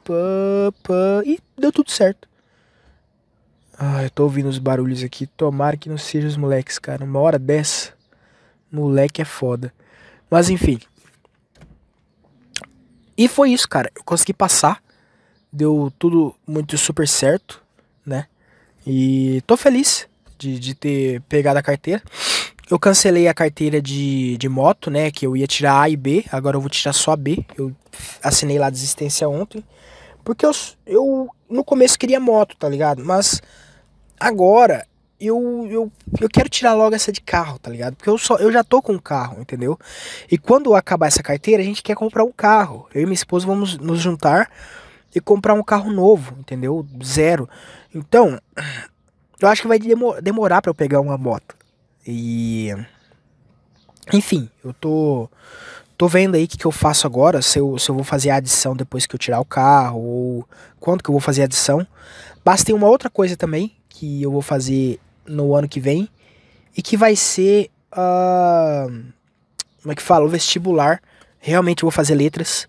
pá, 0.04 0.72
pá, 0.82 1.22
e 1.24 1.38
deu 1.58 1.72
tudo 1.72 1.90
certo. 1.90 2.28
Ah, 3.78 4.02
eu 4.02 4.10
tô 4.10 4.24
ouvindo 4.24 4.48
os 4.48 4.58
barulhos 4.58 5.02
aqui. 5.02 5.26
Tomara 5.26 5.76
que 5.76 5.88
não 5.88 5.98
sejam 5.98 6.28
os 6.28 6.36
moleques, 6.36 6.78
cara. 6.78 7.04
Uma 7.04 7.20
hora 7.20 7.38
dessa, 7.38 7.92
moleque 8.70 9.22
é 9.22 9.24
foda. 9.24 9.72
Mas 10.30 10.48
enfim. 10.48 10.80
E 13.16 13.28
foi 13.28 13.50
isso, 13.50 13.68
cara. 13.68 13.90
Eu 13.94 14.04
consegui 14.04 14.32
passar. 14.32 14.82
Deu 15.52 15.92
tudo 15.98 16.34
muito 16.46 16.78
super 16.78 17.06
certo 17.06 17.62
né? 18.04 18.26
E 18.86 19.42
tô 19.46 19.56
feliz 19.56 20.06
de, 20.38 20.58
de 20.58 20.74
ter 20.74 21.20
pegado 21.22 21.58
a 21.58 21.62
carteira. 21.62 22.02
Eu 22.70 22.78
cancelei 22.78 23.28
a 23.28 23.34
carteira 23.34 23.82
de, 23.82 24.36
de 24.38 24.48
moto, 24.48 24.90
né? 24.90 25.10
Que 25.10 25.26
eu 25.26 25.36
ia 25.36 25.46
tirar 25.46 25.80
A 25.80 25.88
e 25.88 25.96
B, 25.96 26.24
agora 26.32 26.56
eu 26.56 26.60
vou 26.60 26.70
tirar 26.70 26.92
só 26.92 27.14
B. 27.14 27.44
Eu 27.56 27.74
assinei 28.22 28.58
lá 28.58 28.66
a 28.66 28.70
desistência 28.70 29.28
ontem. 29.28 29.64
Porque 30.24 30.46
eu, 30.46 30.52
eu 30.86 31.28
no 31.48 31.64
começo 31.64 31.98
queria 31.98 32.20
moto, 32.20 32.56
tá 32.56 32.68
ligado? 32.68 33.04
Mas 33.04 33.40
agora 34.18 34.86
eu, 35.20 35.66
eu, 35.70 35.92
eu 36.20 36.28
quero 36.28 36.48
tirar 36.48 36.74
logo 36.74 36.94
essa 36.94 37.12
de 37.12 37.20
carro, 37.20 37.58
tá 37.58 37.70
ligado? 37.70 37.94
Porque 37.94 38.10
eu, 38.10 38.18
só, 38.18 38.36
eu 38.36 38.50
já 38.50 38.64
tô 38.64 38.82
com 38.82 38.92
um 38.92 38.98
carro, 38.98 39.40
entendeu? 39.40 39.78
E 40.30 40.36
quando 40.36 40.74
acabar 40.74 41.06
essa 41.06 41.22
carteira, 41.22 41.62
a 41.62 41.64
gente 41.64 41.82
quer 41.82 41.94
comprar 41.94 42.24
um 42.24 42.32
carro. 42.32 42.88
Eu 42.92 43.02
e 43.02 43.04
minha 43.04 43.14
esposa 43.14 43.46
vamos 43.46 43.78
nos 43.78 44.00
juntar 44.00 44.50
e 45.14 45.20
comprar 45.20 45.54
um 45.54 45.62
carro 45.62 45.92
novo, 45.92 46.36
entendeu? 46.38 46.86
Zero. 47.04 47.48
Então, 47.94 48.40
eu 49.40 49.48
acho 49.48 49.62
que 49.62 49.68
vai 49.68 49.78
demorar 50.20 50.60
para 50.60 50.70
eu 50.70 50.74
pegar 50.74 51.00
uma 51.00 51.16
moto. 51.16 51.56
E 52.06 52.74
enfim, 54.12 54.50
eu 54.64 54.72
tô 54.72 55.28
tô 56.02 56.08
vendo 56.08 56.34
aí 56.34 56.46
o 56.46 56.48
que, 56.48 56.58
que 56.58 56.66
eu 56.66 56.72
faço 56.72 57.06
agora, 57.06 57.40
se 57.40 57.60
eu, 57.60 57.78
se 57.78 57.88
eu 57.88 57.94
vou 57.94 58.02
fazer 58.02 58.30
a 58.30 58.34
adição 58.34 58.74
depois 58.74 59.06
que 59.06 59.14
eu 59.14 59.18
tirar 59.20 59.38
o 59.38 59.44
carro 59.44 60.00
ou 60.00 60.48
quanto 60.80 61.00
que 61.00 61.08
eu 61.08 61.12
vou 61.12 61.20
fazer 61.20 61.42
a 61.42 61.44
adição. 61.44 61.86
Basta 62.44 62.66
ter 62.66 62.72
uma 62.72 62.88
outra 62.88 63.08
coisa 63.08 63.36
também 63.36 63.76
que 63.88 64.20
eu 64.20 64.32
vou 64.32 64.42
fazer 64.42 64.98
no 65.24 65.54
ano 65.54 65.68
que 65.68 65.78
vem 65.78 66.08
e 66.76 66.82
que 66.82 66.96
vai 66.96 67.14
ser 67.14 67.70
uh, 67.92 68.90
como 69.80 69.92
é 69.92 69.94
que 69.94 70.02
fala, 70.02 70.24
o 70.24 70.28
vestibular. 70.28 71.00
Realmente 71.38 71.84
eu 71.84 71.86
vou 71.86 71.92
fazer 71.92 72.16
letras. 72.16 72.66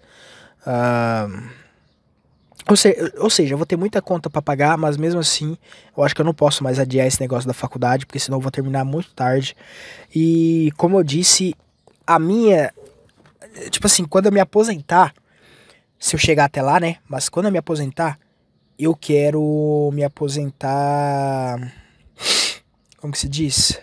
Uh, 0.67 1.49
ou, 2.69 3.23
ou 3.23 3.29
seja, 3.31 3.55
eu 3.55 3.57
vou 3.57 3.65
ter 3.65 3.77
muita 3.77 3.99
conta 3.99 4.29
para 4.29 4.43
pagar, 4.43 4.77
mas 4.77 4.95
mesmo 4.95 5.19
assim, 5.19 5.57
eu 5.97 6.03
acho 6.03 6.13
que 6.13 6.21
eu 6.21 6.25
não 6.25 6.35
posso 6.35 6.63
mais 6.63 6.77
adiar 6.77 7.07
esse 7.07 7.19
negócio 7.19 7.47
da 7.47 7.53
faculdade, 7.55 8.05
porque 8.05 8.19
senão 8.19 8.37
eu 8.37 8.41
vou 8.43 8.51
terminar 8.51 8.85
muito 8.85 9.11
tarde. 9.15 9.57
E 10.15 10.71
como 10.77 10.99
eu 10.99 11.03
disse, 11.03 11.55
a 12.05 12.19
minha. 12.19 12.71
Tipo 13.69 13.87
assim, 13.87 14.05
quando 14.05 14.27
eu 14.27 14.31
me 14.31 14.39
aposentar, 14.39 15.13
se 15.99 16.15
eu 16.15 16.19
chegar 16.19 16.45
até 16.45 16.61
lá, 16.61 16.79
né? 16.79 16.97
Mas 17.07 17.29
quando 17.29 17.47
eu 17.47 17.51
me 17.51 17.57
aposentar, 17.57 18.19
eu 18.77 18.95
quero 18.95 19.89
me 19.93 20.03
aposentar. 20.03 21.73
Como 22.97 23.13
que 23.13 23.19
se 23.19 23.29
diz? 23.29 23.79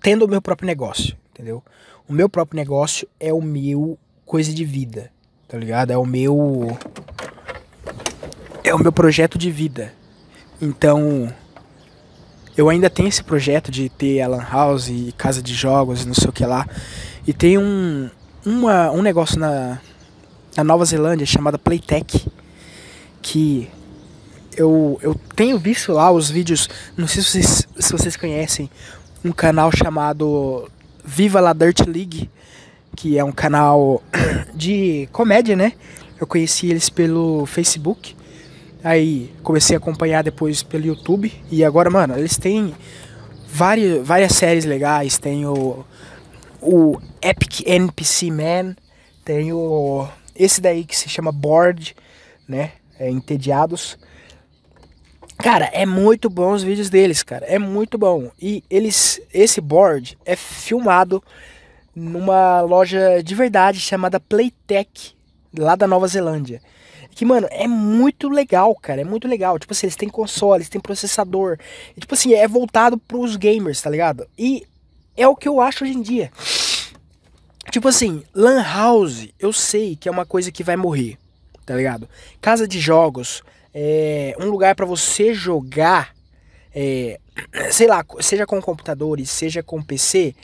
Tendo 0.00 0.24
o 0.24 0.28
meu 0.28 0.40
próprio 0.40 0.66
negócio, 0.66 1.16
entendeu? 1.30 1.62
O 2.08 2.12
meu 2.12 2.28
próprio 2.28 2.56
negócio 2.56 3.08
é 3.20 3.32
o 3.32 3.42
meu 3.42 3.98
coisa 4.24 4.52
de 4.52 4.64
vida 4.64 5.10
tá 5.48 5.56
ligado? 5.56 5.90
É 5.90 5.96
o 5.96 6.04
meu. 6.04 6.78
É 8.62 8.74
o 8.74 8.78
meu 8.78 8.92
projeto 8.92 9.38
de 9.38 9.50
vida. 9.50 9.92
Então. 10.60 11.32
Eu 12.56 12.68
ainda 12.68 12.90
tenho 12.90 13.08
esse 13.08 13.22
projeto 13.22 13.70
de 13.70 13.88
ter 13.88 14.20
a 14.20 14.26
Lan 14.26 14.42
House 14.42 14.88
e 14.88 15.14
casa 15.16 15.40
de 15.40 15.54
jogos 15.54 16.02
e 16.02 16.06
não 16.06 16.14
sei 16.14 16.28
o 16.28 16.32
que 16.32 16.44
lá. 16.44 16.68
E 17.28 17.34
tem 17.34 17.58
um, 17.58 18.08
uma, 18.42 18.90
um 18.90 19.02
negócio 19.02 19.38
na, 19.38 19.78
na 20.56 20.64
Nova 20.64 20.82
Zelândia 20.86 21.26
chamado 21.26 21.58
Playtech. 21.58 22.26
Que 23.20 23.68
eu, 24.56 24.98
eu 25.02 25.14
tenho 25.36 25.58
visto 25.58 25.92
lá 25.92 26.10
os 26.10 26.30
vídeos. 26.30 26.70
Não 26.96 27.06
sei 27.06 27.22
se 27.22 27.28
vocês, 27.28 27.68
se 27.78 27.92
vocês 27.92 28.16
conhecem 28.16 28.70
um 29.22 29.30
canal 29.30 29.70
chamado 29.70 30.70
Viva 31.04 31.38
La 31.38 31.52
Dirt 31.52 31.86
League 31.86 32.30
que 32.96 33.18
é 33.18 33.22
um 33.22 33.30
canal 33.30 34.02
de 34.56 35.06
comédia, 35.12 35.54
né? 35.54 35.74
Eu 36.18 36.26
conheci 36.26 36.68
eles 36.68 36.88
pelo 36.88 37.44
Facebook. 37.44 38.16
Aí 38.82 39.30
comecei 39.42 39.76
a 39.76 39.78
acompanhar 39.78 40.24
depois 40.24 40.62
pelo 40.62 40.86
YouTube. 40.86 41.30
E 41.50 41.62
agora, 41.62 41.90
mano, 41.90 42.16
eles 42.16 42.38
têm 42.38 42.74
várias, 43.46 44.04
várias 44.04 44.32
séries 44.32 44.64
legais. 44.64 45.18
Tem 45.18 45.44
o, 45.44 45.84
o 46.60 46.98
Epic 47.22 47.66
NPC 47.66 48.30
Man. 48.30 48.76
Tem 49.24 49.52
o. 49.52 50.08
Esse 50.34 50.60
daí 50.60 50.84
que 50.84 50.96
se 50.96 51.08
chama 51.08 51.32
Board, 51.32 51.94
né? 52.48 52.72
É, 52.98 53.10
Entediados. 53.10 53.98
Cara, 55.38 55.66
é 55.66 55.86
muito 55.86 56.28
bom 56.28 56.52
os 56.52 56.64
vídeos 56.64 56.90
deles, 56.90 57.22
cara. 57.22 57.46
É 57.46 57.58
muito 57.58 57.96
bom. 57.96 58.30
E 58.40 58.64
eles. 58.68 59.20
Esse 59.32 59.60
board 59.60 60.18
é 60.24 60.34
filmado 60.34 61.22
numa 61.94 62.60
loja 62.60 63.22
de 63.22 63.34
verdade 63.34 63.80
chamada 63.80 64.20
Playtech, 64.20 65.14
lá 65.56 65.76
da 65.76 65.86
Nova 65.86 66.08
Zelândia. 66.08 66.60
Que, 67.10 67.24
mano, 67.24 67.48
é 67.50 67.66
muito 67.66 68.28
legal, 68.28 68.74
cara. 68.76 69.00
É 69.00 69.04
muito 69.04 69.26
legal. 69.26 69.58
Tipo 69.58 69.72
assim, 69.72 69.86
eles 69.86 69.96
têm 69.96 70.08
console, 70.08 70.58
eles 70.58 70.68
têm 70.68 70.80
processador. 70.80 71.58
E, 71.96 72.00
tipo 72.00 72.14
assim, 72.14 72.32
é 72.34 72.46
voltado 72.46 72.96
pros 72.96 73.34
gamers, 73.34 73.82
tá 73.82 73.90
ligado? 73.90 74.28
E 74.38 74.64
é 75.18 75.26
o 75.26 75.36
que 75.36 75.48
eu 75.48 75.60
acho 75.60 75.84
hoje 75.84 75.94
em 75.94 76.00
dia. 76.00 76.30
Tipo 77.70 77.88
assim, 77.88 78.22
Lan 78.34 78.62
House, 78.62 79.28
eu 79.38 79.52
sei 79.52 79.96
que 79.96 80.08
é 80.08 80.12
uma 80.12 80.24
coisa 80.24 80.50
que 80.50 80.64
vai 80.64 80.76
morrer, 80.76 81.18
tá 81.66 81.74
ligado? 81.74 82.08
Casa 82.40 82.66
de 82.66 82.80
jogos, 82.80 83.42
é 83.74 84.34
um 84.40 84.46
lugar 84.46 84.74
para 84.74 84.86
você 84.86 85.34
jogar, 85.34 86.14
é, 86.74 87.20
sei 87.70 87.86
lá, 87.86 88.04
seja 88.20 88.46
com 88.46 88.62
computadores, 88.62 89.28
seja 89.28 89.62
com 89.62 89.82
PC, 89.82 90.34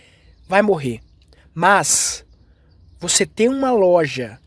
vai 0.47 0.61
morrer. 0.61 1.01
Mas 1.55 2.27
você 3.01 3.25
tem 3.25 3.49
uma 3.49 3.70
loja 3.70 4.39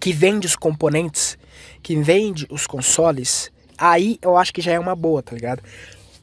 que 0.00 0.12
vende 0.12 0.46
os 0.46 0.56
componentes, 0.56 1.38
que 1.82 1.94
vende 1.94 2.46
os 2.50 2.66
consoles, 2.66 3.52
aí 3.76 4.18
eu 4.22 4.36
acho 4.36 4.52
que 4.52 4.60
já 4.60 4.72
é 4.72 4.78
uma 4.78 4.96
boa, 4.96 5.22
tá 5.22 5.34
ligado? 5.34 5.62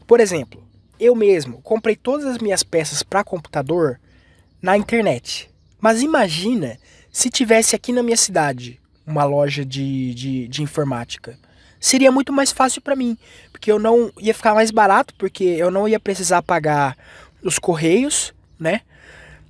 Por 0.05 0.19
exemplo, 0.19 0.66
eu 0.99 1.15
mesmo 1.15 1.61
comprei 1.61 1.95
todas 1.95 2.25
as 2.25 2.37
minhas 2.37 2.63
peças 2.63 3.03
para 3.03 3.23
computador 3.23 3.99
na 4.61 4.77
internet. 4.77 5.49
Mas 5.79 6.01
imagina 6.01 6.79
se 7.11 7.29
tivesse 7.29 7.75
aqui 7.75 7.91
na 7.91 8.03
minha 8.03 8.17
cidade 8.17 8.79
uma 9.05 9.23
loja 9.23 9.63
de, 9.63 10.13
de, 10.13 10.47
de 10.47 10.61
informática. 10.61 11.37
Seria 11.79 12.11
muito 12.11 12.33
mais 12.33 12.51
fácil 12.51 12.81
para 12.81 12.95
mim, 12.95 13.17
porque 13.51 13.71
eu 13.71 13.79
não 13.79 14.11
ia 14.19 14.33
ficar 14.33 14.53
mais 14.53 14.71
barato, 14.71 15.13
porque 15.15 15.43
eu 15.43 15.69
não 15.69 15.87
ia 15.87 15.99
precisar 15.99 16.41
pagar 16.41 16.97
os 17.43 17.59
correios, 17.59 18.33
né? 18.59 18.81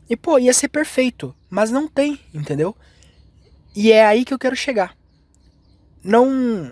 E 0.09 0.15
pô, 0.15 0.37
ia 0.37 0.53
ser 0.53 0.67
perfeito, 0.67 1.33
mas 1.49 1.71
não 1.71 1.87
tem, 1.87 2.19
entendeu? 2.33 2.75
E 3.75 3.91
é 3.91 4.05
aí 4.05 4.25
que 4.25 4.33
eu 4.33 4.39
quero 4.39 4.55
chegar. 4.55 4.95
Não 6.03 6.71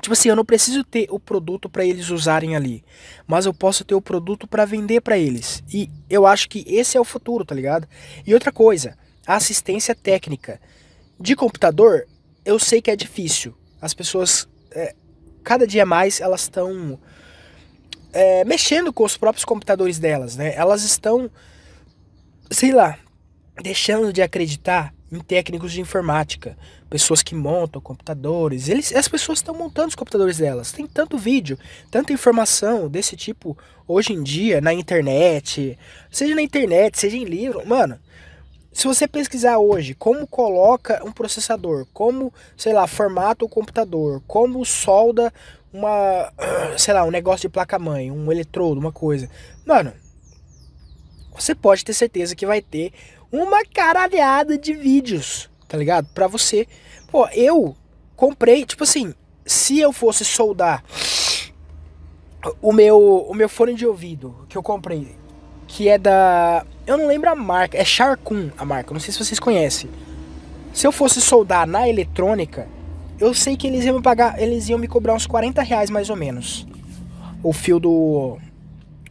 Tipo 0.00 0.12
assim, 0.12 0.28
eu 0.28 0.36
não 0.36 0.44
preciso 0.44 0.84
ter 0.84 1.06
o 1.10 1.18
produto 1.18 1.68
para 1.68 1.84
eles 1.84 2.10
usarem 2.10 2.56
ali, 2.56 2.84
mas 3.26 3.46
eu 3.46 3.54
posso 3.54 3.84
ter 3.84 3.94
o 3.94 4.02
produto 4.02 4.46
para 4.46 4.64
vender 4.64 5.00
para 5.00 5.16
eles. 5.16 5.62
E 5.72 5.88
eu 6.10 6.26
acho 6.26 6.48
que 6.48 6.64
esse 6.66 6.96
é 6.96 7.00
o 7.00 7.04
futuro, 7.04 7.44
tá 7.44 7.54
ligado? 7.54 7.88
E 8.26 8.34
outra 8.34 8.52
coisa, 8.52 8.98
assistência 9.26 9.94
técnica 9.94 10.60
de 11.18 11.36
computador, 11.36 12.06
eu 12.44 12.58
sei 12.58 12.82
que 12.82 12.90
é 12.90 12.96
difícil. 12.96 13.54
As 13.80 13.94
pessoas, 13.94 14.48
é, 14.72 14.94
cada 15.42 15.66
dia 15.66 15.86
mais, 15.86 16.20
elas 16.20 16.42
estão 16.42 16.98
é, 18.12 18.44
mexendo 18.44 18.92
com 18.92 19.04
os 19.04 19.16
próprios 19.16 19.44
computadores 19.44 19.98
delas, 19.98 20.36
né? 20.36 20.54
Elas 20.54 20.82
estão, 20.82 21.30
sei 22.50 22.72
lá, 22.72 22.98
deixando 23.62 24.12
de 24.12 24.22
acreditar 24.22 24.92
em 25.14 25.20
técnicos 25.20 25.72
de 25.72 25.80
informática, 25.80 26.56
pessoas 26.90 27.22
que 27.22 27.34
montam 27.34 27.80
computadores. 27.80 28.68
Eles, 28.68 28.94
as 28.94 29.08
pessoas 29.08 29.38
estão 29.38 29.54
montando 29.54 29.88
os 29.88 29.94
computadores 29.94 30.38
delas. 30.38 30.72
Tem 30.72 30.86
tanto 30.86 31.18
vídeo, 31.18 31.58
tanta 31.90 32.12
informação 32.12 32.88
desse 32.88 33.16
tipo 33.16 33.56
hoje 33.86 34.12
em 34.12 34.22
dia 34.22 34.60
na 34.60 34.72
internet, 34.72 35.78
seja 36.10 36.34
na 36.34 36.42
internet, 36.42 36.98
seja 36.98 37.16
em 37.16 37.24
livro. 37.24 37.66
Mano, 37.66 37.98
se 38.72 38.86
você 38.86 39.06
pesquisar 39.06 39.58
hoje 39.58 39.94
como 39.94 40.26
coloca 40.26 41.00
um 41.04 41.12
processador, 41.12 41.86
como, 41.92 42.32
sei 42.56 42.72
lá, 42.72 42.86
formata 42.86 43.44
o 43.44 43.48
computador, 43.48 44.20
como 44.26 44.64
solda 44.64 45.32
uma, 45.72 46.32
sei 46.76 46.92
lá, 46.92 47.04
um 47.04 47.10
negócio 47.10 47.48
de 47.48 47.52
placa-mãe, 47.52 48.10
um 48.10 48.32
eletrodo, 48.32 48.80
uma 48.80 48.92
coisa. 48.92 49.30
Mano, 49.64 49.92
você 51.34 51.54
pode 51.54 51.84
ter 51.84 51.92
certeza 51.92 52.34
que 52.34 52.46
vai 52.46 52.62
ter 52.62 52.92
uma 53.34 53.64
caralhada 53.64 54.56
de 54.56 54.72
vídeos, 54.72 55.50
tá 55.68 55.76
ligado? 55.76 56.06
Pra 56.14 56.26
você. 56.26 56.66
Pô, 57.10 57.26
eu 57.28 57.76
comprei, 58.14 58.64
tipo 58.64 58.84
assim, 58.84 59.14
se 59.44 59.78
eu 59.78 59.92
fosse 59.92 60.24
soldar 60.24 60.84
o 62.60 62.72
meu, 62.72 63.26
o 63.28 63.34
meu 63.34 63.48
fone 63.48 63.74
de 63.74 63.86
ouvido 63.86 64.34
que 64.48 64.56
eu 64.56 64.62
comprei, 64.62 65.16
que 65.66 65.88
é 65.88 65.98
da. 65.98 66.64
Eu 66.86 66.96
não 66.96 67.06
lembro 67.06 67.30
a 67.30 67.34
marca, 67.34 67.76
é 67.78 67.84
Sharkun 67.84 68.50
a 68.58 68.64
marca, 68.64 68.92
não 68.92 69.00
sei 69.00 69.12
se 69.12 69.18
vocês 69.18 69.40
conhecem. 69.40 69.90
Se 70.72 70.86
eu 70.86 70.92
fosse 70.92 71.20
soldar 71.20 71.66
na 71.66 71.88
eletrônica, 71.88 72.66
eu 73.18 73.32
sei 73.32 73.56
que 73.56 73.66
eles 73.66 73.84
iam 73.84 73.96
me 73.96 74.02
pagar, 74.02 74.40
eles 74.40 74.68
iam 74.68 74.78
me 74.78 74.88
cobrar 74.88 75.14
uns 75.14 75.26
40 75.26 75.62
reais 75.62 75.88
mais 75.88 76.10
ou 76.10 76.16
menos. 76.16 76.66
O 77.42 77.52
fio 77.52 77.78
do. 77.78 78.38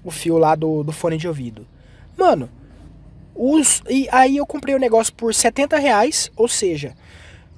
O 0.03 0.11
fio 0.11 0.37
lá 0.37 0.55
do, 0.55 0.83
do 0.83 0.91
fone 0.91 1.17
de 1.17 1.27
ouvido. 1.27 1.65
Mano, 2.17 2.49
os, 3.35 3.81
e 3.89 4.07
aí 4.11 4.37
eu 4.37 4.45
comprei 4.45 4.75
o 4.75 4.79
negócio 4.79 5.13
por 5.13 5.33
70 5.33 5.77
reais, 5.77 6.31
ou 6.35 6.47
seja, 6.47 6.95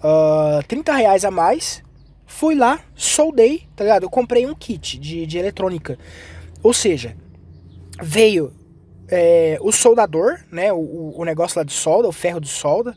uh, 0.03 0.59
ah, 0.59 0.63
30 0.67 0.93
reais 0.93 1.26
a 1.26 1.32
mais. 1.32 1.84
Fui 2.26 2.55
lá, 2.55 2.80
soldei, 2.95 3.67
tá 3.76 3.84
ligado? 3.84 4.03
Eu 4.03 4.09
comprei 4.09 4.45
um 4.45 4.55
kit 4.55 4.97
de, 4.97 5.26
de 5.26 5.38
eletrônica. 5.38 5.97
Ou 6.63 6.73
seja, 6.73 7.15
veio 8.01 8.51
é, 9.07 9.57
o 9.61 9.71
soldador, 9.71 10.39
né? 10.51 10.73
O, 10.73 11.13
o 11.15 11.23
negócio 11.23 11.59
lá 11.59 11.63
de 11.63 11.73
solda, 11.73 12.07
o 12.07 12.11
ferro 12.11 12.39
de 12.39 12.49
solda. 12.49 12.95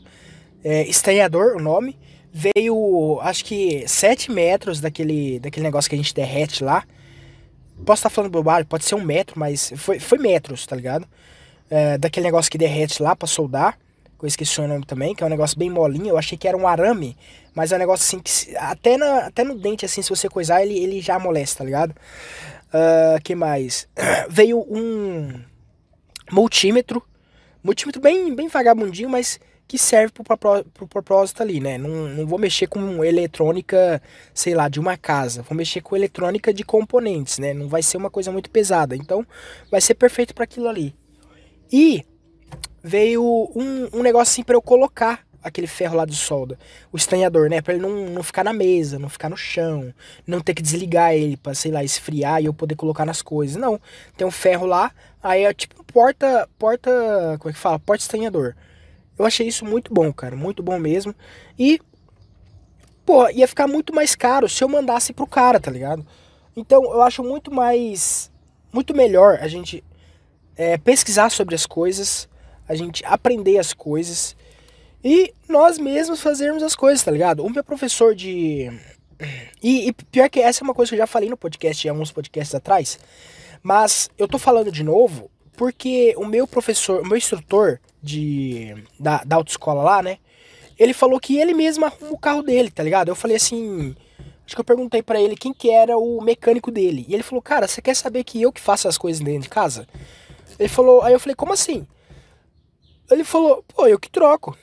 É, 0.63 0.83
estranhador, 0.87 1.55
o 1.55 1.61
nome. 1.61 1.97
Veio, 2.31 3.19
acho 3.21 3.45
que 3.45 3.87
7 3.87 4.31
metros 4.31 4.79
daquele, 4.79 5.39
daquele 5.39 5.65
negócio 5.65 5.89
que 5.89 5.95
a 5.95 5.97
gente 5.97 6.13
derrete 6.13 6.63
lá. 6.63 6.83
Posso 7.85 8.01
estar 8.01 8.09
falando 8.09 8.31
bobagem, 8.31 8.65
pode 8.65 8.83
ser 8.85 8.95
um 8.95 9.03
metro, 9.03 9.39
mas 9.39 9.71
foi, 9.77 9.99
foi 9.99 10.17
metros, 10.17 10.65
tá 10.65 10.75
ligado? 10.75 11.07
É, 11.69 11.97
daquele 11.97 12.25
negócio 12.25 12.51
que 12.51 12.57
derrete 12.57 13.01
lá 13.01 13.15
pra 13.15 13.27
soldar. 13.27 13.77
Que 14.17 14.25
eu 14.25 14.27
esqueci 14.27 14.59
o 14.59 14.67
nome 14.67 14.85
também, 14.85 15.15
que 15.15 15.23
é 15.23 15.25
um 15.25 15.29
negócio 15.29 15.57
bem 15.57 15.69
molinho. 15.69 16.09
Eu 16.09 16.17
achei 16.17 16.37
que 16.37 16.47
era 16.47 16.57
um 16.57 16.67
arame, 16.67 17.15
mas 17.55 17.71
é 17.71 17.75
um 17.75 17.79
negócio 17.79 18.05
assim 18.05 18.19
que 18.19 18.55
até, 18.57 18.97
na, 18.97 19.27
até 19.27 19.45
no 19.45 19.57
dente, 19.57 19.85
assim, 19.85 20.01
se 20.01 20.09
você 20.09 20.27
coisar, 20.27 20.61
ele, 20.61 20.77
ele 20.77 20.99
já 20.99 21.15
amolece, 21.15 21.55
tá 21.55 21.63
ligado? 21.63 21.91
Uh, 21.91 23.21
que 23.23 23.33
mais? 23.33 23.87
Veio 24.29 24.59
um 24.59 25.41
multímetro. 26.31 27.01
Multímetro 27.63 28.01
bem, 28.01 28.35
bem 28.35 28.47
vagabundinho, 28.47 29.09
mas 29.09 29.39
que 29.69 29.77
serve 29.77 30.11
pro, 30.11 30.23
pro, 30.37 30.65
pro 30.65 30.87
propósito 30.87 31.43
ali, 31.43 31.59
né? 31.59 31.77
Não, 31.77 31.89
não 31.89 32.25
vou 32.25 32.39
mexer 32.39 32.65
com 32.65 33.03
eletrônica, 33.03 34.01
sei 34.33 34.55
lá, 34.55 34.67
de 34.67 34.79
uma 34.79 34.97
casa. 34.97 35.43
Vou 35.43 35.55
mexer 35.55 35.79
com 35.79 35.95
eletrônica 35.95 36.51
de 36.51 36.63
componentes, 36.63 37.37
né? 37.37 37.53
Não 37.53 37.67
vai 37.67 37.83
ser 37.83 37.97
uma 37.97 38.09
coisa 38.09 38.31
muito 38.31 38.49
pesada. 38.49 38.95
Então, 38.95 39.23
vai 39.69 39.79
ser 39.79 39.93
perfeito 39.93 40.33
para 40.33 40.45
aquilo 40.45 40.67
ali. 40.67 40.95
E 41.71 42.05
veio 42.83 43.23
um, 43.55 43.89
um 43.93 44.01
negócio 44.01 44.31
assim 44.31 44.43
para 44.43 44.55
eu 44.55 44.61
colocar 44.61 45.25
aquele 45.41 45.67
ferro 45.67 45.95
lá 45.95 46.05
de 46.05 46.15
solda, 46.15 46.59
o 46.91 46.97
estanhador, 46.97 47.49
né, 47.49 47.61
para 47.61 47.73
ele 47.73 47.81
não, 47.81 48.09
não 48.09 48.23
ficar 48.23 48.43
na 48.43 48.51
mesa, 48.51 48.99
não 48.99 49.07
ficar 49.07 49.29
no 49.29 49.37
chão, 49.37 49.93
não 50.27 50.41
ter 50.41 50.53
que 50.53 50.61
desligar 50.61 51.13
ele 51.13 51.37
para 51.37 51.53
sei 51.53 51.71
lá 51.71 51.83
esfriar 51.83 52.41
e 52.41 52.45
eu 52.45 52.53
poder 52.53 52.75
colocar 52.75 53.05
nas 53.05 53.21
coisas. 53.21 53.55
Não, 53.55 53.79
tem 54.17 54.27
um 54.27 54.31
ferro 54.31 54.65
lá, 54.65 54.91
aí 55.23 55.43
é 55.43 55.53
tipo 55.53 55.83
porta, 55.85 56.47
porta, 56.57 57.37
como 57.39 57.49
é 57.49 57.53
que 57.53 57.59
fala, 57.59 57.79
porta 57.79 58.03
estanhador. 58.03 58.55
Eu 59.17 59.25
achei 59.25 59.47
isso 59.47 59.65
muito 59.65 59.93
bom, 59.93 60.11
cara, 60.13 60.35
muito 60.35 60.61
bom 60.61 60.77
mesmo. 60.79 61.13
E 61.57 61.79
pô, 63.05 63.29
ia 63.29 63.47
ficar 63.47 63.67
muito 63.67 63.93
mais 63.93 64.15
caro 64.15 64.47
se 64.47 64.63
eu 64.63 64.69
mandasse 64.69 65.13
pro 65.13 65.27
cara, 65.27 65.59
tá 65.59 65.71
ligado? 65.71 66.05
Então, 66.55 66.83
eu 66.83 67.01
acho 67.01 67.23
muito 67.23 67.53
mais 67.53 68.31
muito 68.71 68.93
melhor 68.93 69.39
a 69.41 69.47
gente 69.47 69.83
é, 70.59 70.77
pesquisar 70.77 71.29
sobre 71.29 71.55
as 71.55 71.65
coisas, 71.65 72.27
a 72.67 72.75
gente 72.75 73.01
aprender 73.05 73.57
as 73.57 73.71
coisas 73.71 74.35
e 75.01 75.33
nós 75.47 75.77
mesmos 75.77 76.19
fazermos 76.21 76.61
as 76.61 76.75
coisas, 76.75 77.01
tá 77.01 77.09
ligado? 77.09 77.45
O 77.45 77.49
meu 77.49 77.63
professor 77.63 78.13
de. 78.13 78.69
E, 79.63 79.87
e, 79.87 79.93
pior 79.93 80.29
que 80.29 80.41
essa 80.41 80.61
é 80.61 80.65
uma 80.65 80.73
coisa 80.73 80.89
que 80.89 80.95
eu 80.95 80.99
já 80.99 81.07
falei 81.07 81.29
no 81.29 81.37
podcast, 81.37 81.87
em 81.87 81.89
alguns 81.89 82.11
podcasts 82.11 82.53
atrás, 82.53 82.99
mas 83.63 84.09
eu 84.17 84.27
tô 84.27 84.37
falando 84.37 84.69
de 84.69 84.83
novo 84.83 85.31
porque 85.55 86.13
o 86.17 86.25
meu 86.25 86.45
professor, 86.45 87.01
o 87.01 87.07
meu 87.07 87.17
instrutor 87.17 87.79
de, 88.03 88.75
da, 88.99 89.23
da 89.23 89.37
autoescola 89.37 89.81
lá, 89.81 90.03
né? 90.03 90.17
Ele 90.77 90.93
falou 90.93 91.21
que 91.21 91.37
ele 91.37 91.53
mesmo 91.53 91.85
arruma 91.85 92.11
o 92.11 92.17
carro 92.17 92.41
dele, 92.41 92.69
tá 92.69 92.83
ligado? 92.83 93.07
Eu 93.07 93.15
falei 93.15 93.37
assim. 93.37 93.95
Acho 94.45 94.55
que 94.55 94.61
eu 94.61 94.65
perguntei 94.65 95.03
para 95.03 95.21
ele 95.21 95.37
quem 95.37 95.53
que 95.53 95.69
era 95.69 95.95
o 95.95 96.19
mecânico 96.21 96.71
dele. 96.71 97.05
E 97.07 97.13
ele 97.13 97.21
falou, 97.21 97.39
cara, 97.39 97.67
você 97.67 97.83
quer 97.83 97.95
saber 97.95 98.23
que 98.23 98.41
eu 98.41 98.51
que 98.51 98.59
faço 98.59 98.87
as 98.87 98.97
coisas 98.97 99.21
dentro 99.21 99.43
de 99.43 99.49
casa? 99.49 99.87
Ele 100.59 100.67
falou, 100.69 101.01
aí 101.01 101.13
eu 101.13 101.19
falei, 101.19 101.35
como 101.35 101.53
assim? 101.53 101.87
Ele 103.09 103.23
falou, 103.23 103.63
pô, 103.73 103.87
eu 103.87 103.97
que 103.97 104.09
troco. 104.09 104.55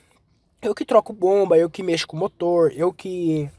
Eu 0.61 0.75
que 0.75 0.85
troco 0.85 1.13
bomba, 1.13 1.57
eu 1.57 1.71
que 1.71 1.83
mexo 1.83 2.07
com 2.07 2.17
o 2.17 2.21
motor, 2.21 2.73
eu 2.75 2.93
que. 2.93 3.51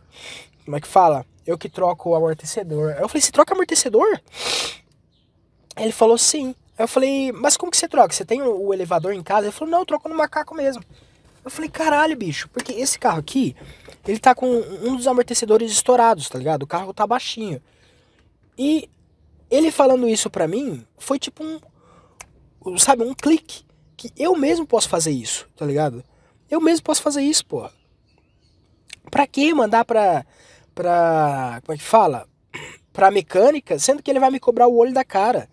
Como 0.63 0.77
é 0.77 0.81
que 0.81 0.87
fala? 0.87 1.25
Eu 1.45 1.57
que 1.57 1.67
troco 1.67 2.09
o 2.09 2.15
amortecedor. 2.15 2.93
Aí 2.93 3.01
eu 3.01 3.09
falei, 3.09 3.21
você 3.21 3.31
troca 3.31 3.53
amortecedor? 3.53 4.21
Ele 5.75 5.91
falou, 5.91 6.17
sim. 6.17 6.55
Aí 6.77 6.83
eu 6.83 6.87
falei, 6.87 7.31
mas 7.31 7.57
como 7.57 7.71
que 7.71 7.77
você 7.77 7.87
troca? 7.87 8.13
Você 8.13 8.25
tem 8.25 8.41
o 8.41 8.73
elevador 8.73 9.13
em 9.13 9.23
casa? 9.23 9.47
Ele 9.47 9.51
falou, 9.51 9.71
não, 9.71 9.79
eu 9.79 9.85
troco 9.85 10.07
no 10.07 10.15
macaco 10.15 10.53
mesmo. 10.53 10.83
Eu 11.43 11.49
falei, 11.49 11.69
caralho, 11.69 12.15
bicho, 12.15 12.49
porque 12.49 12.73
esse 12.73 12.99
carro 12.99 13.19
aqui, 13.19 13.55
ele 14.05 14.19
tá 14.19 14.35
com 14.35 14.45
um 14.47 14.95
dos 14.95 15.07
amortecedores 15.07 15.71
estourados, 15.71 16.29
tá 16.29 16.37
ligado? 16.37 16.63
O 16.63 16.67
carro 16.67 16.93
tá 16.93 17.07
baixinho. 17.07 17.61
E 18.57 18.89
ele 19.49 19.71
falando 19.71 20.07
isso 20.07 20.29
pra 20.29 20.47
mim, 20.47 20.85
foi 20.97 21.17
tipo 21.17 21.43
um, 21.43 21.59
sabe, 22.77 23.03
um 23.03 23.13
clique. 23.13 23.65
Que 23.95 24.11
eu 24.15 24.35
mesmo 24.35 24.65
posso 24.67 24.87
fazer 24.87 25.11
isso, 25.11 25.47
tá 25.55 25.65
ligado? 25.65 26.03
Eu 26.49 26.61
mesmo 26.61 26.83
posso 26.83 27.01
fazer 27.01 27.21
isso, 27.21 27.45
pô. 27.45 27.67
Pra 29.09 29.25
que 29.25 29.53
mandar 29.53 29.83
pra. 29.85 30.25
pra. 30.75 31.61
como 31.65 31.75
é 31.75 31.77
que 31.77 31.83
fala? 31.83 32.27
Pra 32.93 33.11
mecânica, 33.11 33.79
sendo 33.79 34.01
que 34.01 34.09
ele 34.09 34.19
vai 34.19 34.29
me 34.29 34.39
cobrar 34.39 34.67
o 34.67 34.77
olho 34.77 34.93
da 34.93 35.03
cara. 35.03 35.49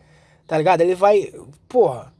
Tá 0.47 0.59
ligado? 0.59 0.83
Ele 0.83 0.95
vai. 0.95 1.33
Porra. 1.69 2.13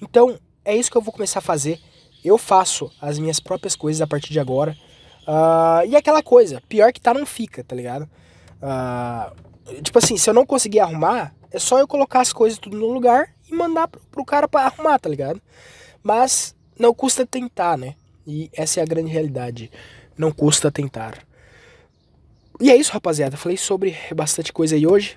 Então, 0.00 0.38
é 0.64 0.76
isso 0.76 0.90
que 0.90 0.96
eu 0.96 1.02
vou 1.02 1.12
começar 1.12 1.38
a 1.38 1.42
fazer. 1.42 1.80
Eu 2.24 2.36
faço 2.36 2.90
as 3.00 3.18
minhas 3.18 3.40
próprias 3.40 3.76
coisas 3.76 4.00
a 4.00 4.06
partir 4.06 4.32
de 4.32 4.40
agora. 4.40 4.76
Uh, 5.22 5.86
e 5.86 5.94
aquela 5.94 6.22
coisa, 6.22 6.60
pior 6.68 6.92
que 6.92 7.00
tá 7.00 7.14
não 7.14 7.24
fica, 7.24 7.62
tá 7.62 7.76
ligado? 7.76 8.08
Uh, 8.60 9.82
tipo 9.82 9.98
assim, 9.98 10.16
se 10.16 10.28
eu 10.28 10.34
não 10.34 10.44
conseguir 10.44 10.80
arrumar, 10.80 11.34
é 11.50 11.58
só 11.58 11.78
eu 11.78 11.86
colocar 11.86 12.20
as 12.20 12.32
coisas 12.32 12.58
tudo 12.58 12.76
no 12.76 12.92
lugar 12.92 13.31
e 13.52 13.56
mandar 13.56 13.88
pro, 13.88 14.00
pro 14.10 14.24
cara 14.24 14.48
para 14.48 14.66
arrumar, 14.66 14.98
tá 14.98 15.08
ligado? 15.08 15.40
Mas 16.02 16.54
não 16.78 16.94
custa 16.94 17.26
tentar, 17.26 17.76
né? 17.76 17.94
E 18.26 18.50
essa 18.52 18.80
é 18.80 18.82
a 18.82 18.86
grande 18.86 19.10
realidade. 19.10 19.70
Não 20.16 20.32
custa 20.32 20.70
tentar. 20.70 21.18
E 22.60 22.70
é 22.70 22.76
isso, 22.76 22.92
rapaziada. 22.92 23.36
Falei 23.36 23.56
sobre 23.56 23.96
bastante 24.14 24.52
coisa 24.52 24.74
aí 24.74 24.86
hoje. 24.86 25.16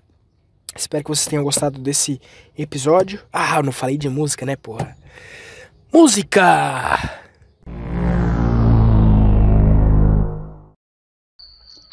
Espero 0.75 1.03
que 1.03 1.09
vocês 1.09 1.27
tenham 1.27 1.43
gostado 1.43 1.79
desse 1.79 2.19
episódio. 2.57 3.23
Ah, 3.31 3.57
eu 3.57 3.63
não 3.63 3.71
falei 3.71 3.97
de 3.97 4.09
música, 4.09 4.45
né, 4.45 4.55
porra? 4.55 4.97
Música! 5.93 7.24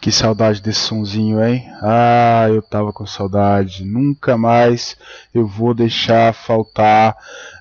Que 0.02 0.10
saudade 0.10 0.60
desse 0.60 0.80
sonzinho, 0.80 1.40
hein? 1.40 1.64
Ah, 1.80 2.46
eu 2.48 2.60
tava 2.60 2.92
com 2.92 3.06
saudade. 3.06 3.84
Nunca 3.84 4.36
mais 4.36 4.96
eu 5.32 5.46
vou 5.46 5.72
deixar 5.72 6.34
faltar. 6.34 7.16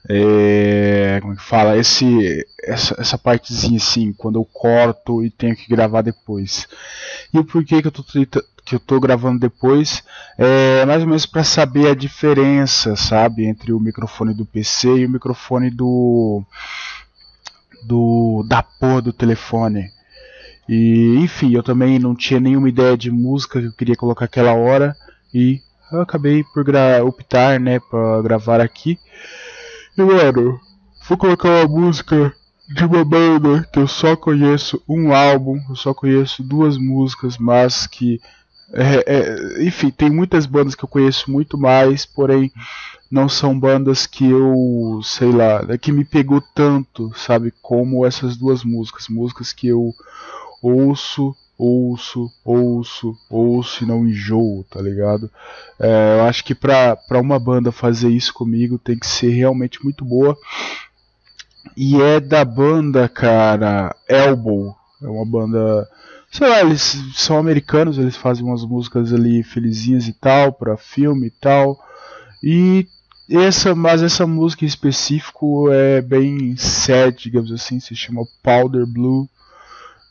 É, 0.10 1.20
como 1.22 1.34
é 1.34 1.36
que 1.36 1.44
fala? 1.44 1.78
Esse, 1.78 2.44
essa, 2.64 3.00
essa 3.00 3.16
partezinha 3.16 3.78
assim, 3.78 4.12
quando 4.14 4.40
eu 4.40 4.44
corto 4.44 5.24
e 5.24 5.30
tenho 5.30 5.56
que 5.56 5.70
gravar 5.70 6.02
depois. 6.02 6.68
E 7.32 7.38
o 7.38 7.46
porquê 7.46 7.80
que 7.80 7.90
eu 7.90 7.92
tô, 7.92 8.04
que 8.66 8.74
eu 8.74 8.80
tô 8.80 9.00
gravando 9.00 9.38
depois 9.38 10.04
é 10.36 10.84
mais 10.84 11.02
ou 11.04 11.08
menos 11.08 11.28
para 11.28 11.44
saber 11.44 11.90
a 11.90 11.96
diferença, 11.96 12.96
sabe? 12.96 13.46
Entre 13.46 13.72
o 13.72 13.80
microfone 13.80 14.34
do 14.34 14.48
PC 14.48 14.88
e 14.98 15.06
o 15.06 15.10
microfone 15.12 15.70
do. 15.70 16.44
do 17.84 18.44
da 18.50 18.64
porra 18.64 19.04
do 19.04 19.14
telefone. 19.14 19.92
E 20.74 21.18
enfim, 21.18 21.54
eu 21.54 21.62
também 21.62 22.00
não 22.00 22.16
tinha 22.16 22.40
nenhuma 22.40 22.70
ideia 22.70 22.98
de 22.98 23.12
música 23.12 23.60
que 23.60 23.68
eu 23.68 23.74
queria 23.74 23.96
colocar 23.98 24.24
aquela 24.24 24.54
hora 24.54 24.96
e 25.34 25.60
eu 25.92 26.00
acabei 26.00 26.46
por 26.46 26.66
optar, 27.06 27.60
né, 27.60 27.78
para 27.78 28.22
gravar 28.22 28.62
aqui. 28.62 28.98
E 29.98 30.02
mano, 30.02 30.58
vou 31.10 31.18
colocar 31.18 31.50
uma 31.50 31.68
música 31.68 32.34
de 32.70 32.86
uma 32.86 33.04
banda 33.04 33.68
que 33.74 33.80
eu 33.80 33.88
só 33.88 34.16
conheço 34.16 34.82
um 34.88 35.14
álbum, 35.14 35.60
eu 35.70 35.76
só 35.76 35.94
conheço 35.94 36.42
duas 36.42 36.78
músicas, 36.78 37.38
mas 37.38 37.86
que 37.86 38.22
é, 38.74 39.04
é, 39.06 39.64
enfim, 39.66 39.90
tem 39.90 40.10
muitas 40.10 40.46
bandas 40.46 40.74
que 40.74 40.86
eu 40.86 40.90
conheço 40.90 41.30
muito 41.30 41.58
mais, 41.58 42.06
porém 42.06 42.50
não 43.12 43.28
são 43.28 43.60
bandas 43.60 44.08
que 44.08 44.26
eu, 44.26 45.02
sei 45.04 45.34
lá, 45.34 45.60
que 45.78 45.92
me 45.92 46.06
pegou 46.06 46.42
tanto, 46.56 47.12
sabe, 47.14 47.54
como 47.62 48.06
essas 48.06 48.38
duas 48.38 48.64
músicas, 48.64 49.10
músicas 49.10 49.52
que 49.52 49.68
eu 49.68 49.94
ouço, 50.62 51.36
ouço, 51.58 52.32
ouço, 52.44 53.18
ouço 53.30 53.84
e 53.84 53.88
não 53.88 54.08
enjoo, 54.08 54.66
tá 54.70 54.82
ligado? 54.82 55.30
É, 55.80 56.18
eu 56.20 56.24
acho 56.26 56.44
que 56.44 56.56
pra, 56.56 56.96
pra 56.96 57.20
uma 57.20 57.40
banda 57.40 57.72
fazer 57.72 58.10
isso 58.10 58.34
comigo 58.34 58.78
tem 58.78 58.98
que 58.98 59.08
ser 59.08 59.30
realmente 59.30 59.84
muito 59.84 60.04
boa. 60.04 60.38
E 61.78 62.02
é 62.02 62.20
da 62.20 62.44
banda, 62.44 63.08
cara, 63.08 63.96
Elbow. 64.08 64.76
É 65.02 65.08
uma 65.08 65.26
banda. 65.26 65.88
Sei 66.32 66.48
lá, 66.48 66.62
eles 66.62 66.98
são 67.14 67.38
americanos, 67.38 67.98
eles 67.98 68.16
fazem 68.16 68.46
umas 68.46 68.64
músicas 68.64 69.12
ali 69.12 69.44
felizinhas 69.44 70.08
e 70.08 70.14
tal, 70.14 70.54
pra 70.54 70.78
filme 70.78 71.28
e 71.28 71.32
tal. 71.32 71.78
E 72.44 72.88
essa, 73.30 73.76
mas 73.76 74.02
essa 74.02 74.26
música 74.26 74.64
em 74.64 74.68
específico 74.68 75.72
é 75.72 76.02
bem 76.02 76.56
sad, 76.58 77.22
digamos 77.22 77.52
assim, 77.52 77.80
se 77.80 77.96
chama 77.96 78.26
Powder 78.42 78.86
Blue. 78.86 79.28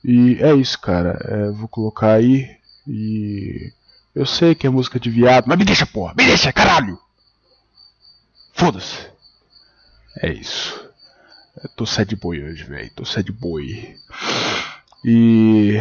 E 0.04 0.38
é 0.42 0.54
isso, 0.54 0.78
cara. 0.80 1.18
É, 1.24 1.50
vou 1.50 1.68
colocar 1.68 2.12
aí. 2.12 2.56
E. 2.86 3.72
Eu 4.14 4.26
sei 4.26 4.54
que 4.54 4.66
é 4.66 4.70
música 4.70 4.98
de 4.98 5.08
viado, 5.08 5.46
mas 5.46 5.56
me 5.56 5.64
deixa, 5.64 5.86
porra! 5.86 6.14
Me 6.16 6.26
deixa, 6.26 6.52
caralho! 6.52 6.98
Foda-se! 8.52 9.08
É 10.18 10.32
isso. 10.32 10.88
Eu 11.62 11.68
tô 11.70 11.86
sad 11.86 12.14
boy 12.16 12.42
hoje, 12.42 12.64
velho. 12.64 12.90
Tô 12.94 13.04
sad 13.04 13.30
boy. 13.30 13.96
E. 15.04 15.76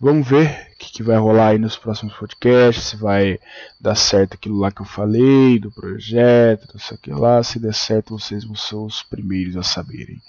Vamos 0.00 0.28
ver 0.28 0.69
que, 0.80 0.90
que, 0.90 1.02
vai 1.02 1.18
rolar 1.18 1.48
aí 1.48 1.58
nos 1.58 1.76
próximos 1.76 2.14
podcasts. 2.14 2.84
Se 2.84 2.96
vai 2.96 3.38
dar 3.78 3.94
certo 3.94 4.34
aquilo 4.34 4.58
lá 4.58 4.70
que 4.72 4.80
eu 4.80 4.86
falei, 4.86 5.58
do 5.58 5.70
projeto, 5.70 6.68
não 6.72 6.80
sei 6.80 6.96
o 6.96 7.00
que 7.00 7.12
lá. 7.12 7.42
Se 7.42 7.58
der 7.58 7.74
certo, 7.74 8.18
vocês 8.18 8.44
vão 8.44 8.56
ser 8.56 8.76
os 8.76 9.02
primeiros 9.02 9.56
a 9.56 9.62
saberem. 9.62 10.20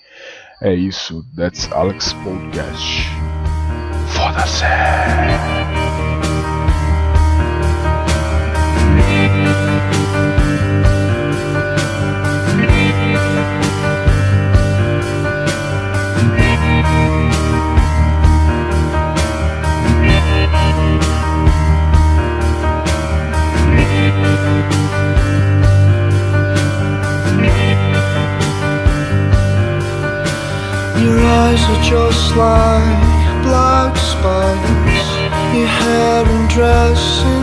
É 0.61 0.73
isso, 0.75 1.25
that's 1.35 1.71
Alex 1.71 2.13
Podcast. 2.13 3.07
Foda-se! 4.09 5.40
like 32.35 33.43
black 33.43 33.95
spots. 33.97 34.69
Your 35.53 35.67
hair 35.67 36.25
and 36.25 36.49
dressing. 36.49 37.40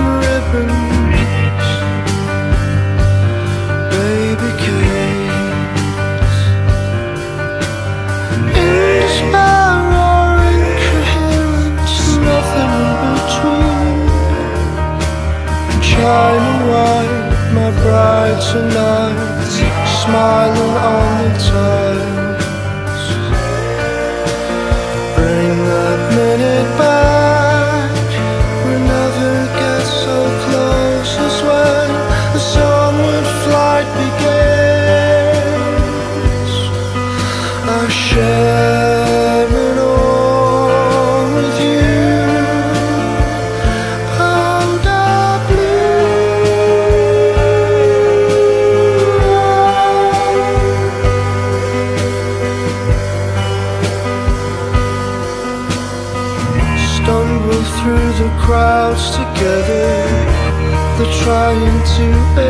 Trying 61.29 61.81
to 61.97 62.07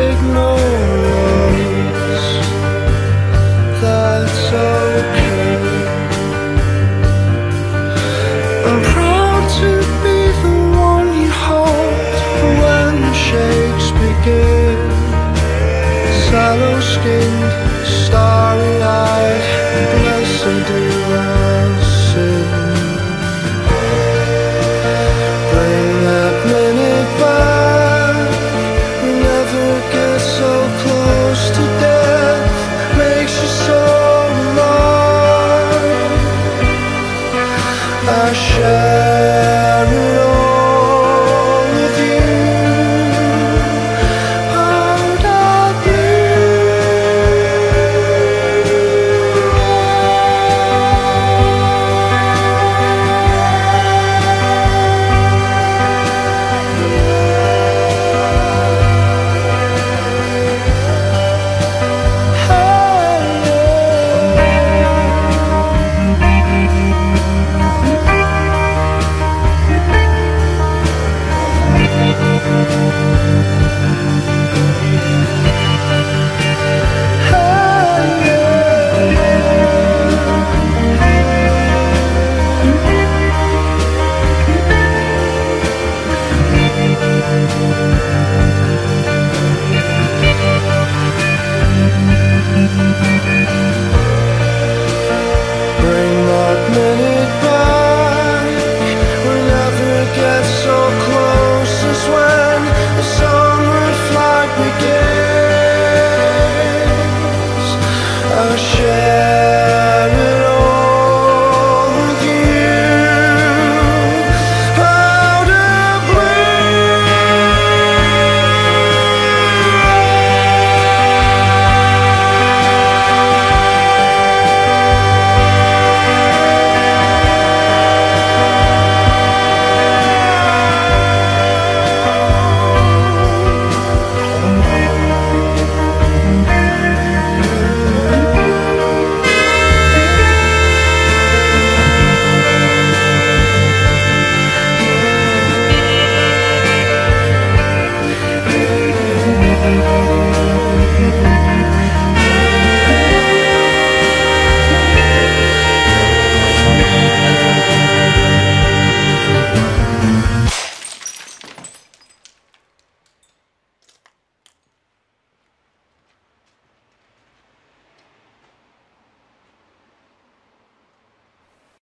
ignore 0.07 0.59
us. 2.09 2.27
That's 3.83 4.43
okay. 4.67 5.57
I'm 8.67 8.81
proud 8.93 9.43
to 9.61 9.71
be 10.03 10.19
the 10.43 10.55
one 10.91 11.07
you 11.21 11.29
hold 11.45 12.13
when 12.61 12.91
the 13.05 13.13
shakes 13.27 13.87
begin. 14.03 14.79
Sallow 16.27 16.79
skinned, 16.93 17.51